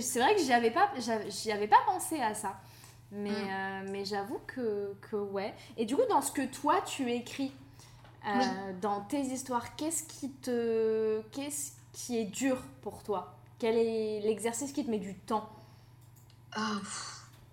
c'est 0.00 0.20
vrai 0.20 0.34
que 0.34 0.42
j'y 0.42 0.52
avais 0.52 0.72
pas 0.72 0.90
j'y 1.28 1.52
avais 1.52 1.68
pas 1.68 1.80
pensé 1.86 2.20
à 2.20 2.34
ça. 2.34 2.56
Mais, 3.12 3.30
mm. 3.30 3.90
mais 3.90 4.04
j'avoue 4.04 4.40
que, 4.46 4.94
que 5.00 5.16
ouais. 5.16 5.54
Et 5.76 5.84
du 5.84 5.96
coup 5.96 6.02
dans 6.08 6.20
ce 6.20 6.32
que 6.32 6.46
toi 6.46 6.80
tu 6.84 7.10
écris 7.10 7.52
dans 8.82 9.00
tes 9.02 9.20
histoires 9.20 9.76
qu'est-ce 9.76 10.02
qui 10.02 10.30
te 10.30 11.20
qu'est-ce 11.32 11.72
qui 11.92 12.18
est 12.18 12.24
dur 12.24 12.60
pour 12.82 13.02
toi? 13.02 13.39
Quel 13.60 13.76
est 13.76 14.20
l'exercice 14.22 14.72
qui 14.72 14.84
te 14.84 14.90
met 14.90 14.98
du 14.98 15.14
temps? 15.14 15.48
Ah, 16.52 16.80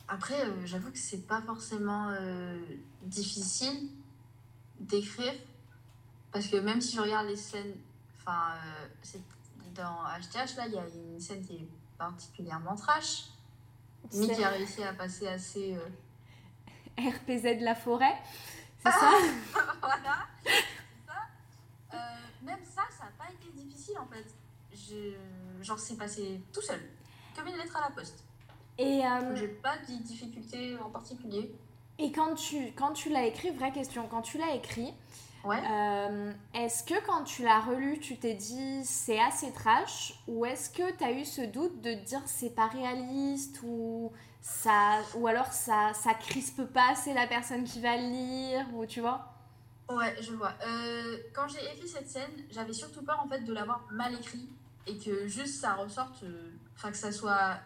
Après, 0.07 0.41
euh, 0.41 0.65
j'avoue 0.65 0.89
que 0.89 0.97
c'est 0.97 1.27
pas 1.27 1.41
forcément 1.41 2.09
euh, 2.09 2.57
difficile 3.03 3.89
d'écrire. 4.79 5.33
Parce 6.31 6.47
que 6.47 6.57
même 6.57 6.81
si 6.81 6.95
je 6.95 7.01
regarde 7.01 7.27
les 7.27 7.35
scènes, 7.35 7.75
enfin, 8.17 8.53
euh, 8.55 9.17
dans 9.75 10.03
HTH, 10.19 10.55
là, 10.55 10.67
il 10.67 10.73
y 10.73 10.77
a 10.77 10.87
une 10.87 11.19
scène 11.19 11.45
qui 11.45 11.57
est 11.57 11.67
particulièrement 11.97 12.75
trash. 12.75 13.25
Mais 14.13 14.33
qui 14.33 14.43
a 14.43 14.49
réussi 14.49 14.83
à 14.83 14.93
passer 14.93 15.27
assez. 15.27 15.77
RPZ 16.97 17.59
de 17.59 17.63
la 17.65 17.75
forêt, 17.75 18.17
c'est 18.79 18.89
ça? 18.89 19.11
Voilà, 19.81 20.25
ça. 21.05 21.99
même 22.41 22.63
ça, 22.63 22.83
ça 22.97 23.05
n'a 23.05 23.11
pas 23.17 23.31
été 23.31 23.51
difficile 23.51 23.99
en 23.99 24.07
fait 24.07 24.25
genre, 25.61 25.79
c'est 25.79 25.97
passé 25.97 26.41
tout 26.53 26.61
seul, 26.61 26.79
comme 27.35 27.47
une 27.47 27.57
lettre 27.57 27.75
à 27.77 27.89
la 27.89 27.95
poste. 27.95 28.23
Et 28.77 29.03
euh, 29.05 29.35
j'ai 29.35 29.47
pas 29.47 29.77
de 29.77 30.03
difficultés 30.03 30.77
en 30.77 30.89
particulier. 30.89 31.55
Et 31.99 32.11
quand 32.11 32.35
tu, 32.35 32.73
quand 32.73 32.93
tu 32.93 33.09
l'as 33.09 33.25
écrit, 33.25 33.49
vraie 33.51 33.71
question, 33.71 34.07
quand 34.07 34.21
tu 34.21 34.37
l'as 34.37 34.53
écrit, 34.53 34.93
ouais. 35.43 35.57
Euh, 35.67 36.31
est-ce 36.53 36.83
que 36.83 37.03
quand 37.07 37.23
tu 37.23 37.43
l'as 37.43 37.59
relu, 37.59 37.99
tu 37.99 38.17
t'es 38.17 38.35
dit 38.35 38.85
c'est 38.85 39.19
assez 39.19 39.51
trash 39.51 40.13
Ou 40.27 40.45
est-ce 40.45 40.69
que 40.69 40.95
tu 40.95 41.03
as 41.03 41.11
eu 41.11 41.25
ce 41.25 41.41
doute 41.41 41.81
de 41.81 41.93
dire 41.93 42.21
c'est 42.25 42.53
pas 42.53 42.67
réaliste 42.67 43.61
ou, 43.63 44.11
ça, 44.41 44.99
ou 45.15 45.25
alors 45.25 45.51
ça, 45.51 45.91
ça 45.95 46.13
crispe 46.13 46.63
pas 46.65 46.91
assez 46.91 47.15
la 47.15 47.25
personne 47.25 47.63
qui 47.63 47.81
va 47.81 47.97
le 47.97 48.09
lire 48.09 48.65
ou 48.75 48.85
tu 48.85 49.01
vois? 49.01 49.33
Ouais, 49.89 50.15
je 50.21 50.33
vois. 50.33 50.53
Euh, 50.67 51.17
quand 51.33 51.47
j'ai 51.47 51.65
écrit 51.73 51.87
cette 51.87 52.09
scène, 52.09 52.31
j'avais 52.51 52.73
surtout 52.73 53.03
peur 53.03 53.21
en 53.23 53.27
fait 53.27 53.39
de 53.39 53.53
l'avoir 53.53 53.87
mal 53.91 54.13
écrit 54.13 54.49
et 54.87 54.97
que 54.97 55.27
juste 55.27 55.59
ça 55.59 55.73
ressorte, 55.73 56.23
euh, 56.23 56.51
enfin 56.75 56.91
que 56.91 56.97
ça 56.97 57.11
soit, 57.11 57.59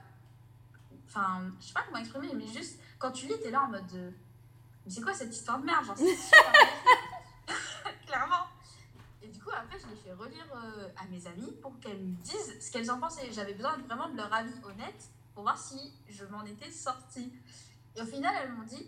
enfin 1.07 1.43
je 1.59 1.67
sais 1.67 1.73
pas 1.73 1.83
comment 1.85 1.99
exprimer, 1.99 2.33
mais 2.33 2.47
juste 2.47 2.79
quand 2.97 3.11
tu 3.11 3.27
lis, 3.27 3.39
t'es 3.41 3.51
là 3.51 3.61
en 3.61 3.67
mode, 3.67 3.93
euh, 3.93 4.11
mais 4.85 4.91
c'est 4.91 5.01
quoi 5.01 5.13
cette 5.13 5.33
histoire 5.33 5.59
de 5.59 5.65
merde, 5.65 5.85
genre 5.85 5.95
clairement. 8.07 8.47
Et 9.21 9.27
du 9.27 9.39
coup 9.39 9.51
après 9.51 9.77
je 9.79 9.87
l'ai 9.87 9.95
fait 9.95 10.13
relire 10.13 10.47
euh, 10.55 10.89
à 10.97 11.05
mes 11.09 11.27
amis 11.27 11.51
pour 11.61 11.79
qu'elles 11.79 12.01
me 12.01 12.15
disent 12.23 12.59
ce 12.59 12.71
qu'elles 12.71 12.89
en 12.89 12.99
pensaient. 12.99 13.31
J'avais 13.31 13.53
besoin 13.53 13.77
vraiment 13.87 14.09
de 14.09 14.17
leur 14.17 14.33
avis 14.33 14.53
honnête 14.63 15.09
pour 15.35 15.43
voir 15.43 15.57
si 15.57 15.93
je 16.09 16.25
m'en 16.25 16.43
étais 16.43 16.71
sortie. 16.71 17.31
Et 17.95 18.01
au 18.01 18.05
final 18.05 18.33
elles 18.41 18.51
m'ont 18.51 18.63
dit, 18.63 18.87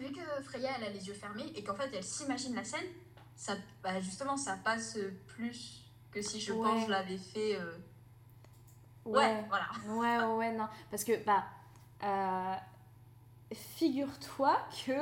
vu 0.00 0.12
que 0.12 0.42
Freya 0.42 0.72
elle 0.78 0.84
a 0.84 0.90
les 0.90 1.06
yeux 1.06 1.14
fermés 1.14 1.52
et 1.54 1.62
qu'en 1.62 1.74
fait 1.74 1.90
elle 1.94 2.02
s'imagine 2.02 2.56
la 2.56 2.64
scène, 2.64 2.86
ça, 3.36 3.54
bah, 3.82 4.00
justement 4.00 4.36
ça 4.36 4.56
passe 4.56 4.98
plus 5.28 5.81
que 6.12 6.22
si 6.22 6.40
je 6.40 6.52
pense 6.52 6.84
je 6.84 6.90
l'avais 6.90 7.18
fait. 7.18 7.56
Euh, 7.56 7.76
ouais. 9.06 9.44
voilà. 9.48 9.66
Ouais, 9.88 10.34
ouais, 10.36 10.52
non. 10.52 10.68
Parce 10.90 11.04
que, 11.04 11.24
bah, 11.24 11.44
euh, 12.04 12.54
figure-toi 13.52 14.56
que 14.86 14.92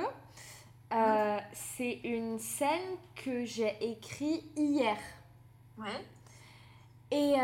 euh, 0.93 1.39
c'est 1.53 2.01
une 2.05 2.39
scène 2.39 2.97
que 3.15 3.45
j'ai 3.45 3.77
écrite 3.81 4.45
hier. 4.57 4.97
Ouais. 5.77 6.07
Et, 7.13 7.35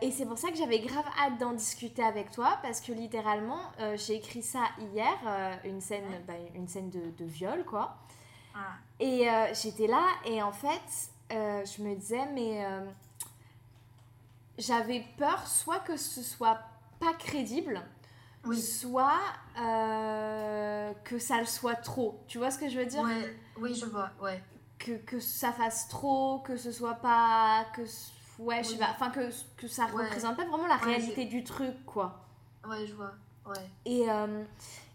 et 0.00 0.10
c'est 0.12 0.24
pour 0.24 0.38
ça 0.38 0.50
que 0.50 0.56
j'avais 0.56 0.78
grave 0.78 1.04
hâte 1.20 1.38
d'en 1.38 1.52
discuter 1.52 2.02
avec 2.02 2.30
toi 2.30 2.58
parce 2.62 2.80
que 2.80 2.90
littéralement 2.90 3.60
j'ai 3.96 4.14
écrit 4.14 4.42
ça 4.42 4.64
hier, 4.78 5.60
une 5.64 5.82
scène, 5.82 6.06
bah, 6.26 6.32
une 6.54 6.66
scène 6.66 6.88
de, 6.88 7.10
de 7.10 7.24
viol 7.26 7.66
quoi. 7.66 7.98
Ah. 8.54 8.76
Et 8.98 9.26
j'étais 9.52 9.88
là 9.88 10.06
et 10.24 10.42
en 10.42 10.52
fait 10.52 11.10
euh, 11.32 11.64
je 11.64 11.82
me 11.82 11.94
disais, 11.94 12.26
mais 12.32 12.64
euh, 12.64 12.84
j'avais 14.58 15.04
peur 15.18 15.46
soit 15.46 15.80
que 15.80 15.96
ce 15.96 16.22
soit 16.22 16.60
pas 17.00 17.12
crédible, 17.14 17.82
soit 18.52 19.20
euh, 19.58 20.92
que 21.04 21.18
ça 21.18 21.40
le 21.40 21.46
soit 21.46 21.76
trop. 21.76 22.20
Tu 22.28 22.38
vois 22.38 22.50
ce 22.50 22.58
que 22.58 22.68
je 22.68 22.78
veux 22.78 22.86
dire? 22.86 23.04
Oui, 23.58 23.74
je 23.74 23.86
vois, 23.86 24.10
ouais. 24.20 24.42
Que, 24.78 24.92
que, 24.92 25.18
ça 25.18 25.52
fasse 25.52 25.88
trop, 25.88 26.40
que 26.40 26.56
ce 26.56 26.70
soit 26.70 26.94
pas. 26.94 27.64
Que, 27.74 27.82
ouais, 28.38 28.62
je 28.62 28.70
sais 28.70 28.78
pas. 28.78 28.90
Enfin, 28.90 29.10
que, 29.10 29.30
que 29.56 29.66
ça 29.66 29.86
représente 29.86 30.36
pas 30.36 30.44
vraiment 30.44 30.66
la 30.66 30.76
réalité 30.76 31.24
du 31.24 31.42
truc, 31.42 31.84
quoi. 31.86 32.26
Ouais, 32.68 32.86
je 32.86 32.94
vois, 32.94 33.12
ouais. 33.46 33.70
Et, 33.86 34.06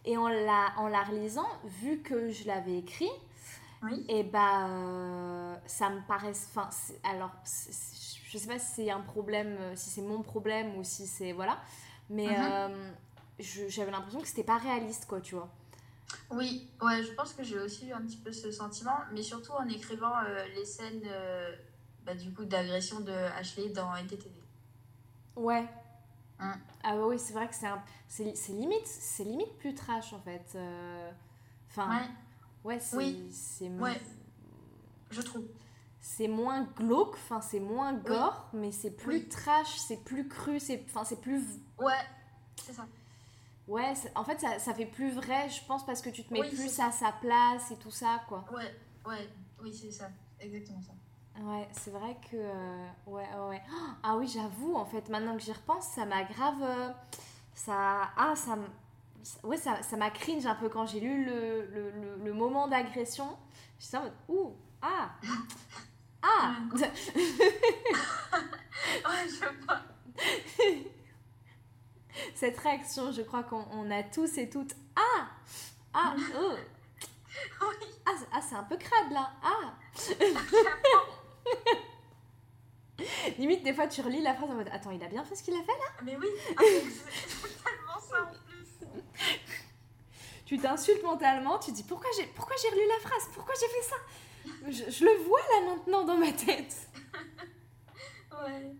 et 0.05 0.17
en, 0.17 0.27
la, 0.27 0.73
en 0.77 0.87
la 0.87 1.03
relisant, 1.03 1.47
vu 1.65 1.99
que 1.99 2.29
je 2.29 2.45
l'avais 2.47 2.77
écrit, 2.77 3.09
oui. 3.83 4.05
Et 4.09 4.23
bah, 4.23 4.67
euh, 4.67 5.55
ça 5.65 5.89
me 5.89 6.01
paraît. 6.07 6.31
Enfin, 6.31 6.69
alors, 7.03 7.31
je 7.45 8.37
sais 8.37 8.47
pas 8.47 8.59
si 8.59 8.73
c'est 8.75 8.91
un 8.91 9.01
problème, 9.01 9.55
euh, 9.59 9.75
si 9.75 9.89
c'est 9.89 10.01
mon 10.01 10.21
problème 10.21 10.75
ou 10.75 10.83
si 10.83 11.07
c'est. 11.07 11.31
Voilà. 11.31 11.59
Mais 12.09 12.27
euh, 12.29 12.91
j'avais 13.39 13.91
l'impression 13.91 14.19
que 14.19 14.27
c'était 14.27 14.43
pas 14.43 14.57
réaliste, 14.57 15.05
quoi, 15.05 15.21
tu 15.21 15.35
vois. 15.35 15.49
Oui, 16.31 16.69
ouais, 16.81 17.03
je 17.03 17.11
pense 17.13 17.33
que 17.33 17.43
j'ai 17.43 17.59
aussi 17.59 17.87
eu 17.87 17.93
un 17.93 18.01
petit 18.01 18.17
peu 18.17 18.31
ce 18.31 18.51
sentiment, 18.51 18.97
mais 19.11 19.21
surtout 19.21 19.51
en 19.51 19.67
écrivant 19.67 20.13
euh, 20.25 20.45
les 20.55 20.65
scènes 20.65 21.07
bah, 22.03 22.15
du 22.15 22.33
coup 22.33 22.45
d'agression 22.45 22.99
de 23.01 23.11
Ashley 23.11 23.69
dans 23.69 23.95
NTTV. 23.95 24.33
Ouais. 25.35 25.67
Hein. 26.39 26.55
Ah 26.83 26.95
ouais, 26.95 27.03
oui, 27.03 27.19
c'est 27.19 27.33
vrai 27.33 27.47
que 27.47 27.55
c'est 27.55 27.67
un... 27.67 27.81
c'est 28.07 28.35
c'est 28.35 28.53
limite, 28.53 28.87
c'est 28.87 29.23
limite 29.25 29.57
plus 29.57 29.75
trash 29.75 30.13
en 30.13 30.19
fait. 30.19 30.53
Euh, 30.55 31.11
Enfin, 31.69 31.99
Ouais, 31.99 32.05
ouais, 32.63 32.79
c'est 32.79 32.97
Oui. 32.97 33.31
ouais, 33.79 34.01
je 35.11 35.21
trouve. 35.21 35.45
c'est 36.01 36.27
moins 36.27 36.63
glauque, 36.77 37.13
enfin 37.15 37.41
c'est 37.41 37.59
moins 37.59 37.93
gore, 37.93 38.47
mais 38.53 38.71
c'est 38.71 38.91
plus 38.91 39.15
Oui. 39.17 39.27
trash, 39.29 39.77
c'est 39.77 40.03
plus 40.03 40.27
cru, 40.27 40.59
c'est 40.59 40.83
enfin 40.89 41.03
c'est 41.03 41.21
plus 41.21 41.41
Ouais, 41.77 41.93
c'est 42.63 42.73
ça. 42.73 42.85
ouais, 43.67 43.93
en 44.15 44.23
fait 44.23 44.39
ça, 44.39 44.59
ça 44.59 44.73
fait 44.73 44.85
plus 44.85 45.11
vrai, 45.11 45.49
je 45.49 45.63
pense 45.65 45.85
parce 45.85 46.01
que 46.01 46.09
tu 46.09 46.23
te 46.23 46.33
mets 46.33 46.47
plus 46.47 46.79
à 46.79 46.91
sa 46.91 47.11
place 47.13 47.71
et 47.71 47.77
tout 47.77 47.91
ça 47.91 48.21
quoi. 48.27 48.45
Ouais, 48.53 48.73
ouais, 49.05 49.29
oui, 49.61 49.73
c'est 49.73 49.91
ça. 49.91 50.09
Exactement 50.39 50.81
ça. 50.81 50.93
Ouais, 51.41 51.67
c'est 51.71 51.91
vrai 51.91 52.17
que 52.29 52.35
euh, 52.35 52.87
ouais 53.07 53.27
ouais. 53.33 53.47
ouais. 53.49 53.61
Ah 54.03 54.17
oui, 54.17 54.27
j'avoue 54.27 54.75
en 54.75 54.85
fait 54.85 55.07
maintenant 55.09 55.35
que 55.35 55.41
j'y 55.41 55.53
repense, 55.53 55.85
ça 55.87 56.05
m'a 56.05 56.23
grave 56.23 56.61
euh, 56.61 56.89
ça 57.53 58.09
ah 58.17 58.33
ça- 58.35 58.57
ouais 59.43 59.57
ça 59.57 59.81
ça 59.83 59.97
m'a 59.97 60.09
cringe 60.09 60.45
un 60.45 60.55
peu 60.55 60.69
quand 60.69 60.85
j'ai 60.85 60.99
lu 60.99 61.25
le, 61.25 61.65
le, 61.67 61.91
le, 61.91 62.15
le 62.23 62.33
moment 62.33 62.67
d'agression. 62.67 63.37
J'étais 63.79 63.97
en 63.97 64.03
mode 64.03 64.13
ouh 64.27 64.55
ah 64.81 65.11
ah 66.21 66.55
Ouais, 69.05 69.27
je 69.27 69.65
vois. 69.65 69.81
Cette 72.35 72.57
réaction, 72.57 73.11
je 73.11 73.21
crois 73.21 73.43
qu'on 73.43 73.65
on 73.71 73.89
a 73.91 74.03
tous 74.03 74.37
et 74.37 74.49
toutes. 74.49 74.73
Ah 74.95 75.27
Ah 75.93 76.15
oh. 76.37 76.55
Oui, 77.61 77.87
Ah, 78.05 78.11
ah, 78.33 78.41
c'est 78.41 78.55
un 78.55 78.63
peu 78.63 78.77
crade 78.77 79.11
là. 79.11 79.31
Ah 79.43 79.73
Limite, 83.37 83.63
des 83.63 83.73
fois, 83.73 83.87
tu 83.87 84.01
relis 84.01 84.21
la 84.21 84.33
phrase 84.33 84.49
en 84.49 84.55
mode 84.55 84.69
Attends, 84.73 84.91
il 84.91 85.01
a 85.03 85.07
bien 85.07 85.23
fait 85.23 85.35
ce 85.35 85.43
qu'il 85.43 85.53
a 85.53 85.59
fait 85.61 85.67
là? 85.67 85.91
Mais 86.03 86.17
oui, 86.17 86.27
ah, 86.57 86.61
c'est 86.61 87.63
tellement 87.63 87.99
ça. 88.01 88.29
Tu 90.45 90.57
t'insultes 90.57 91.03
mentalement, 91.03 91.59
tu 91.59 91.71
dis 91.71 91.83
Pourquoi 91.83 92.09
j'ai 92.17 92.25
pourquoi 92.27 92.55
j'ai 92.61 92.69
relu 92.69 92.81
la 92.87 93.07
phrase? 93.07 93.29
Pourquoi 93.33 93.53
j'ai 93.59 93.67
fait 93.67 93.83
ça? 93.89 93.95
Je, 94.87 94.91
je 94.91 95.05
le 95.05 95.23
vois 95.23 95.39
là 95.39 95.75
maintenant 95.75 96.03
dans 96.05 96.17
ma 96.17 96.31
tête. 96.31 96.75
Ouais, 98.31 98.71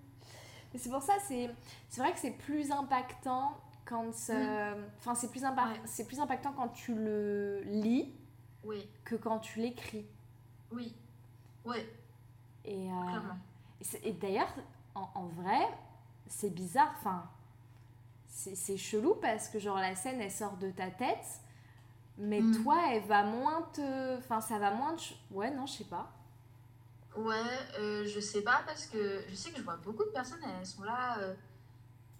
c'est 0.77 0.89
pour 0.89 1.01
ça, 1.01 1.13
c'est 1.27 1.49
c'est 1.89 1.99
vrai 2.01 2.13
que 2.13 2.19
c'est 2.19 2.31
plus 2.31 2.71
impactant 2.71 3.57
quand. 3.85 4.11
euh, 4.29 4.87
Enfin, 4.99 5.15
c'est 5.15 5.29
plus, 5.29 5.43
impa- 5.43 5.71
Ouais. 5.73 5.81
c'est 5.85 6.05
plus 6.07 6.19
impactant 6.19 6.53
quand 6.53 6.69
tu 6.69 6.93
le 6.95 7.61
lis 7.63 8.13
oui, 8.63 8.87
que 9.03 9.15
quand 9.15 9.39
tu 9.39 9.59
l'écris. 9.59 10.05
oui, 10.71 10.95
ouais, 11.65 11.87
Et, 12.63 12.89
euh, 12.89 13.95
et 14.03 14.13
d'ailleurs, 14.13 14.53
en, 14.95 15.09
en 15.15 15.25
vrai, 15.27 15.67
c'est 16.27 16.51
bizarre, 16.53 16.93
enfin, 16.99 17.29
c'est 18.29 18.77
chelou 18.77 19.15
parce 19.15 19.49
que 19.49 19.59
genre 19.59 19.77
la 19.77 19.95
scène 19.95 20.21
elle 20.21 20.31
sort 20.31 20.55
de 20.57 20.71
ta 20.71 20.89
tête, 20.89 21.25
mais 22.17 22.41
Mm. 22.41 22.63
toi 22.63 22.77
elle 22.91 23.03
va 23.03 23.23
moins 23.23 23.63
te. 23.73 24.17
Enfin, 24.17 24.39
ça 24.39 24.57
va 24.59 24.71
moins 24.71 24.95
te. 24.95 25.03
Ouais, 25.33 25.51
non, 25.51 25.65
je 25.65 25.73
sais 25.73 25.83
pas. 25.83 26.11
Ouais, 27.17 27.35
euh, 27.79 28.05
je 28.05 28.19
sais 28.19 28.41
pas 28.43 28.61
parce 28.65 28.85
que 28.85 29.21
je 29.27 29.35
sais 29.35 29.49
que 29.51 29.57
je 29.57 29.63
vois 29.63 29.77
beaucoup 29.77 30.03
de 30.05 30.09
personnes, 30.11 30.39
elles 30.59 30.65
sont 30.65 30.83
là, 30.83 31.17
euh, 31.19 31.33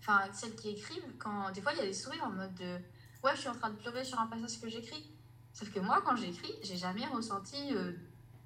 enfin 0.02 0.22
celles 0.34 0.56
qui 0.56 0.70
écrivent, 0.72 1.14
quand 1.20 1.52
des 1.52 1.62
fois 1.62 1.72
il 1.74 1.78
y 1.78 1.82
a 1.82 1.86
des 1.86 1.94
sourires 1.94 2.24
en 2.26 2.32
mode 2.32 2.54
de 2.56 2.78
ouais, 3.24 3.32
je 3.36 3.40
suis 3.42 3.50
en 3.50 3.54
train 3.56 3.70
de 3.70 3.76
pleurer 3.78 4.04
sur 4.04 4.20
un 4.20 4.28
passage 4.28 4.60
que 4.60 4.68
j'écris. 4.68 5.10
Sauf 5.54 5.72
que 5.74 5.80
moi, 5.80 6.02
quand 6.06 6.16
j'écris, 6.16 6.54
j'ai 6.64 6.78
jamais 6.78 7.06
ressenti 7.06 7.74
euh, 7.76 7.92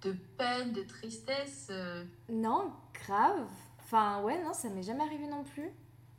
de 0.01 0.13
peine, 0.37 0.73
de 0.73 0.83
tristesse. 0.83 1.67
euh. 1.69 2.03
Non, 2.29 2.73
grave. 3.05 3.47
Enfin, 3.79 4.21
ouais, 4.23 4.41
non, 4.43 4.53
ça 4.53 4.69
m'est 4.69 4.81
jamais 4.83 5.03
arrivé 5.03 5.27
non 5.27 5.43
plus, 5.43 5.69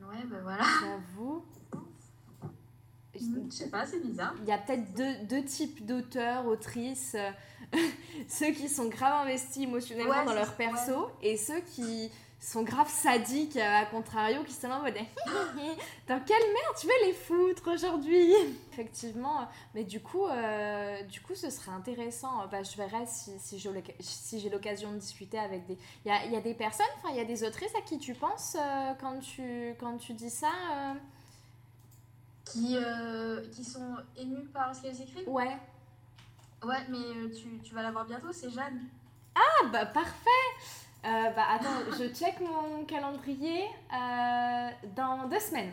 Ouais, 0.00 0.22
ben 0.26 0.40
voilà. 0.42 0.64
j'avoue. 0.80 1.44
Je 3.16 3.50
sais 3.50 3.70
pas, 3.70 3.86
c'est 3.86 4.00
bizarre. 4.04 4.34
Il 4.42 4.48
y 4.48 4.52
a 4.52 4.58
peut-être 4.58 4.92
deux, 4.94 5.14
deux 5.26 5.44
types 5.44 5.86
d'auteurs, 5.86 6.46
autrices. 6.46 7.14
euh, 7.14 7.30
ceux 8.28 8.50
qui 8.50 8.68
sont 8.68 8.88
grave 8.88 9.26
investis 9.26 9.62
émotionnellement 9.62 10.10
Ouais, 10.18 10.24
dans 10.24 10.34
leur 10.34 10.54
perso 10.56 11.10
et 11.22 11.36
ceux 11.36 11.60
qui 11.60 12.10
sont 12.44 12.62
grave 12.62 12.90
sadiques, 12.90 13.56
euh, 13.56 13.80
à 13.82 13.86
contrario, 13.86 14.42
qui 14.44 14.52
sont 14.52 14.68
là 14.68 14.78
en 14.78 14.82
mode 14.82 14.94
Dans 16.06 16.20
quelle 16.20 16.42
merde 16.42 16.74
tu 16.78 16.86
veux 16.86 17.06
les 17.06 17.12
foutre 17.12 17.72
aujourd'hui? 17.72 18.32
Effectivement, 18.72 19.48
mais 19.74 19.84
du 19.84 20.00
coup, 20.00 20.26
euh, 20.26 21.02
du 21.04 21.20
coup, 21.20 21.34
ce 21.34 21.48
serait 21.50 21.72
intéressant. 21.72 22.42
euh, 22.42 22.46
Bah, 22.46 22.62
je 22.62 22.76
verrai 22.76 23.06
si, 23.06 23.32
si 23.38 23.58
j'ai 23.58 23.72
l'oc- 23.72 23.94
si 24.00 24.40
j'ai 24.40 24.50
l'occasion 24.50 24.92
de 24.92 24.98
discuter 24.98 25.38
avec 25.38 25.66
des. 25.66 25.78
Il 26.04 26.08
y 26.08 26.10
a, 26.12 26.26
y 26.26 26.36
a 26.36 26.40
des 26.40 26.54
personnes, 26.54 26.86
enfin, 26.98 27.08
il 27.10 27.16
y 27.16 27.20
a 27.20 27.24
des 27.24 27.44
autrices 27.44 27.74
à 27.76 27.80
qui 27.80 27.98
tu 27.98 28.14
penses 28.14 28.56
euh, 28.60 28.92
quand, 29.00 29.18
tu, 29.20 29.74
quand 29.80 29.96
tu 29.96 30.12
dis 30.12 30.30
ça 30.30 30.48
euh, 30.72 30.94
Qui, 32.44 32.76
qui 33.52 33.64
sont 33.64 33.96
émus 34.16 34.48
par 34.48 34.74
ce 34.74 34.82
qu'elles 34.82 35.00
écrivent? 35.00 35.28
Ouais. 35.28 35.56
Ouais, 36.62 36.86
mais 36.88 37.30
tu, 37.34 37.58
tu 37.62 37.74
vas 37.74 37.82
la 37.82 37.90
voir 37.90 38.04
bientôt, 38.06 38.32
c'est 38.32 38.50
Jeanne. 38.50 38.80
Ah 39.34 39.66
bah 39.72 39.84
parfait 39.86 40.30
Euh, 41.04 41.30
Bah 41.36 41.44
attends, 41.50 41.92
je 41.98 42.08
check 42.14 42.40
mon 42.40 42.84
calendrier 42.84 43.64
euh, 43.92 44.70
dans 44.96 45.28
deux 45.28 45.38
semaines. 45.40 45.72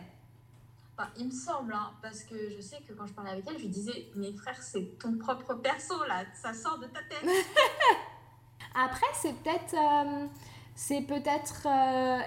Enfin, 0.96 1.08
il 1.16 1.26
me 1.26 1.30
semble, 1.30 1.72
hein, 1.72 1.90
parce 2.02 2.22
que 2.24 2.50
je 2.54 2.60
sais 2.60 2.76
que 2.86 2.92
quand 2.92 3.06
je 3.06 3.14
parlais 3.14 3.30
avec 3.30 3.44
elle, 3.48 3.56
je 3.56 3.62
lui 3.62 3.68
disais, 3.70 4.08
mais 4.14 4.30
frère, 4.34 4.60
c'est 4.62 4.98
ton 4.98 5.16
propre 5.16 5.54
perso 5.54 5.94
là, 6.06 6.24
ça 6.34 6.52
sort 6.52 6.78
de 6.78 6.86
ta 6.86 7.00
tête. 7.08 7.24
Après, 8.74 9.06
c'est 9.14 9.32
peut-être... 9.42 9.74
euh, 9.74 10.26
c'est 10.74 11.02
peut-être 11.02 11.66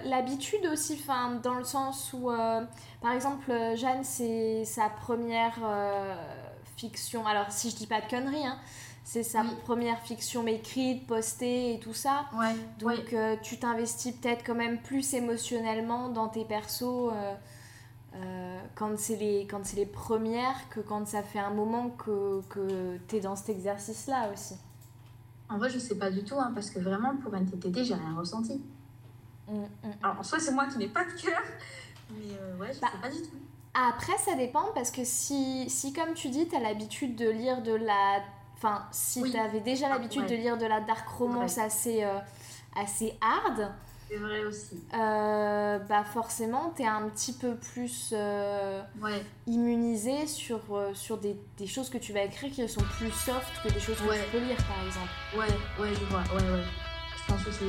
l'habitude 0.08 0.68
aussi, 0.68 1.00
enfin, 1.02 1.32
dans 1.42 1.56
le 1.56 1.64
sens 1.64 2.14
où, 2.14 2.30
par 3.02 3.12
exemple, 3.12 3.52
Jeanne, 3.76 4.04
c'est 4.04 4.64
sa 4.66 4.88
première 4.88 5.56
fiction. 6.78 7.26
Alors, 7.26 7.52
si 7.52 7.72
je 7.72 7.76
dis 7.76 7.88
pas 7.88 8.02
de 8.02 8.08
conneries, 8.08 8.46
hein, 8.46 8.60
c'est 9.06 9.24
sa 9.24 9.44
Oui. 9.44 9.48
première 9.64 10.00
fiction 10.02 10.46
écrite, 10.48 11.08
postée 11.08 11.76
et 11.76 11.80
tout 11.80 11.94
ça. 11.94 12.26
Ouais, 12.38 12.56
Donc 12.80 13.14
euh, 13.14 13.38
tu 13.42 13.58
t'investis 13.60 14.14
peut-être 14.14 14.44
quand 14.46 14.56
même 14.56 14.82
plus 14.82 15.14
émotionnellement 15.14 16.10
dans 16.10 16.28
tes 16.28 16.44
persos 16.44 16.84
euh, 17.14 17.34
euh, 18.16 18.60
quand 18.76 18.98
c'est 18.98 19.16
les, 19.18 19.48
quand 19.48 19.74
les 19.76 19.86
premières 19.86 20.70
que 20.70 20.80
quand 20.82 21.08
ça 21.08 21.24
fait 21.24 21.40
un 21.40 21.52
moment 21.52 21.90
que, 21.92 22.42
que 22.50 22.98
tu 23.08 23.18
es 23.18 23.20
dans 23.22 23.36
cet 23.38 23.50
exercice-là 23.50 24.32
aussi. 24.34 24.56
En 25.50 25.58
vrai, 25.60 25.70
je 25.70 25.78
sais 25.80 25.96
pas 25.98 26.10
du 26.12 26.24
tout, 26.24 26.36
hein, 26.40 26.52
parce 26.56 26.72
que 26.72 26.80
vraiment, 26.80 27.16
pour 27.18 27.36
NTTT, 27.36 27.84
j'ai 27.86 27.94
rien 27.94 28.16
ressenti. 28.18 28.62
Mm, 29.48 29.54
mm. 29.60 29.92
Alors, 30.02 30.20
en 30.20 30.24
soi, 30.24 30.40
c'est 30.40 30.52
moi 30.52 30.66
qui 30.68 30.78
n'ai 30.80 30.88
pas 30.88 31.06
de 31.06 31.12
cœur, 31.12 31.42
mais 32.10 32.34
ouais, 32.60 32.74
je 32.74 32.80
Bah, 32.82 32.88
sais 32.92 32.98
pas 33.02 33.10
du 33.10 33.22
tout. 33.22 33.38
Après, 33.76 34.18
ça 34.18 34.36
dépend 34.36 34.72
parce 34.74 34.90
que 34.92 35.04
si, 35.04 35.70
si 35.70 35.94
comme 35.94 36.14
tu 36.16 36.30
dis, 36.30 36.48
tu 36.48 36.56
as 36.56 36.60
l'habitude 36.62 37.16
de 37.16 37.30
lire 37.30 37.62
de 37.62 37.74
la... 37.74 38.24
Enfin, 38.58 38.86
si 38.92 39.22
Oui. 39.22 39.32
tu 39.32 39.38
avais 39.38 39.60
déjà 39.60 39.90
l'habitude 39.90 40.24
Ouais. 40.24 40.30
de 40.30 40.36
lire 40.36 40.58
de 40.58 40.66
la 40.66 40.80
dark 40.82 41.08
romance 41.08 41.58
assez, 41.58 42.04
euh, 42.04 42.18
assez 42.76 43.18
hard, 43.22 43.72
C'est 44.10 44.16
vrai 44.18 44.44
aussi. 44.46 44.82
euh, 44.94 45.78
bah 45.80 46.04
forcément, 46.04 46.72
tu 46.76 46.84
es 46.84 46.88
un 46.88 47.08
petit 47.10 47.34
peu 47.34 47.56
plus... 47.56 48.12
euh, 48.14 48.82
Ouais, 49.02 49.24
immunisé 49.46 50.26
sur, 50.28 50.60
euh, 50.72 50.94
sur 50.94 51.18
des, 51.18 51.36
des 51.58 51.68
choses 51.68 51.90
que 51.90 51.98
tu 51.98 52.14
vas 52.14 52.24
écrire 52.24 52.52
qui 52.52 52.68
sont 52.70 52.82
plus 52.98 53.12
soft 53.12 53.52
que 53.64 53.70
des 53.74 53.80
choses 53.80 53.98
que 53.98 54.08
Ouais. 54.10 54.24
tu 54.24 54.32
peux 54.32 54.40
lire 54.46 54.58
par 54.58 54.86
exemple. 54.86 55.10
ouais, 55.36 55.84
ouais, 55.84 55.94
je 55.94 56.06
vois, 56.06 56.22
ouais, 56.36 56.52
ouais. 56.52 56.64
Je 57.18 57.34
pense 57.34 57.48
aussi. 57.48 57.66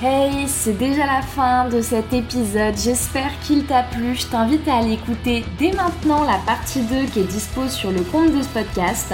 Hey, 0.00 0.46
c'est 0.46 0.78
déjà 0.78 1.06
la 1.06 1.22
fin 1.22 1.68
de 1.68 1.82
cet 1.82 2.12
épisode, 2.12 2.76
j'espère 2.76 3.32
qu'il 3.40 3.64
t'a 3.64 3.82
plu. 3.82 4.14
Je 4.14 4.26
t'invite 4.26 4.68
à 4.68 4.76
aller 4.76 4.92
écouter 4.92 5.44
dès 5.58 5.72
maintenant 5.72 6.22
la 6.22 6.38
partie 6.46 6.82
2 6.82 7.06
qui 7.06 7.18
est 7.18 7.24
dispo 7.24 7.66
sur 7.66 7.90
le 7.90 8.02
compte 8.02 8.32
de 8.32 8.40
ce 8.40 8.48
podcast. 8.48 9.12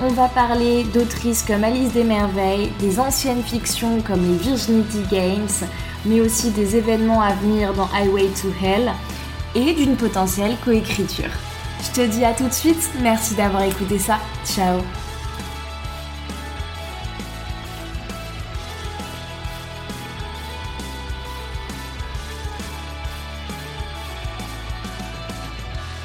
On 0.00 0.06
va 0.06 0.28
parler 0.28 0.84
d'autrices 0.84 1.42
comme 1.42 1.64
Alice 1.64 1.92
des 1.92 2.04
Merveilles, 2.04 2.70
des 2.78 3.00
anciennes 3.00 3.42
fictions 3.42 4.00
comme 4.02 4.22
les 4.22 4.36
Virginity 4.36 5.02
Games, 5.10 5.68
mais 6.04 6.20
aussi 6.20 6.52
des 6.52 6.76
événements 6.76 7.22
à 7.22 7.32
venir 7.32 7.74
dans 7.74 7.88
Highway 7.92 8.28
to 8.40 8.52
Hell 8.64 8.92
et 9.56 9.74
d'une 9.74 9.96
potentielle 9.96 10.54
coécriture. 10.64 11.30
Je 11.82 12.02
te 12.02 12.06
dis 12.06 12.24
à 12.24 12.34
tout 12.34 12.46
de 12.46 12.52
suite, 12.52 12.88
merci 13.02 13.34
d'avoir 13.34 13.64
écouté 13.64 13.98
ça, 13.98 14.20
ciao 14.46 14.78